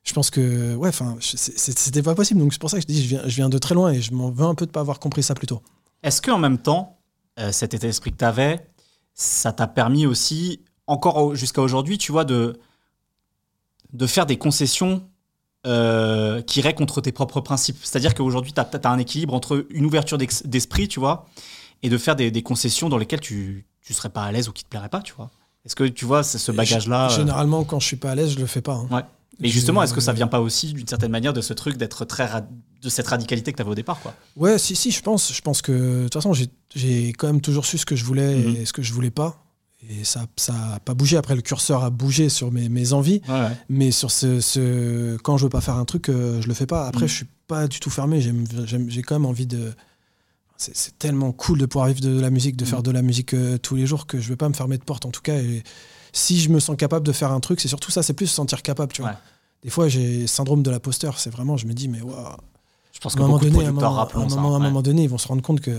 [0.03, 2.39] je pense que, ouais, enfin, c'était pas possible.
[2.39, 4.01] Donc, c'est pour ça que je dis, je viens, je viens de très loin et
[4.01, 5.61] je m'en veux un peu de pas avoir compris ça plus tôt.
[6.03, 6.97] Est-ce qu'en même temps,
[7.39, 8.67] euh, cet état d'esprit que tu avais,
[9.13, 12.59] ça t'a permis aussi, encore jusqu'à aujourd'hui, tu vois, de,
[13.93, 15.07] de faire des concessions
[15.67, 19.85] euh, qui iraient contre tes propres principes C'est-à-dire qu'aujourd'hui, tu as, un équilibre entre une
[19.85, 21.27] ouverture d'esprit, tu vois,
[21.83, 24.53] et de faire des, des concessions dans lesquelles tu ne serais pas à l'aise ou
[24.53, 25.29] qui te plairaient pas, tu vois.
[25.65, 28.39] Est-ce que tu vois, ce bagage-là euh, Généralement, quand je suis pas à l'aise, je
[28.39, 28.73] le fais pas.
[28.73, 28.87] hein.
[28.89, 29.03] Ouais.
[29.41, 32.05] Mais justement, est-ce que ça vient pas aussi d'une certaine manière de ce truc d'être
[32.05, 32.29] très
[32.81, 34.13] de cette radicalité que tu avais au départ, quoi?
[34.37, 35.33] Ouais, si, si, je pense.
[35.33, 38.03] Je pense que, de toute façon, j'ai- j'ai quand même toujours su ce que je
[38.05, 38.55] voulais Mhm.
[38.55, 39.43] et ce que je voulais pas.
[39.89, 41.17] Et ça n'a pas bougé.
[41.17, 43.21] Après, le curseur a bougé sur mes, mes envies.
[43.27, 43.57] Ouais, ouais.
[43.69, 46.67] Mais sur ce, ce- quand je veux pas faire un truc, euh, je le fais
[46.67, 46.87] pas.
[46.87, 47.07] Après, Mhm.
[47.09, 48.21] je suis pas du tout fermé.
[48.21, 49.73] J'aime- j'aime- J'ai quand même envie de.
[50.57, 52.69] C'est tellement cool de pouvoir vivre de la musique, de Mhm.
[52.69, 54.83] faire de la musique euh, tous les jours que je vais pas me fermer de
[54.83, 55.37] porte en tout cas.
[55.37, 55.63] Et
[56.13, 58.35] si je me sens capable de faire un truc, c'est surtout ça, c'est plus se
[58.35, 59.11] sentir capable, tu vois.
[59.11, 59.17] Ouais.
[59.63, 61.19] Des fois, j'ai syndrome de l'imposteur.
[61.19, 62.35] C'est vraiment, je me dis, mais waouh.
[62.93, 64.17] Je pense À que un moment donné, à un moment, ça.
[64.17, 64.19] à
[64.69, 64.81] un ouais.
[64.83, 65.71] donné, ils vont se rendre compte que,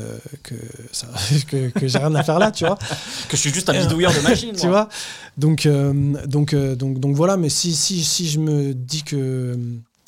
[0.42, 0.54] que,
[0.92, 1.06] ça-
[1.48, 2.76] que, que j'ai rien à faire là, tu vois.
[3.28, 4.54] Que je suis juste un bidouilleur de machine.
[4.60, 4.88] tu vois
[5.36, 5.92] donc, euh,
[6.26, 9.56] donc, euh, donc, donc voilà, mais si, si, si je me dis que.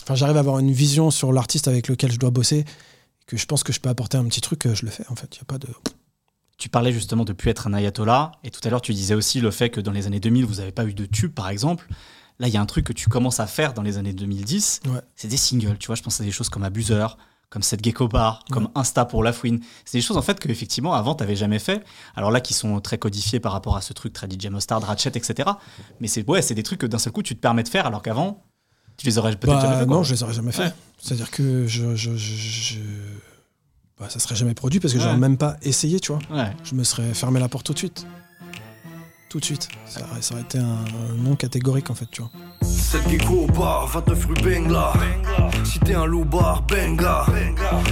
[0.03, 2.65] Enfin, j'arrive à avoir une vision sur l'artiste avec lequel je dois bosser,
[3.27, 5.15] que je pense que je peux apporter un petit truc, euh, je le fais en
[5.17, 5.29] fait.
[5.37, 5.69] Il y a pas de.
[6.59, 9.41] Tu parlais justement de plus être un ayatollah, et tout à l'heure tu disais aussi
[9.41, 11.87] le fait que dans les années 2000, vous n'avez pas eu de tube, par exemple.
[12.41, 14.81] Là, il y a un truc que tu commences à faire dans les années 2010,
[14.87, 15.01] Ouais.
[15.15, 15.77] c'est des singles.
[15.79, 17.17] Tu vois, je pense à des choses comme Abuseur,
[17.49, 19.61] comme Cette Gecko Bar, comme Insta pour La Fouine.
[19.85, 21.85] C'est des choses en fait que effectivement avant t'avais jamais fait.
[22.17, 25.11] Alors là, qui sont très codifiées par rapport à ce truc très DJ Mustard, Ratchet,
[25.11, 25.49] etc.
[26.01, 27.87] Mais c'est ouais, c'est des trucs que d'un seul coup tu te permets de faire,
[27.87, 28.43] alors qu'avant
[28.97, 29.87] tu les aurais peut-être Bah, jamais fait.
[29.87, 29.97] quoi.
[29.97, 30.65] non, je les aurais jamais fait.
[30.65, 30.73] Ouais.
[31.01, 31.95] C'est-à-dire que je.
[31.95, 32.81] je, je, je-
[34.01, 36.21] bah, ça serait jamais produit parce que j'aurais même pas essayé, tu vois.
[36.37, 36.51] Ouais.
[36.65, 38.05] Je me serais fermé la porte tout de suite.
[39.35, 39.67] Tout de suite.
[39.85, 40.85] Ça aurait, ça aurait été un,
[41.19, 42.31] non catégorique en fait, tu vois.
[42.63, 44.93] Celle qui court au bar, 29 rue Bengla.
[45.65, 47.27] Si t'es un loup-bar, benga.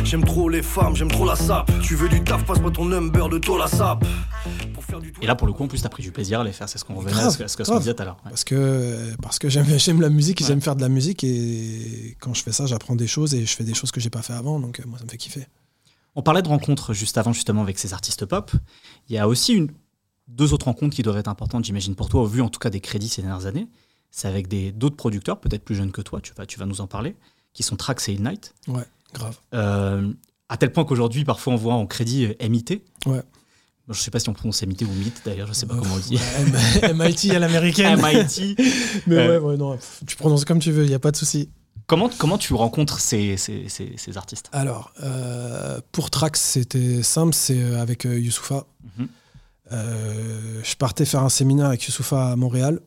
[0.05, 1.69] J'aime trop les femmes, j'aime trop la sape.
[1.82, 4.05] Tu veux du taf, passe-moi ton number de toi la sape.
[5.20, 6.69] Et là, pour le coup, en plus, t'as pris du plaisir à les faire.
[6.69, 8.19] C'est ce qu'on revenait à Grave, ce ce qu'on disait tout à l'heure.
[8.24, 8.31] Ouais.
[8.31, 10.48] Parce que, parce que j'aime, j'aime la musique et Ouais.
[10.48, 11.24] j'aime faire de la musique.
[11.24, 14.10] Et quand je fais ça, j'apprends des choses et je fais des choses que j'ai
[14.10, 14.60] pas fait avant.
[14.60, 15.48] Donc euh, moi, ça me fait kiffer.
[16.14, 18.52] On parlait de rencontres juste avant, justement, avec ces artistes pop.
[19.09, 19.73] Il y a aussi une,
[20.32, 22.70] deux autres rencontres qui doivent être importantes, j'imagine, pour toi, au vu en tout cas
[22.70, 23.68] des crédits ces dernières années.
[24.10, 26.80] C'est avec des, d'autres producteurs, peut-être plus jeunes que toi, tu vas, tu vas nous
[26.80, 27.14] en parler,
[27.54, 28.54] qui sont Trax et Ignite.
[28.68, 28.84] Ouais,
[29.14, 29.38] grave.
[29.54, 30.12] Euh,
[30.48, 32.82] à tel point qu'aujourd'hui, parfois, on voit en crédit euh, MIT.
[33.06, 33.22] Ouais.
[33.88, 35.94] Je sais pas si on prononce MIT ou MIT, d'ailleurs, je sais pas Euh, comment
[35.94, 36.18] on le dit.
[36.82, 37.98] M- MIT à l'américaine.
[38.02, 38.56] MIT.
[39.06, 41.16] Mais Euh, ouais, ouais, non, tu prononces comme tu veux, il n'y a pas de
[41.16, 41.48] souci.
[41.86, 44.48] Comment, comment tu rencontres ces, ces, ces, ces artistes?
[44.52, 48.66] Alors, euh, pour Trax, c'était simple, c'est euh, avec euh, Youssoufa.
[49.00, 49.04] Euh,
[49.73, 52.81] je partais faire un séminaire avec Youssoufa à Montréal.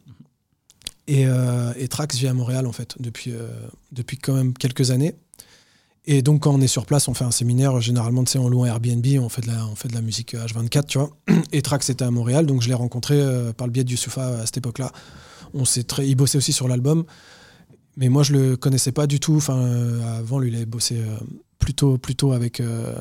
[1.07, 3.47] Et, euh, Trax vit à Montréal, en fait, depuis, euh,
[3.91, 5.15] depuis quand même quelques années.
[6.07, 7.79] Et donc, quand on est sur place, on fait un séminaire.
[7.81, 10.01] Généralement, tu sais, on loue un Airbnb, on fait de la, on fait de la
[10.01, 11.09] musique H24, tu vois.
[11.51, 14.39] Et Trax était à Montréal, donc je l'ai rencontré euh, par le biais de Youssoufa
[14.39, 14.91] à cette époque-là.
[15.53, 17.05] On s'est très, il bossait aussi sur l'album.
[17.97, 19.35] Mais moi, je le connaissais pas du tout.
[19.35, 21.15] Enfin, euh, avant, lui, il avait bossé euh,
[21.59, 22.93] plutôt, plutôt avec, euh,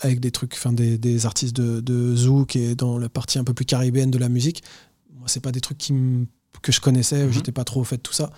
[0.00, 3.44] avec des trucs, enfin, des, des artistes de, de zouk et dans la partie un
[3.44, 4.62] peu plus caribéenne de la musique.
[5.14, 5.94] Moi, c'est pas des trucs qui
[6.62, 7.26] que je connaissais.
[7.26, 7.32] Mhm.
[7.32, 8.30] J'étais pas trop au fait de tout ça.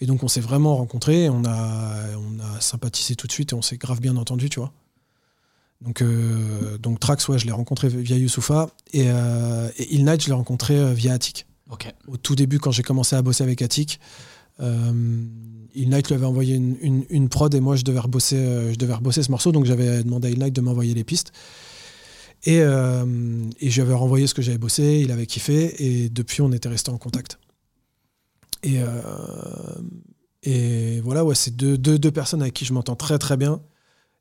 [0.00, 1.28] Et donc, on s'est vraiment rencontrés.
[1.28, 4.60] On a, on a sympathisé tout de suite et on s'est grave bien entendu, tu
[4.60, 4.72] vois.
[5.80, 8.70] Donc, euh, donc Trax, ouais, je l'ai rencontré via Youssoufa.
[8.92, 11.46] Et, euh, et Il Night, je l'ai rencontré euh, via Attic
[12.06, 14.00] au tout début quand j'ai commencé à bosser avec Attic.
[14.60, 14.92] Euh,
[15.74, 18.72] Il Night lui avait envoyé une, une- une prod et moi je devais rebosser, euh,
[18.72, 21.32] je devais rebosser ce morceau donc j'avais demandé à Il Night de m'envoyer les pistes
[22.44, 23.04] et, euh,
[23.60, 25.74] et je lui avais renvoyé ce que j'avais bossé, il avait kiffé
[26.04, 27.38] et depuis on était resté en contact.
[28.62, 28.92] Et, euh,
[30.42, 33.60] et voilà, ouais, c'est deux, deux, deux personnes avec qui je m'entends très très bien.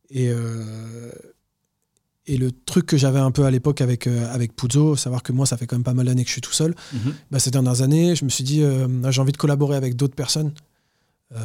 [0.09, 0.29] Et,
[2.25, 5.33] et le truc que j'avais un peu à l'époque avec, euh, avec Puzo, savoir que
[5.33, 7.13] moi ça fait quand même pas mal d'années que je suis tout seul, Mhm.
[7.31, 10.15] bah, ces dernières années, je me suis dit, euh, j'ai envie de collaborer avec d'autres
[10.15, 10.53] personnes.
[11.35, 11.39] Euh,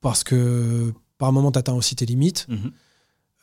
[0.00, 2.46] parce que par moment, tu atteins aussi tes limites.
[2.48, 2.72] Mhm.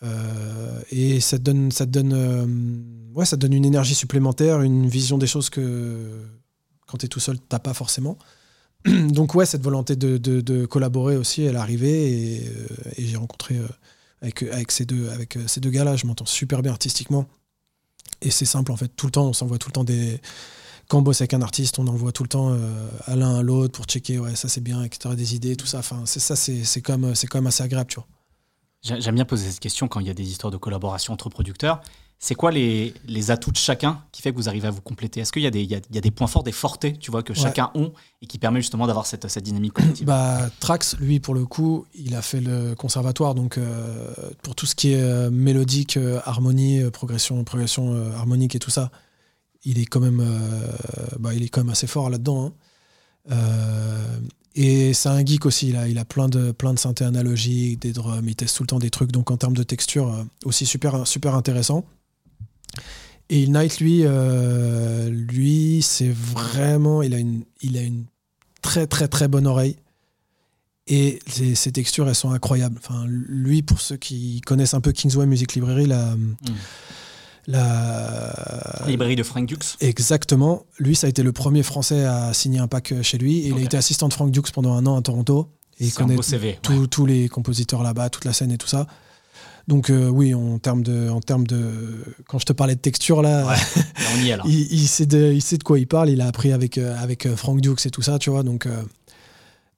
[0.04, 2.45] Euh, et ça te donne, ça te donne, euh,
[3.16, 6.22] ouais, ça te donne une énergie supplémentaire, une vision des choses que
[6.88, 8.18] quand tu es tout seul, tu pas forcément.
[8.86, 12.12] Donc, ouais, cette volonté de, de- de collaborer aussi, elle est arrivée.
[12.12, 12.36] Et,
[12.98, 13.58] et j'ai rencontré
[14.22, 17.26] avec, avec ces deux, avec ces deux gars-là, je m'entends super bien artistiquement.
[18.22, 20.20] Et c'est simple, en fait, tout le temps, on s'envoie tout le temps des.
[20.90, 23.42] Quand on bosse avec un artiste, on envoie tout le temps euh, à l'un à
[23.42, 25.80] l'autre pour checker, ouais, ça c'est bien, etc., des idées, tout ça.
[25.80, 28.08] Enfin, c'est ça, c'est c'est quand, même- c'est quand même assez agréable, tu vois.
[28.82, 31.30] J'ai- J'aime bien poser cette question quand il y a des histoires de collaboration entre
[31.30, 31.82] producteurs.
[32.20, 35.20] C'est quoi les, les atouts de chacun qui fait que vous arrivez à vous compléter?
[35.20, 36.54] Est-ce qu'il y, a des- il y a, il y a des points forts, des
[36.54, 37.40] fortés, tu vois, que Ouais.
[37.40, 37.92] chacun ont
[38.22, 40.06] et qui permet justement d'avoir cette, cette dynamique collective?
[40.06, 44.66] Bah, Trax, lui, pour le coup, il a fait le conservatoire, donc euh, pour tout
[44.66, 48.90] ce qui est euh, mélodique, euh, harmonie, progression, progression harmonique et tout ça,
[49.65, 50.68] il est quand même, euh,
[51.19, 52.45] bah, il est quand même assez fort là-dedans.
[52.45, 52.53] hein.
[53.31, 54.19] Euh,
[54.56, 58.23] et c'est un geek aussi, il a plein de, plein de synthés analogiques, des drums,
[58.27, 61.07] il teste tout le temps des trucs, donc en termes de texture, euh, aussi super,
[61.07, 61.85] super intéressant.
[63.30, 64.03] Et Il Night, lui,
[65.10, 68.06] lui c'est vraiment, il a, une,
[68.61, 69.77] très très très bonne oreille.
[70.85, 72.80] Et ses, textures, elles sont incroyables.
[73.07, 76.15] Lui, pour ceux qui connaissent un peu Kingsway Music Library, la,
[77.48, 80.65] la, Librairie de Frank Dux Exactement.
[80.80, 83.45] Lui, ça a été le premier Français à signer un pack chez lui.
[83.48, 85.49] Il a été assistant de Frank Dux pendant un an à Toronto.
[85.80, 86.60] Et il connaît CV.
[86.61, 86.88] tous- ouais.
[86.88, 88.88] tous les compositeurs là-bas, toute la scène et tout ça.
[89.68, 91.72] Donc euh, oui, en termes de, en termes de,
[92.28, 93.56] quand je te parlais de texture là, Ouais.
[93.76, 94.44] Là, on y est là.
[94.45, 96.10] il, il sait de, il sait de quoi il parle.
[96.10, 98.44] Il a appris avec euh, avec euh, Frank Dukes et tout ça, tu vois.
[98.44, 98.84] Donc euh,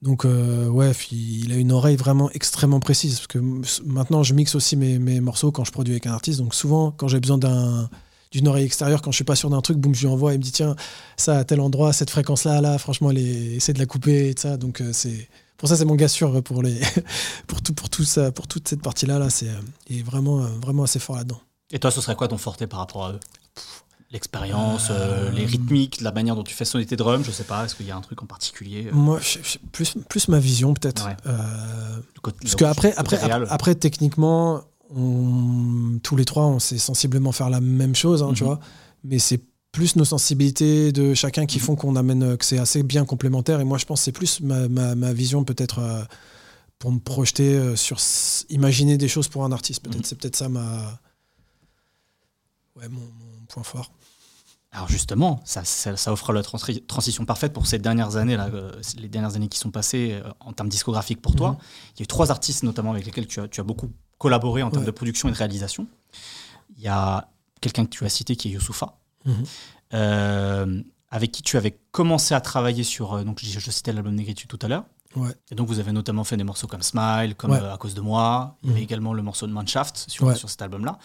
[0.05, 3.39] donc euh, ouais, il a une oreille vraiment extrêmement précise parce que
[3.83, 6.39] maintenant je mixe aussi mes, mes morceaux quand je produis avec un artiste.
[6.39, 7.89] Donc souvent quand j'ai besoin d'un
[8.31, 10.35] d'une oreille extérieure quand je suis pas sûr d'un truc, boum, je lui envoie et
[10.35, 10.75] il me dit tiens
[11.17, 14.29] ça à tel endroit, cette fréquence là, là, franchement, elle est- essaie de la couper
[14.29, 14.57] et tout ça.
[14.57, 15.27] Donc euh, c'est
[15.57, 16.79] pour ça c'est mon gars sûr pour les
[17.47, 19.59] pour tout pour tout ça pour toute cette partie là là c'est euh,
[19.89, 21.39] il est vraiment euh, vraiment assez fort là-dedans.
[21.71, 23.19] Et toi, ce serait quoi ton forté par rapport à eux?
[24.15, 27.65] L'expérience, euh, les rythmiques, la manière dont tu fais sonner tes drums, je sais pas,
[27.65, 30.39] est-ce qu'il y a un truc en particulier euh, Moi, je- je- plus, plus ma
[30.39, 31.05] vision peut-être.
[31.05, 31.17] Ouais.
[31.25, 34.61] Euh, le côté- parce qu'après, après, après, après, techniquement,
[34.95, 38.47] on- tous les trois, on sait sensiblement faire la même chose, hein, tu Mhm.
[38.51, 38.59] vois.
[39.03, 39.41] Mais c'est
[39.73, 41.63] plus nos sensibilités de chacun qui Mhm.
[41.65, 43.59] font qu'on amène, euh, que c'est assez bien complémentaire.
[43.59, 46.03] Et moi, je pense que c'est plus ma, ma- ma vision peut-être euh,
[46.79, 47.97] pour me projeter euh, sur
[48.47, 49.81] imaginer des choses pour un artiste.
[49.83, 50.05] Peut-être Mhm.
[50.05, 51.01] c'est peut-être ça ma
[52.77, 53.91] ouais mon, mon point fort.
[54.75, 58.49] Alors justement, ça, ça, ça offre la transi- transition parfaite pour ces dernières années, là,
[58.53, 61.51] euh, les dernières années qui sont passées euh, en termes discographiques pour toi.
[61.51, 61.57] Mhm.
[61.95, 64.63] Il y a eu trois artistes notamment avec lesquels tu as, tu as beaucoup collaboré
[64.63, 64.87] en termes Ouais.
[64.87, 65.87] de production et de réalisation.
[66.77, 67.29] Il y a
[67.61, 69.43] quelqu'un que tu as cité qui est Youssoufa, Mhm.
[69.93, 74.49] euh, avec qui tu avais commencé à travailler sur, donc je, je citais l'album Négritude
[74.49, 74.83] tout à l'heure.
[75.15, 75.31] Ouais.
[75.49, 77.59] Et donc vous avez notamment fait des morceaux comme Smile, comme Ouais.
[77.63, 78.57] À cause de moi.
[78.63, 78.83] Il y avait Mhm.
[78.83, 80.97] également le morceau de Manshaft sur cet album-là.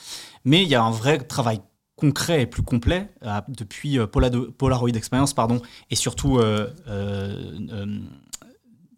[0.45, 1.61] Mais il y a un vrai travail
[2.01, 5.61] concret et plus complet euh, depuis euh, Polaroid Experience, pardon,
[5.91, 6.67] et surtout euh,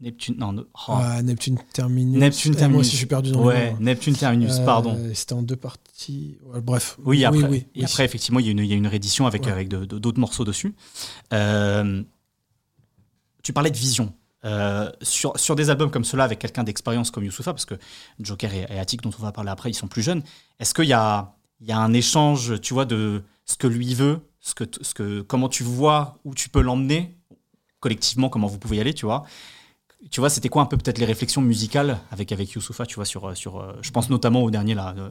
[0.01, 0.35] Neptune.
[0.39, 0.93] Non, no- oh.
[0.97, 2.19] Ah, Neptune Terminus.
[2.19, 2.73] Neptune Eh, Terminus.
[2.75, 3.77] Moi aussi, je suis perdu dans Ouais.
[3.79, 4.99] Neptune Terminus, Euh, pardon.
[5.15, 6.39] C'était en deux parties.
[6.53, 6.99] Ouais, bref.
[7.05, 7.85] Oui, après, oui, et oui.
[7.85, 9.53] après effectivement, il y, a une- il y a une réédition avec, Ouais.
[9.53, 10.75] avec de- de- d'autres morceaux dessus.
[11.33, 12.03] Euh,
[13.45, 14.13] tu parlais de vision.
[14.45, 17.77] Euh, sur, sur des albums comme cela, avec quelqu'un d'expérience comme Youssoufa, parce que
[18.19, 20.25] Joker et, et Attic, dont on va parler après, ils sont plus jeunes,
[20.59, 23.95] est-ce qu'il y a, il y a un échange, tu vois, de ce que lui
[23.95, 27.17] veut, ce que, ce que, comment tu vois où tu peux l'emmener,
[27.81, 29.23] collectivement, comment vous pouvez y aller, tu vois
[30.11, 33.05] tu vois, c'était quoi un peu peut-être les réflexions musicales avec, avec Youssoufa, tu vois,
[33.05, 35.09] sur, sur, euh, je pense notamment au dernier, là, euh,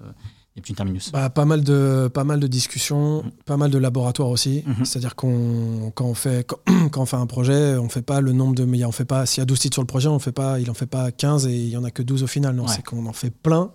[0.57, 1.13] Neptune Terminus.
[1.13, 4.63] Bah, pas mal de pas mal de discussions, pas mal de laboratoires aussi.
[4.65, 4.83] Mhm.
[4.83, 6.57] C'est-à-dire qu'on quand on fait quand,
[6.91, 9.25] quand on fait un projet, on fait pas le nombre de mais on fait pas
[9.25, 11.09] s'il y a 12 titres sur le projet, on fait pas il en fait pas
[11.13, 12.53] 15 et il y en a que 12 au final.
[12.53, 12.69] Non, Ouais.
[12.75, 13.71] c'est qu'on en fait plein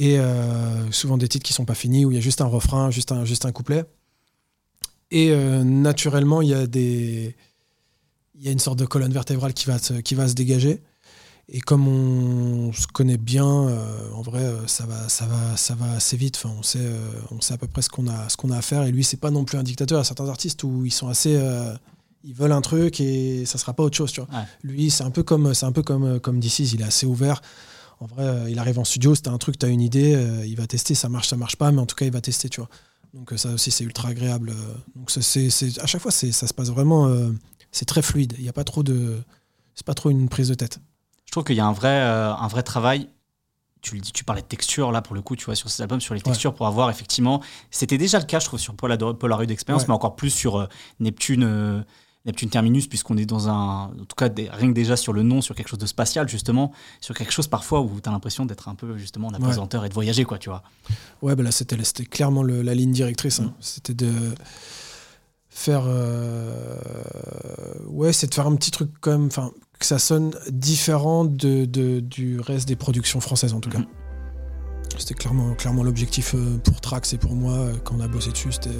[0.00, 2.46] et euh, souvent des titres qui sont pas finis où il y a juste un
[2.46, 3.84] refrain, juste un juste un couplet.
[5.10, 7.36] Et euh, naturellement, il y a des
[8.34, 10.82] il y a une sorte de colonne vertébrale qui va se, qui va se dégager.
[11.50, 15.92] Et comme on se connaît bien, euh, en vrai, ça va, ça va, ça va
[15.92, 16.36] assez vite.
[16.42, 16.90] Enfin, on sait,
[17.30, 18.84] on sait à peu près ce qu'on a, ce qu'on a à faire.
[18.84, 19.98] Et lui, c'est pas non plus un dictateur.
[19.98, 21.38] Il y a certains artistes où ils sont assez,
[22.24, 24.30] ils veulent un truc et ça sera pas autre chose, tu vois.
[24.32, 24.46] Ouais.
[24.62, 27.42] Lui, c'est un peu comme, c'est un peu comme, comme DC's, Il est assez ouvert.
[28.00, 30.44] En vrai, euh, il arrive en studio, c'est un truc, tu as une idée, euh,
[30.46, 32.48] il va tester, ça marche, ça marche pas, mais en tout cas, il va tester,
[32.48, 32.70] tu vois.
[33.12, 34.54] Donc euh, ça aussi, c'est ultra agréable.
[34.96, 35.48] Donc c'est,
[35.80, 37.14] à chaque fois, ça se passe vraiment,
[37.72, 38.34] c'est très fluide.
[38.38, 39.18] Il y a pas trop de,
[39.74, 40.80] c'est pas trop une prise de tête.
[41.26, 43.08] Je trouve qu'il y a un vrai, un vrai travail.
[43.82, 45.82] Tu le dis, tu parlais de texture là pour le coup, tu vois, sur ces
[45.82, 47.42] albums, sur les textures pour avoir effectivement.
[47.70, 49.88] C'était déjà le cas, je trouve, sur Polaroid Experience, Ouais.
[49.88, 50.66] mais encore plus sur euh,
[51.00, 51.82] Neptune, euh,
[52.26, 53.84] Neptune Terminus, puisqu'on est dans un.
[53.86, 56.70] En tout cas, rien que déjà sur le nom, sur quelque chose de spatial, justement,
[57.00, 59.88] sur quelque chose parfois où tu as l'impression d'être un peu justement en apesanteur et
[59.88, 60.62] de voyager, quoi, tu vois.
[61.22, 63.40] Ouais, bah là, c'était, clairement le- la ligne directrice.
[63.40, 63.44] hein.
[63.44, 63.52] Mm.
[63.60, 64.12] C'était de
[65.48, 65.84] faire.
[65.86, 66.76] euh,
[67.88, 71.64] Ouais, c'est de faire un petit truc quand même, enfin, que ça sonne différent de,
[71.64, 73.78] de- du reste des productions françaises, en tout cas.
[73.78, 73.86] Mhm.
[74.98, 78.30] C'était clairement, clairement l'objectif euh, pour Trax et pour moi, euh, quand on a bossé
[78.32, 78.70] dessus, c'était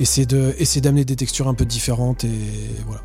[0.00, 2.30] essayer, de, essayer d'amener des textures un peu différentes et
[2.86, 3.02] voilà.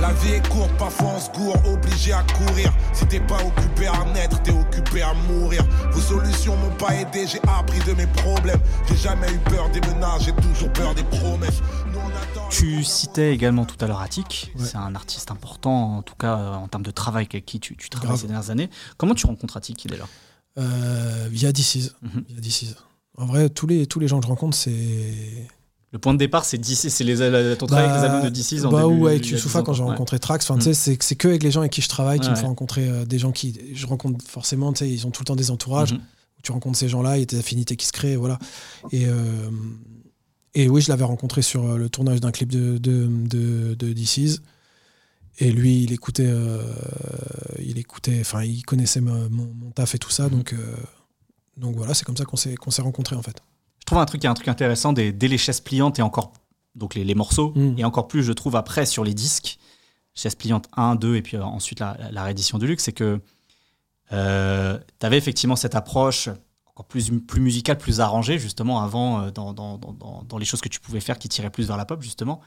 [0.00, 2.72] La vie est courte, parfois on se gourre, obligé à courir.
[2.92, 5.62] Si t'es pas occupé à naître, t'es occupé à mourir.
[5.92, 8.60] Vos solutions m'ont pas aidé, j'ai appris de mes problèmes.
[8.88, 11.60] J'ai jamais eu peur des menaces, j'ai toujours peur des promesses.
[11.92, 14.52] Nous, on attend- Tu citais également tout à l'heure Attic.
[14.58, 14.64] Ouais.
[14.64, 17.76] C'est un artiste important, en tout cas euh, en termes de travail avec qui tu,
[17.76, 18.20] tu travailles Grave.
[18.20, 18.70] ces dernières années.
[18.96, 20.04] Comment tu rencontres Attic déjà?
[20.58, 21.94] Euh, via DC's.
[22.02, 22.74] Via DC's.
[23.18, 24.72] En vrai, tous les, tous les gens que je rencontre, c'est
[25.92, 28.64] Le point de départ, c'est DC, c'est les, ton travail avec les albums de DC
[28.64, 29.82] en bah, ou avec Youssoufa 10 ans, quand j'ai.
[29.82, 29.88] Ouais.
[29.90, 30.50] rencontré Trax.
[30.50, 30.74] Enfin, Mm.
[30.74, 32.48] c'est que avec les gens avec qui je travaille qui me font ouais.
[32.48, 33.58] rencontrer euh, des gens qui.
[33.74, 35.92] Je rencontre forcément, tu sais, ils ont tout le temps des entourages.
[35.92, 35.98] Mhm.
[36.00, 38.38] où tu rencontres ces gens-là, il y a des affinités qui se créent, voilà.
[38.92, 39.50] Et, euh,
[40.54, 43.92] et oui, je l'avais rencontré sur euh, le tournage d'un clip de, de, de, de
[43.94, 44.40] DC's.
[45.38, 46.62] Et lui, il écoutait, euh,
[47.62, 50.58] il écoutait, enfin, il connaissait ma- mon, mon taf et tout ça, donc, euh,
[51.56, 53.42] donc voilà, c'est comme ça qu'on s'est rencontrés en fait.
[53.80, 55.98] Je trouve un truc, il y a un truc intéressant des, dès les chaises pliantes
[55.98, 56.32] et encore,
[56.74, 57.74] donc les, les morceaux, Mm.
[57.78, 59.58] et encore plus, je trouve, après sur les disques,
[60.14, 63.20] chaises pliantes 1, 2, et puis euh, ensuite la, réédition de luxe, c'est que
[64.12, 66.28] euh, tu avais effectivement cette approche
[66.66, 70.60] encore plus, plus musicale, plus arrangée, justement, avant, euh, dans, dans, dans, dans- les choses
[70.60, 72.40] que tu pouvais faire qui tiraient plus vers la pop, justement.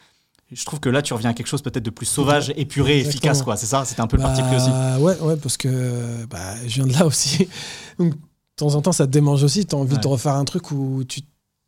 [0.51, 3.09] Je trouve que là, tu reviens à quelque chose peut-être de plus sauvage, épuré, Exactement.
[3.09, 3.55] efficace, quoi.
[3.57, 4.69] C'est ça C'était un peu le parti pris aussi.
[4.69, 7.47] Bah, Ouais, ouais, parce que bah, je viens de là aussi.
[7.99, 8.13] Donc,
[8.59, 9.65] temps en temps, ça te démange aussi.
[9.65, 9.99] Tu as envie Ouais.
[10.01, 11.21] de refaire un truc où tu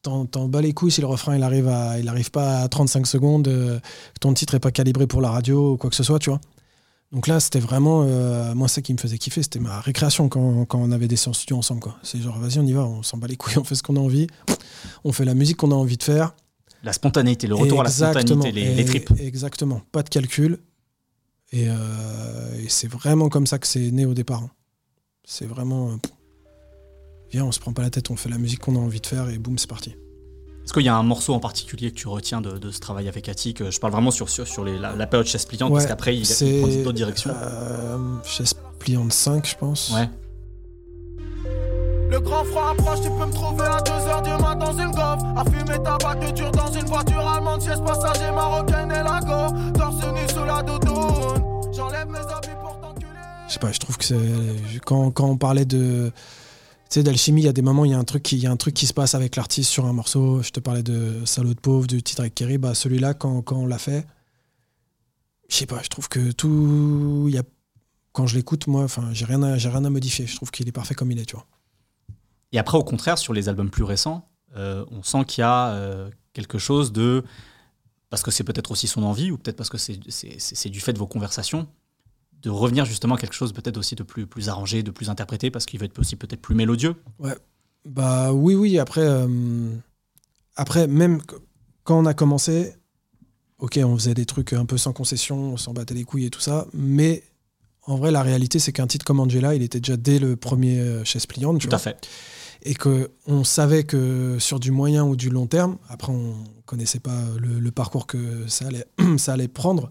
[0.04, 3.06] t'en, bats les couilles si le refrain il arrive, à, il arrive pas à 35
[3.08, 6.04] secondes, euh, que ton titre est pas calibré pour la radio ou quoi que ce
[6.04, 6.42] soit, tu vois.
[7.12, 10.66] Donc là, c'était vraiment, euh, moi, ça qui me faisait kiffer, c'était ma récréation quand,
[10.66, 11.82] quand on avait des séances studio ensemble.
[11.82, 11.98] Quoi.
[12.04, 13.96] C'est genre, vas-y, on y va, on s'en bat les couilles, on fait ce qu'on
[13.98, 14.28] a envie,
[15.04, 16.34] on fait la musique qu'on a envie de faire.
[16.84, 19.12] La spontanéité, le retour à la spontanéité, les, les tripes.
[19.20, 20.58] Exactement, pas de calcul.
[21.52, 24.42] Et, euh, et c'est vraiment comme ça que c'est né au départ.
[24.44, 24.50] hein.
[25.26, 25.90] C'est vraiment.
[25.92, 26.12] euh, pff,
[27.32, 29.08] viens, on se prend pas la tête, on fait la musique qu'on a envie de
[29.08, 29.96] faire et boum, c'est parti.
[30.64, 33.08] Est-ce qu'il y a un morceau en particulier que tu retiens de, de ce travail
[33.08, 35.84] avec Attic Je parle vraiment sur, sur, sur les- la, la période chaise pliante, parce
[35.86, 37.32] Ouais, qu'après, il, il prend d'autres directions.
[37.36, 39.92] Euh, chaise pliante 5, je pense.
[39.92, 40.08] Ouais.
[42.10, 45.22] Le grand froid approche, tu peux me trouver à 2h du matin dans une golf.
[45.38, 49.72] À fumer tabac de dur dans une voiture allemande, siège passager marocaine et la go.
[49.80, 51.74] Torse nu sous la doudoune.
[51.74, 53.08] J'enlève mes habits pour t'enculer.
[53.48, 54.20] Je sais pas, je trouve que c'est.
[54.86, 56.12] Quand, quand on parlait de.
[56.92, 58.48] Tu sais, d'alchimie, il y a des moments, il y, a un truc il y
[58.48, 60.42] a un truc qui se passe avec l'artiste sur un morceau.
[60.42, 62.58] Je te parlais de Salaud de pauvre, du titre avec Kerry.
[62.58, 64.06] Bah, celui-là, quand, on l'a fait,
[65.48, 67.30] je sais pas, je trouve que tout.
[67.30, 67.44] Y a,
[68.12, 70.28] quand je l'écoute, moi, enfin, j'ai rien, à- modifier.
[70.28, 71.46] Je trouve qu'il est parfait comme il est, tu vois.
[72.52, 74.28] Et après, au contraire, sur les albums plus récents,
[74.58, 77.24] euh, on sent qu'il y a euh, quelque chose de.
[78.10, 81.00] Parce que c'est peut-être aussi son envie, ou peut-être parce que c'est du fait de
[81.00, 81.70] vos conversations,
[82.44, 85.52] de revenir justement à quelque chose peut-être aussi de plus, plus arrangé, de plus interprété,
[85.52, 86.96] parce qu'il va être aussi peut-être plus mélodieux.
[87.86, 88.80] Bah oui, oui.
[88.80, 89.70] Après, euh,
[90.56, 91.36] après même qu-
[91.84, 92.76] quand on a commencé,
[93.60, 96.30] ok, on faisait des trucs un peu sans concession, on s'en battait les couilles et
[96.30, 96.68] tout ça.
[96.74, 97.24] Mais
[97.88, 100.80] en vrai, la réalité, c'est qu'un titre comme Angela, il était déjà dès le premier
[100.80, 101.60] euh, chaise pliante.
[101.60, 101.98] tu Tout à fait.
[102.64, 106.36] Et que on savait que sur du moyen ou du long terme, après on
[106.68, 108.86] connaissait pas le, le parcours que ça allait,
[109.18, 109.90] ça allait prendre,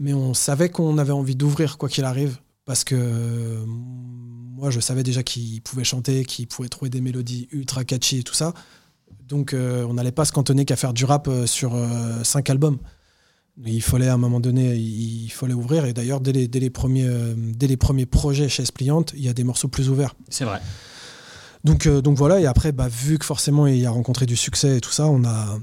[0.00, 4.80] mais on savait qu'on avait envie d'ouvrir quoi qu'il arrive, parce que euh, moi je
[4.80, 8.54] savais déjà qu'il pouvait chanter, qu'il pouvait trouver des mélodies ultra catchy et tout ça.
[9.28, 11.78] Donc euh, on n'allait pas se cantonner qu'à faire du rap euh, sur
[12.24, 12.78] cinq albums.
[13.62, 15.84] Il fallait à un moment donné, il, fallait ouvrir.
[15.84, 17.06] Et d'ailleurs, dès les, dès, les premiers,
[17.36, 20.14] dès les premiers projets chez Pliante, il y a des morceaux plus ouverts.
[20.30, 20.60] C'est vrai.
[21.62, 24.80] Donc, donc voilà, et après, bah, vu que forcément il a rencontré du succès et
[24.80, 25.58] tout ça, on a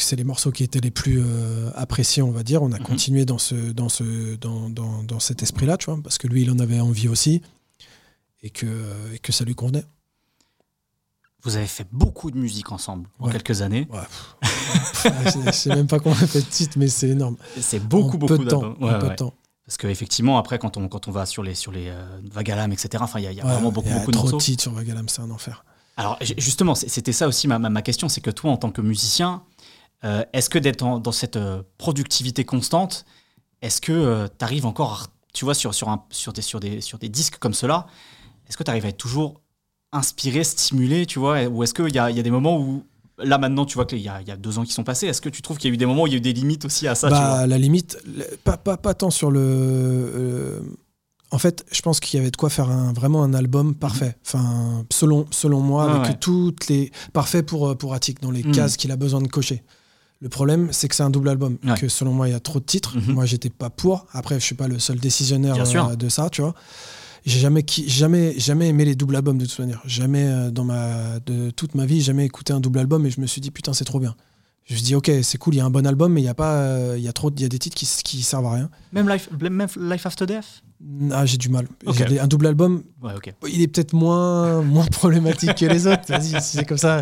[0.00, 2.62] que c'est les morceaux qui étaient les plus euh, appréciés, on va dire.
[2.62, 2.84] On a Mhm.
[2.84, 6.42] continué dans, ce, dans, ce, dans, dans, dans cet esprit-là, tu vois, parce que lui,
[6.42, 7.42] il en avait envie aussi
[8.42, 8.66] et que,
[9.14, 9.84] et que ça lui convenait.
[11.42, 13.88] Vous avez fait beaucoup de musique ensemble en quelques années.
[13.90, 14.00] Ouais,
[15.04, 17.36] je- sais même pas fait de titre, mais c'est énorme.
[17.60, 18.62] C'est beaucoup, En beaucoup peu de temps.
[18.62, 19.10] en Ouais, peu ouais.
[19.12, 19.34] de temps.
[19.64, 22.88] Parce qu'effectivement, après, quand on, quand on va sur les, sur les euh, Vagalam, etc.,
[23.02, 24.36] enfin, il y a, y vraiment beaucoup, y a beaucoup de trop morceaux.
[24.38, 25.64] de titres sur Vagalam, c'est un enfer.
[25.96, 28.70] Alors ju- justement, c'était ça aussi ma, ma- ma question, c'est que toi, en tant
[28.70, 29.42] que musicien,
[30.04, 33.04] euh, est-ce que d'être dans cette euh, productivité constante,
[33.62, 36.98] est-ce que tu arrives encore, tu vois, sur, sur, un, sur, des, sur, des, sur
[36.98, 37.86] des disques comme cela,
[38.48, 39.40] est-ce que tu arrives à être toujours
[39.92, 42.84] inspiré, stimulé, tu vois, ou est-ce qu'il y a, y a des moments où,
[43.18, 45.28] là maintenant, tu vois qu'il y y a deux ans qui sont passés, est-ce que
[45.28, 46.64] tu trouves qu'il y a eu des moments où il y a eu des limites
[46.64, 47.22] aussi à ça, tu vois?
[47.22, 47.98] bah, la limite,
[48.44, 49.40] pas, pas, pas tant sur le.
[49.42, 50.60] euh,
[51.32, 54.16] en fait, je pense qu'il y avait de quoi faire un, vraiment un album parfait.
[54.26, 55.84] Enfin, selon, selon moi.
[55.88, 56.18] Ah avec ouais.
[56.18, 56.90] toutes les.
[57.12, 58.52] Parfait pour, euh, pour Attic, dans les Mhm.
[58.52, 59.62] cases qu'il a besoin de cocher.
[60.22, 61.56] Le problème, c'est que c'est un double album.
[61.64, 61.74] Ouais.
[61.78, 62.96] Que selon moi, il y a trop de titres.
[62.96, 63.14] Mhm.
[63.14, 64.06] Moi, j'étais pas pour.
[64.12, 66.54] Après, je suis pas le seul décisionnaire euh, de ça, tu vois.
[67.26, 69.82] J'ai jamais, jamais, jamais aimé les doubles albums de toute manière.
[69.84, 73.20] Jamais euh, dans ma, de toute ma vie, jamais écouté un double album et je
[73.20, 74.14] me suis dit putain c'est trop bien.
[74.66, 76.24] Je me suis dit ok c'est cool, il y a un bon album mais il
[76.24, 78.22] y a pas, euh, il y a trop, il y a des titres qui, qui
[78.22, 78.70] servent à rien.
[78.92, 80.62] Même Life, même Life After Death?
[81.10, 81.66] Ah j'ai du mal.
[82.20, 83.12] Un double album, Ouais,
[83.52, 86.02] il est peut-être moins, moins problématique que les autres.
[86.08, 87.00] Vas-y si c'est comme ça.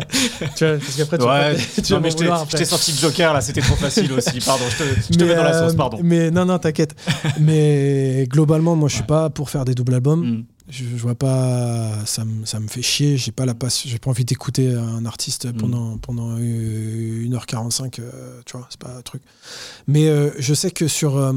[0.57, 2.39] Tu vois, parce qu'après tu vas Ouais, pas- tu non, vas mais je t'ai- vouloir
[2.39, 2.57] je après.
[2.57, 5.35] t'ai sorti le Joker là, c'était trop facile aussi, pardon, je te, je te mets
[5.35, 5.99] dans la euh, sauce, pardon.
[6.03, 6.95] mais non non t'inquiète.
[7.39, 10.25] mais globalement moi je suis pas pour faire des doubles albums.
[10.39, 10.45] Mm.
[10.69, 13.17] Je, je vois pas, ça me, ça me fait chier.
[13.17, 15.53] J'ai pas la passion, j'ai pas envie d'écouter un artiste Mm.
[15.57, 17.99] pendant pendant euh, 1h45.
[17.99, 19.21] euh, tu vois, c'est pas un truc.
[19.87, 21.33] Mais euh, je sais que sur euh,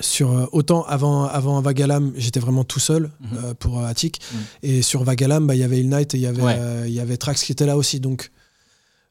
[0.00, 3.28] sur euh, autant avant avant Vagalam, j'étais vraiment tout seul Mhm.
[3.44, 4.20] euh, pour Attic.
[4.32, 4.38] Mhm.
[4.62, 6.90] Et sur Vagalam, bah, il y avait Il Night et il y avait Ouais.
[6.90, 8.00] y avait Trax qui était là aussi.
[8.00, 8.30] Donc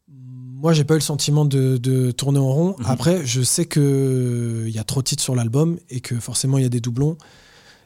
[0.10, 2.76] moi, j'ai pas eu le sentiment de, de tourner en rond.
[2.80, 2.85] Mhm.
[2.88, 6.57] Après, je sais que il y a trop de titres sur l'album et que forcément
[6.57, 7.18] il y a des doublons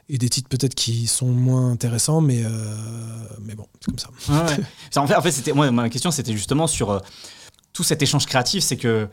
[0.09, 2.49] et des titres peut-être qui sont moins intéressants, mais euh,
[3.43, 4.09] mais bon, c'est comme ça.
[4.29, 4.63] Ouais, ouais.
[4.91, 6.99] Ça, en fait, en fait c'était, moi, ma question, c'était justement sur euh,
[7.73, 8.63] tout cet échange créatif.
[8.63, 9.07] C'est que,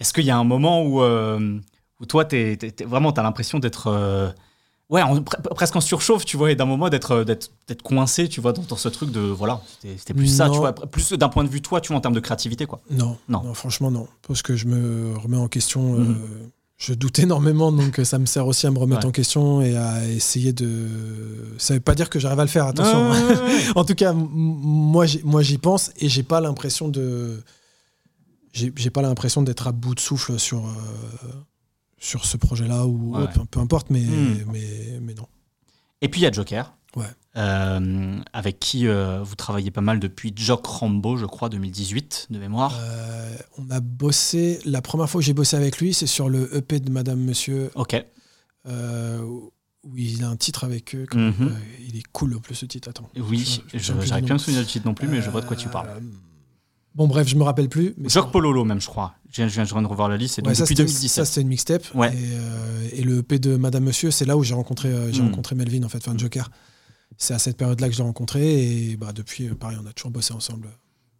[0.00, 1.58] est-ce qu'il y a un moment où, euh,
[2.00, 4.34] où toi, t'es, t'es- t'es- vraiment, tu as l'impression d'être.
[4.90, 7.24] ouais, en- pre- presque en surchauffe, tu vois, et d'un moment d'être,
[7.82, 9.20] coincé, tu vois, dans, dans ce truc de.
[9.20, 12.00] Voilà, c'était, plus ça, tu vois, plus d'un point de vue, toi, tu vois, en
[12.00, 12.80] termes de créativité, quoi.
[12.90, 13.42] Non, Non.
[13.44, 15.94] non, franchement non, parce que je me remets en question.
[15.94, 16.18] Mhm.
[16.86, 19.06] Je doute énormément, donc ça me sert aussi à me remettre Ouais.
[19.06, 20.88] en question et à essayer de.
[21.58, 23.10] Ça veut pas dire que j'arrive à le faire, attention.
[23.10, 27.42] Ouais, ouais, en tout cas, moi, j'y- moi j'y pense et j'ai pas l'impression de.
[28.52, 30.70] J'ai pas l'impression d'être à bout de souffle sur, euh,
[31.98, 34.44] sur ce projet-là ou autre, peu, importe, mais, Hmm.
[34.52, 35.26] mais, mais non.
[36.00, 36.72] Et puis il y a Joker.
[36.94, 37.04] Ouais.
[37.36, 42.38] Euh, avec qui euh, vous travaillez pas mal depuis Jock Rambo, je crois, 2018, de
[42.38, 42.78] mémoire.
[42.80, 44.60] Euh, on a bossé.
[44.64, 47.70] La première fois que j'ai bossé avec lui, c'est sur le EP de Madame Monsieur,
[47.74, 47.96] Ok.
[49.86, 51.06] où il a un titre avec eux.
[51.10, 51.52] comme- Mhm.
[51.88, 52.88] il est cool en plus ce titre.
[52.88, 53.08] Attends.
[53.16, 55.56] Oui, j'arrive plus à me souvenir du titre non plus, mais je vois de quoi
[55.56, 55.88] tu parles.
[56.94, 57.92] Bon, bref, je me rappelle plus.
[57.98, 59.14] Mais Jock c'est- Pololo, même, je crois.
[59.30, 61.10] Je viens, je viens de revoir la liste, Ouais, ça, depuis c'était- 2017.
[61.10, 61.82] Ça, c'était une mixtape.
[61.92, 62.14] Ouais.
[62.14, 65.20] Et, euh, et le EP de Madame Monsieur, c'est là où j'ai rencontré, euh, j'ai
[65.20, 65.26] Mm.
[65.26, 66.50] rencontré Melvin, en fait, enfin Joker.
[67.18, 68.90] C'est à cette période-là que je l'ai rencontré.
[68.90, 70.68] Et bah, depuis, euh, pareil, on a toujours bossé ensemble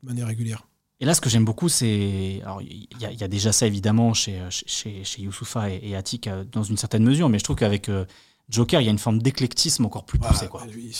[0.02, 0.66] de manière régulière.
[1.00, 2.40] Et là, ce que j'aime beaucoup, c'est.
[2.44, 5.80] Alors, il y, a- il y a déjà ça, évidemment, chez, chez, chez Youssoufa et,
[5.82, 8.04] et Attic, euh, dans une certaine mesure, mais je trouve qu'avec euh,
[8.48, 10.48] Joker, il y a une forme d'éclectisme encore plus poussée.
[10.52, 10.92] Bah, lui,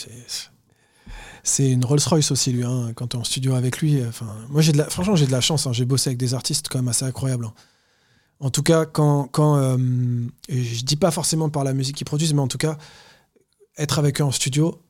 [1.43, 2.65] c'est- une Rolls-Royce aussi, lui.
[2.65, 4.01] hein, quand tu es en studio avec lui.
[4.01, 5.67] euh, Enfin, moi, j'ai de la, franchement, j'ai de la chance.
[5.67, 7.45] hein, j'ai bossé avec des artistes quand même assez incroyables.
[7.47, 7.55] hein.
[8.41, 9.29] En tout cas, quand.
[9.29, 9.77] quand euh,
[10.49, 12.77] je dis pas forcément par la musique qu'ils produisent, mais en tout cas,
[13.79, 14.81] être avec eux en studio,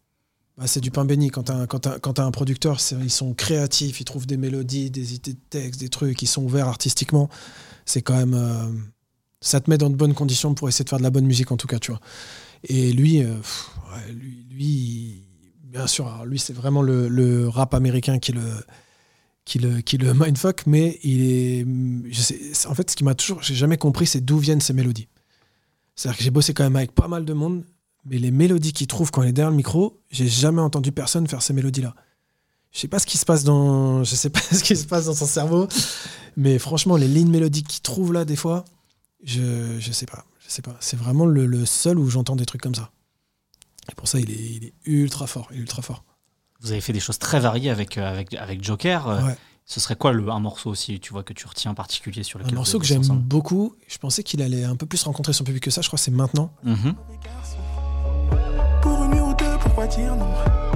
[0.56, 1.30] bah, c'est du pain béni.
[1.30, 5.38] Quand tu as, un producteur, ils sont créatifs, ils trouvent des mélodies, des idées de
[5.50, 7.28] textes, des trucs, ils sont ouverts artistiquement.
[7.84, 8.34] C'est quand même.
[8.34, 8.70] euh,
[9.40, 11.52] ça te met dans de bonnes conditions pour essayer de faire de la bonne musique,
[11.52, 12.00] en tout cas, tu vois.
[12.62, 13.34] Et lui, euh,
[14.50, 15.24] lui,
[15.64, 18.42] bien sûr, lui, c'est vraiment le, rap américain qui le,
[19.44, 21.66] qui le, qui le mindfuck, mais il est.
[22.66, 23.42] en fait, ce qui m'a toujours.
[23.42, 25.08] J'ai jamais compris, c'est d'où viennent ces mélodies.
[25.96, 27.64] C'est-à-dire que j'ai bossé quand même avec pas mal de monde,
[28.06, 31.26] mais les mélodies qu'il trouve quand il est derrière le micro, j'ai jamais entendu personne
[31.26, 31.94] faire ces mélodies-là.
[32.72, 35.06] Je sais pas ce qui se passe dans, je sais pas ce qui se passe
[35.06, 35.68] dans son cerveau,
[36.36, 38.64] mais franchement, les lignes mélodiques qu'il trouve là, des fois,
[39.22, 40.76] je, je sais pas, je sais pas.
[40.80, 42.90] C'est vraiment le, le seul où j'entends des trucs comme ça.
[43.90, 46.04] Et pour ça, il est, il est ultra fort, ultra fort.
[46.60, 49.08] Vous avez fait des choses très variées avec, euh, avec, avec Joker.
[49.08, 49.36] euh, Ouais.
[49.66, 52.38] Ce serait quoi le, un morceau aussi, tu vois, que tu retiens en particulier sur
[52.38, 53.74] Un lequel morceau que j'aime beaucoup.
[53.88, 55.80] Je pensais qu'il allait un peu plus rencontrer son public que ça.
[55.80, 56.52] Je crois que c'est maintenant.
[56.64, 56.94] Mhm.
[59.86, 60.28] Dire non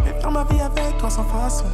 [0.06, 1.64] Et faire ma vie avec toi sans façon.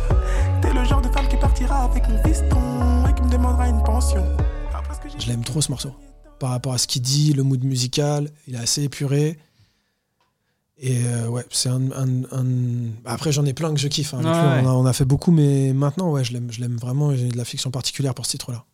[0.63, 3.83] T'es le genre de femme qui partira avec mon piston et qui me demandera une
[3.83, 4.25] pension.
[4.73, 5.93] Après ce que j'ai Je l'aime trop ce morceau.
[6.39, 9.39] Par rapport à ce qu'il dit, le mood musical, il est assez épuré.
[10.79, 14.13] Et euh, ouais, c'est un, un- un- Après, j'en ai plein que je kiffe.
[14.15, 14.67] hein, Ouais, ouais.
[14.67, 17.13] On, a, on a fait beaucoup, mais maintenant, ouais, je l'aime, vraiment.
[17.13, 18.65] et J'ai de la fiction particulière pour ce titre-là.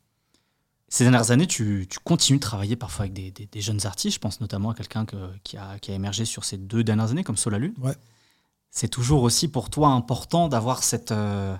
[0.89, 4.15] Ces dernières années, tu, tu continues de travailler parfois avec des, des- des jeunes artistes.
[4.15, 7.11] Je pense notamment à quelqu'un que- qui, a, qui a émergé sur ces deux dernières
[7.11, 7.75] années, comme Solalu.
[7.81, 7.95] Ouais.
[8.71, 11.57] C'est toujours aussi pour toi important d'avoir cette, euh,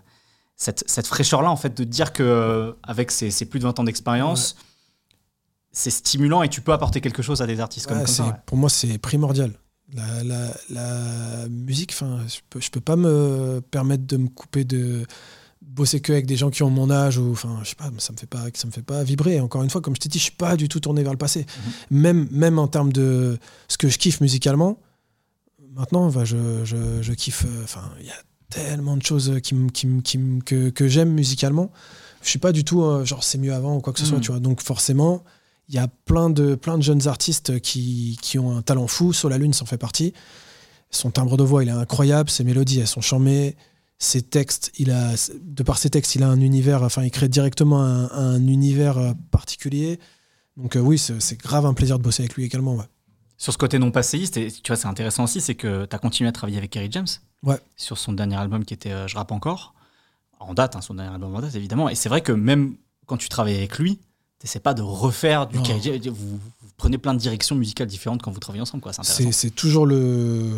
[0.57, 3.65] cette, cette fraîcheur-là, en fait, de te dire que euh, avec ces, ces plus de
[3.65, 4.57] 20 ans d'expérience,
[5.73, 8.27] c'est stimulant et tu peux apporter quelque chose à des artistes comme, Ouais, comme ça.
[8.27, 8.33] ouais.
[8.47, 9.53] Pour moi, c'est primordial.
[9.93, 14.65] La, la- la musique, enfin, je peux, je peux pas me permettre de me couper
[14.65, 15.05] de
[15.63, 18.13] bosser que avec des gens qui ont mon âge ou enfin je sais pas ça
[18.13, 20.19] me fait pas ça me fait pas vibrer encore une fois comme je t'ai dit
[20.19, 21.47] je suis pas du tout tourné vers le passé
[21.91, 23.39] même même en termes de
[23.69, 24.81] ce que je kiffe musicalement
[25.75, 29.55] maintenant bah, je, je, je kiffe euh, enfin il y a tellement de choses qui
[29.73, 31.71] qui qui que, que j'aime musicalement
[32.23, 34.21] je suis pas du tout euh, genre c'est mieux avant ou quoi que ce soit
[34.21, 35.23] tu vois donc forcément
[35.71, 39.13] il y a plein de, plein de jeunes artistes qui, qui ont un talent fou.
[39.13, 40.13] Solalune s'en fait partie.
[40.91, 42.29] Son timbre de voix, il est incroyable.
[42.29, 43.57] Ses mélodies, elles sont charmées.
[44.01, 47.29] Ses textes, il a, de par ses textes, il a un univers, enfin, il crée
[47.29, 50.01] directement un, un univers euh, particulier.
[50.57, 52.75] Donc, euh, oui, c'est c'est grave un plaisir de bosser avec lui également.
[52.75, 52.87] Ouais.
[53.41, 55.99] Sur ce côté non passéiste, et tu vois, c'est intéressant aussi, c'est que tu as
[55.99, 57.07] continué à travailler avec Kerry James
[57.43, 57.59] Ouais.
[57.75, 59.73] sur son dernier album qui était euh, Je rappe encore.
[60.41, 61.89] En date, hein, son dernier album en date, évidemment.
[61.89, 62.77] Et c'est vrai que même
[63.07, 63.99] quand tu travailles avec lui,
[64.47, 65.59] tu pas de refaire du.
[65.63, 66.15] Kerry James.
[66.15, 68.83] Vous, vous prenez plein de directions musicales différentes quand vous travaillez ensemble.
[68.83, 68.93] quoi.
[68.93, 70.51] C'est toujours le.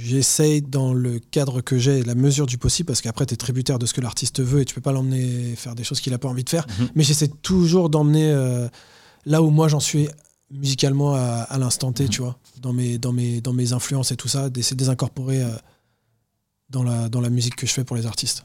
[0.00, 3.78] J'essaye dans le cadre que j'ai, la mesure du possible, parce qu'après, tu es tributaire
[3.78, 6.18] de ce que l'artiste veut et tu peux pas l'emmener faire des choses qu'il a
[6.18, 6.66] pas envie de faire.
[6.80, 6.88] Mhm.
[6.96, 8.68] Mais j'essaie toujours d'emmener euh,
[9.24, 10.08] là où moi j'en suis
[10.50, 12.08] musicalement à, à l'instant T, Mhm.
[12.10, 14.88] tu vois, dans mes, dans, mes, dans mes influences et tout ça, d'essayer de les
[14.88, 15.50] incorporer euh,
[16.70, 18.44] dans, la, dans la musique que je fais pour les artistes.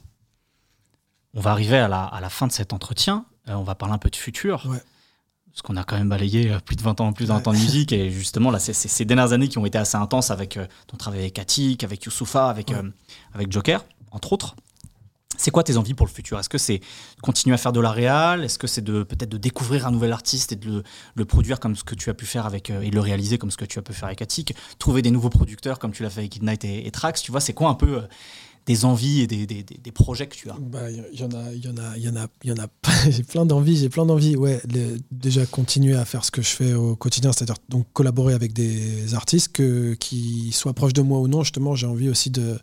[1.33, 3.25] On va arriver à la, à la fin de cet entretien.
[3.49, 4.65] Euh, on va parler un peu de futur.
[4.69, 4.77] Ouais.
[5.51, 7.47] Parce qu'on a quand même balayé euh, plus de 20 ans, plus de 20 Ouais.
[7.47, 7.91] ans de musique.
[7.91, 10.97] Et justement, là, c'est ces dernières années qui ont été assez intenses avec euh, ton
[10.97, 12.75] travail avec Attic, avec Youssoufa, avec, Ouais.
[12.75, 12.89] euh,
[13.33, 14.55] avec Joker, entre autres.
[15.37, 16.39] C'est quoi tes envies pour le futur?
[16.39, 16.79] Est-ce que c'est
[17.21, 18.43] continuer à faire de la réal?
[18.43, 20.83] Est-ce que c'est de peut-être de découvrir un nouvel artiste et de
[21.15, 23.37] le, produire comme ce que tu as pu faire avec euh, et de le réaliser
[23.37, 24.53] comme ce que tu as pu faire avec Attic?
[24.79, 27.53] Trouver des nouveaux producteurs comme tu l'as fait avec Midnight et, Trax Tu vois, c'est
[27.53, 28.01] quoi un peu euh,
[28.65, 30.55] des envies et des, projets que tu as?
[30.59, 32.67] Bah, Il y, y en a, il a, il a, y a.
[33.09, 34.35] j'ai plein d'envie, j'ai plein d'envie.
[34.35, 34.61] Ouais,
[35.11, 39.15] déjà continuer à faire ce que je fais au quotidien, c'est-à-dire donc collaborer avec des
[39.15, 39.51] artistes
[39.97, 41.43] qui soient proches de moi ou non.
[41.43, 42.59] Justement, j'ai envie aussi de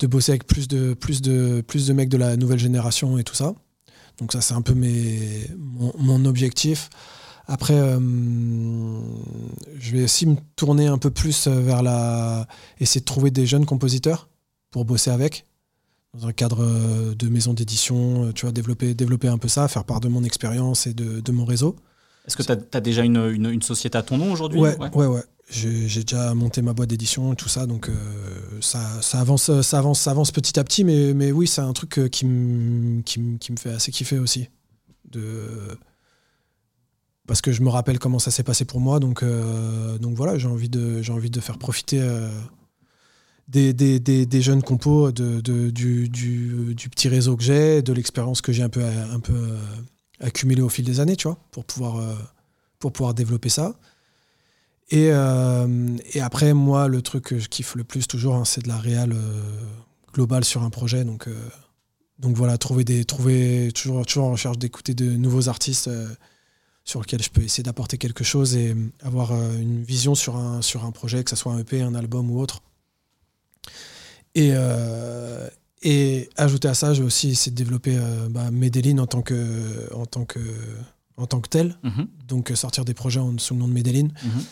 [0.00, 3.24] de bosser avec plus de plus de plus de mecs de la nouvelle génération et
[3.24, 3.54] tout ça.
[4.18, 6.90] Donc ça, c'est un peu mes mon, mon objectif.
[7.46, 7.98] Après, euh,
[9.78, 12.46] je vais aussi me tourner un peu plus vers la
[12.80, 14.28] essayer de trouver des jeunes compositeurs
[14.70, 15.46] pour bosser avec
[16.14, 19.68] dans un cadre euh, de maison d'édition, euh, tu vois, développer, développer un peu ça,
[19.68, 21.76] faire part de mon expérience et de, de mon réseau.
[22.26, 24.60] Est-ce que tu as, déjà une, une- une société à ton nom aujourd'hui?
[24.60, 25.22] Ouais, ouais, ouais.
[25.50, 27.92] J'ai déjà monté ma boîte d'édition, tout ça, donc euh,
[28.60, 31.72] ça, ça, avance, ça, avance, ça avance petit à petit, mais, mais oui, c'est un
[31.72, 34.48] truc euh, qui me qui qui fait assez kiffer aussi.
[35.10, 35.76] De...
[37.26, 40.38] Parce que je me rappelle comment ça s'est passé pour moi, donc, euh, donc voilà,
[40.38, 42.00] j'ai envie, de- envie de faire profiter
[43.48, 47.92] des, des, des, jeunes compos, de, de- du, du, du petit réseau que j'ai, de
[47.92, 49.56] l'expérience que j'ai un peu, un peu
[50.20, 52.16] accumulée au fil des années, tu vois, pour pouvoir,
[52.78, 53.78] pour pouvoir développer ça.
[54.90, 58.62] Et, euh, et après, moi, le truc que je kiffe le plus toujours, hein, c'est
[58.62, 59.42] de la réal euh,
[60.12, 61.04] globale sur un projet.
[61.04, 61.34] Donc, euh,
[62.18, 65.88] donc voilà, trouver des, trouver toujours, toujours en recherche d'écouter de nouveaux artistes
[66.84, 70.84] sur lesquels je peux essayer d'apporter quelque chose et avoir une vision sur un, sur
[70.84, 72.62] un projet, que ce soit un EP, un album ou autre.
[74.34, 74.52] Et,
[75.80, 77.98] et ajouter à ça, j'ai aussi essayé de développer
[78.28, 80.40] bah, Medellin en tant que, en tant que,
[81.16, 81.78] en tant que tel.
[81.84, 82.06] Mhm.
[82.28, 84.08] Donc sortir des projets sous le nom de Medellin.
[84.22, 84.44] Mhm.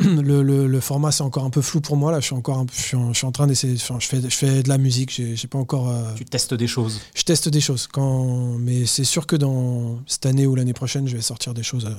[0.00, 2.20] Le, le- le format c'est encore un peu flou pour moi là.
[2.20, 3.74] Je suis encore, un je suis en, je suis en train d'essayer.
[3.76, 5.10] enfin, je fais, je fais de la musique.
[5.10, 5.88] J'ai pas encore.
[5.88, 7.00] euh, Tu testes des choses.
[7.14, 7.86] je teste des choses.
[7.86, 11.62] Quand, mais c'est sûr que dans cette année ou l'année prochaine, je vais sortir des
[11.62, 11.94] choses euh,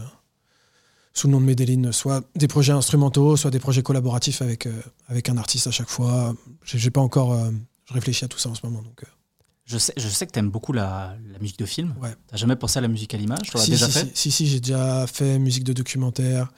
[1.13, 4.73] sous le nom de Medellin, soit des projets instrumentaux, soit des projets collaboratifs avec, euh,
[5.07, 6.35] avec un artiste à chaque fois.
[6.65, 7.35] J'ai pas encore.
[7.85, 8.83] je réfléchis à tout ça en ce moment.
[8.83, 9.01] Donc,
[9.65, 11.95] Je sais, je sais que tu aimes beaucoup la, la musique de film.
[11.99, 12.13] Ouais.
[12.27, 13.49] T'as jamais pensé à la musique à l'image?
[13.49, 14.05] Tu si, déjà si, fait?
[14.05, 16.51] si, si, si, j'ai déjà fait musique de documentaire,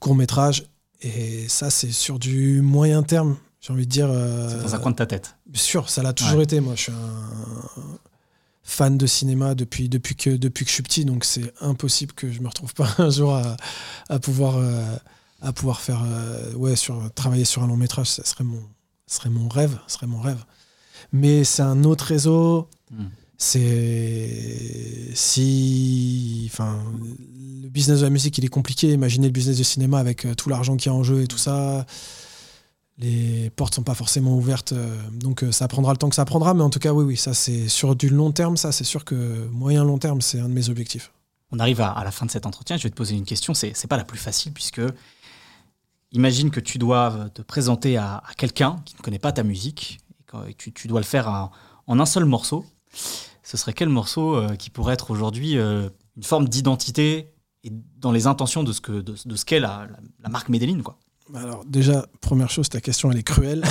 [0.00, 0.64] court métrage,
[1.02, 3.36] et ça c'est sur du moyen terme.
[3.60, 4.08] J'ai envie de dire.
[4.10, 5.36] euh, C'est dans un coin de ta tête.
[5.54, 6.44] Sûr, ça l'a toujours Ouais.
[6.44, 6.60] été.
[6.60, 7.98] Moi, je suis un
[8.62, 12.30] fan de cinéma depuis, depuis, que, depuis que je suis petit, donc c'est impossible que
[12.32, 13.56] je me retrouve pas un jour à,
[14.08, 14.96] à pouvoir, euh,
[15.40, 18.08] à pouvoir faire, euh, ouais, sur, travailler sur un long métrage.
[18.08, 18.60] Ça serait mon,
[19.06, 19.78] ça serait mon rêve.
[19.86, 20.44] ça serait mon rêve.
[21.12, 22.68] Mais c'est un autre réseau.
[22.90, 23.06] Hmm.
[23.38, 26.82] C'est si, enfin,
[27.62, 28.92] le business de la musique, il est compliqué.
[28.92, 31.26] Imaginez le business du cinéma avec euh, tout l'argent qu'il y a en jeu et
[31.26, 31.86] tout ça
[32.98, 36.24] les portes sont pas forcément ouvertes, euh, donc euh, ça prendra le temps que ça
[36.24, 38.84] prendra, mais en tout cas, oui, oui, ça c'est sur du long terme, ça c'est
[38.84, 41.12] sûr que moyen long terme, c'est un de mes objectifs.
[41.52, 42.76] On arrive à, la fin de cet entretien.
[42.76, 43.54] Je vais te poser une question.
[43.54, 44.80] C'est c'est pas la plus facile puisque
[46.10, 50.00] imagine que tu dois te présenter à, quelqu'un qui ne connaît pas ta musique
[50.48, 51.50] et que tu, tu dois le faire
[51.86, 52.64] en un seul morceau.
[53.42, 57.32] Ce serait quel morceau euh, qui pourrait être aujourd'hui euh, une forme d'identité
[57.64, 60.48] et dans les intentions de ce que de, de ce qu'est la, la- la marque
[60.48, 60.98] Medellin quoi?
[61.34, 63.64] Alors déjà, première chose, ta question elle est cruelle.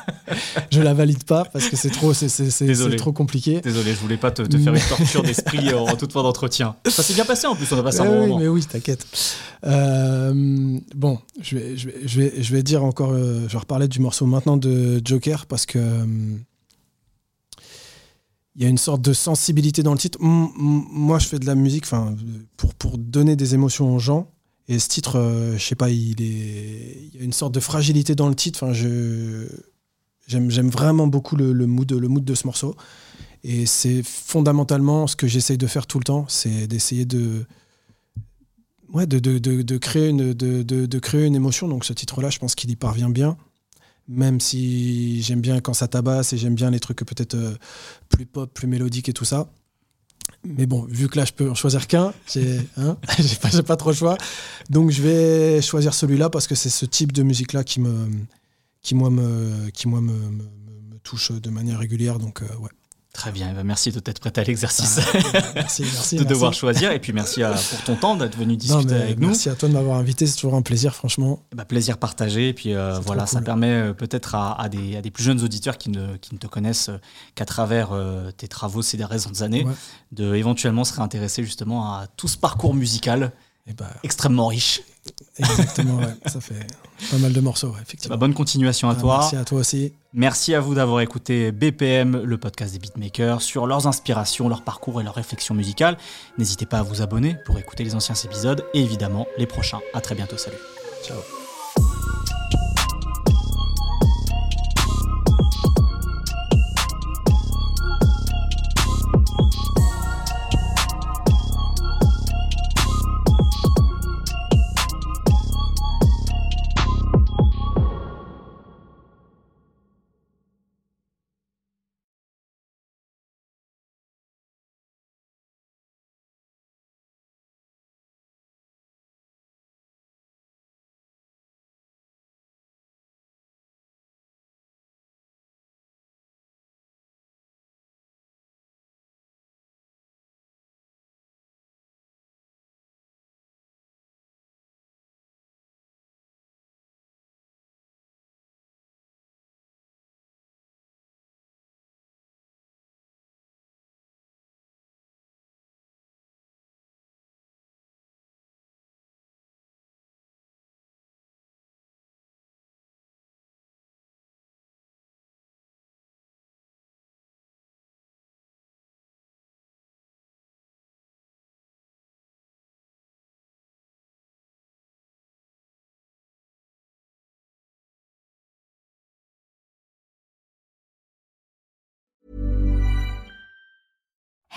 [0.72, 3.60] je la valide pas parce que c'est trop, c'est, trop compliqué.
[3.60, 6.74] Désolé, je voulais pas te, te faire une torture d'esprit en toute fin d'entretien.
[6.88, 7.70] Ça s'est bien passé en plus.
[7.72, 8.40] On a passé un Ouais, bon oui, moment.
[8.40, 9.06] mais oui, t'inquiète.
[9.64, 13.58] Euh, bon, je vais, je, vais, je, vais, je vais dire encore, euh, je vais
[13.58, 16.04] reparler du morceau maintenant de Joker parce que euh,
[18.58, 20.18] il y a une sorte de sensibilité dans le titre.
[20.20, 21.86] Moi, je fais de la musique,
[22.56, 24.32] pour pour donner des émotions aux gens.
[24.66, 27.60] Et ce titre, euh, je sais pas, il est, il y a une sorte de
[27.60, 28.64] fragilité dans le titre.
[28.64, 29.46] Enfin, je
[30.26, 32.74] j'aime vraiment beaucoup le, mood le mood de ce morceau.
[33.44, 37.46] Et c'est fondamentalement ce que j'essaye de faire tout le temps, c'est d'essayer de
[38.92, 41.68] ouais, de, de, de, créer une, de créer une émotion.
[41.68, 43.36] Donc ce titre-là, je pense qu'il y parvient bien.
[44.08, 47.54] Même si j'aime bien quand ça tabasse et j'aime bien les trucs peut-être euh,
[48.08, 49.50] plus pop, plus mélodiques et tout ça.
[50.44, 52.96] Mais bon, vu que là, je peux en choisir qu'un, j'ai hein,
[53.52, 54.16] j'ai pas, trop le choix.
[54.70, 58.08] Donc je vais choisir celui-là parce que c'est ce type de musique-là qui, me,
[58.82, 62.18] qui, moi, me, qui, moi, me, me, me- me touche de manière régulière.
[62.18, 62.70] Donc euh, ouais.
[63.14, 65.00] Très bien, eh ben, merci de t'être prêté à l'exercice
[65.54, 65.82] Merci, merci.
[65.82, 66.16] de merci.
[66.26, 66.92] devoir choisir.
[66.92, 69.28] Et puis merci à- pour ton temps d'être venu discuter avec nous.
[69.28, 71.42] merci à toi de m'avoir invité, c'est toujours un plaisir, franchement.
[71.52, 72.48] Eh ben, plaisir partagé.
[72.50, 73.44] Et puis euh, voilà, ça cool.
[73.46, 76.38] permet euh, peut-être à, à des, à des plus jeunes auditeurs qui ne, qui ne
[76.38, 76.98] te connaissent euh,
[77.34, 79.74] qu'à travers euh, tes travaux ces dernières années, Ouais.
[80.12, 83.32] de éventuellement se réintéresser justement à tout ce parcours musical
[83.66, 84.82] Et bah, extrêmement riche.
[85.38, 86.66] Exactement, ouais, ça fait
[87.10, 88.16] pas mal de morceaux, ouais, effectivement.
[88.16, 89.18] bonne continuation à Ah, toi.
[89.20, 89.92] Merci à toi aussi.
[90.14, 95.00] Merci à vous d'avoir écouté BPM, le podcast des beatmakers, sur leurs inspirations, leur parcours
[95.00, 95.96] et leurs réflexions musicales.
[96.38, 99.80] N'hésitez pas à vous abonner pour écouter les anciens épisodes et évidemment les prochains.
[99.94, 100.56] À très bientôt, salut.
[101.06, 101.37] Ciao.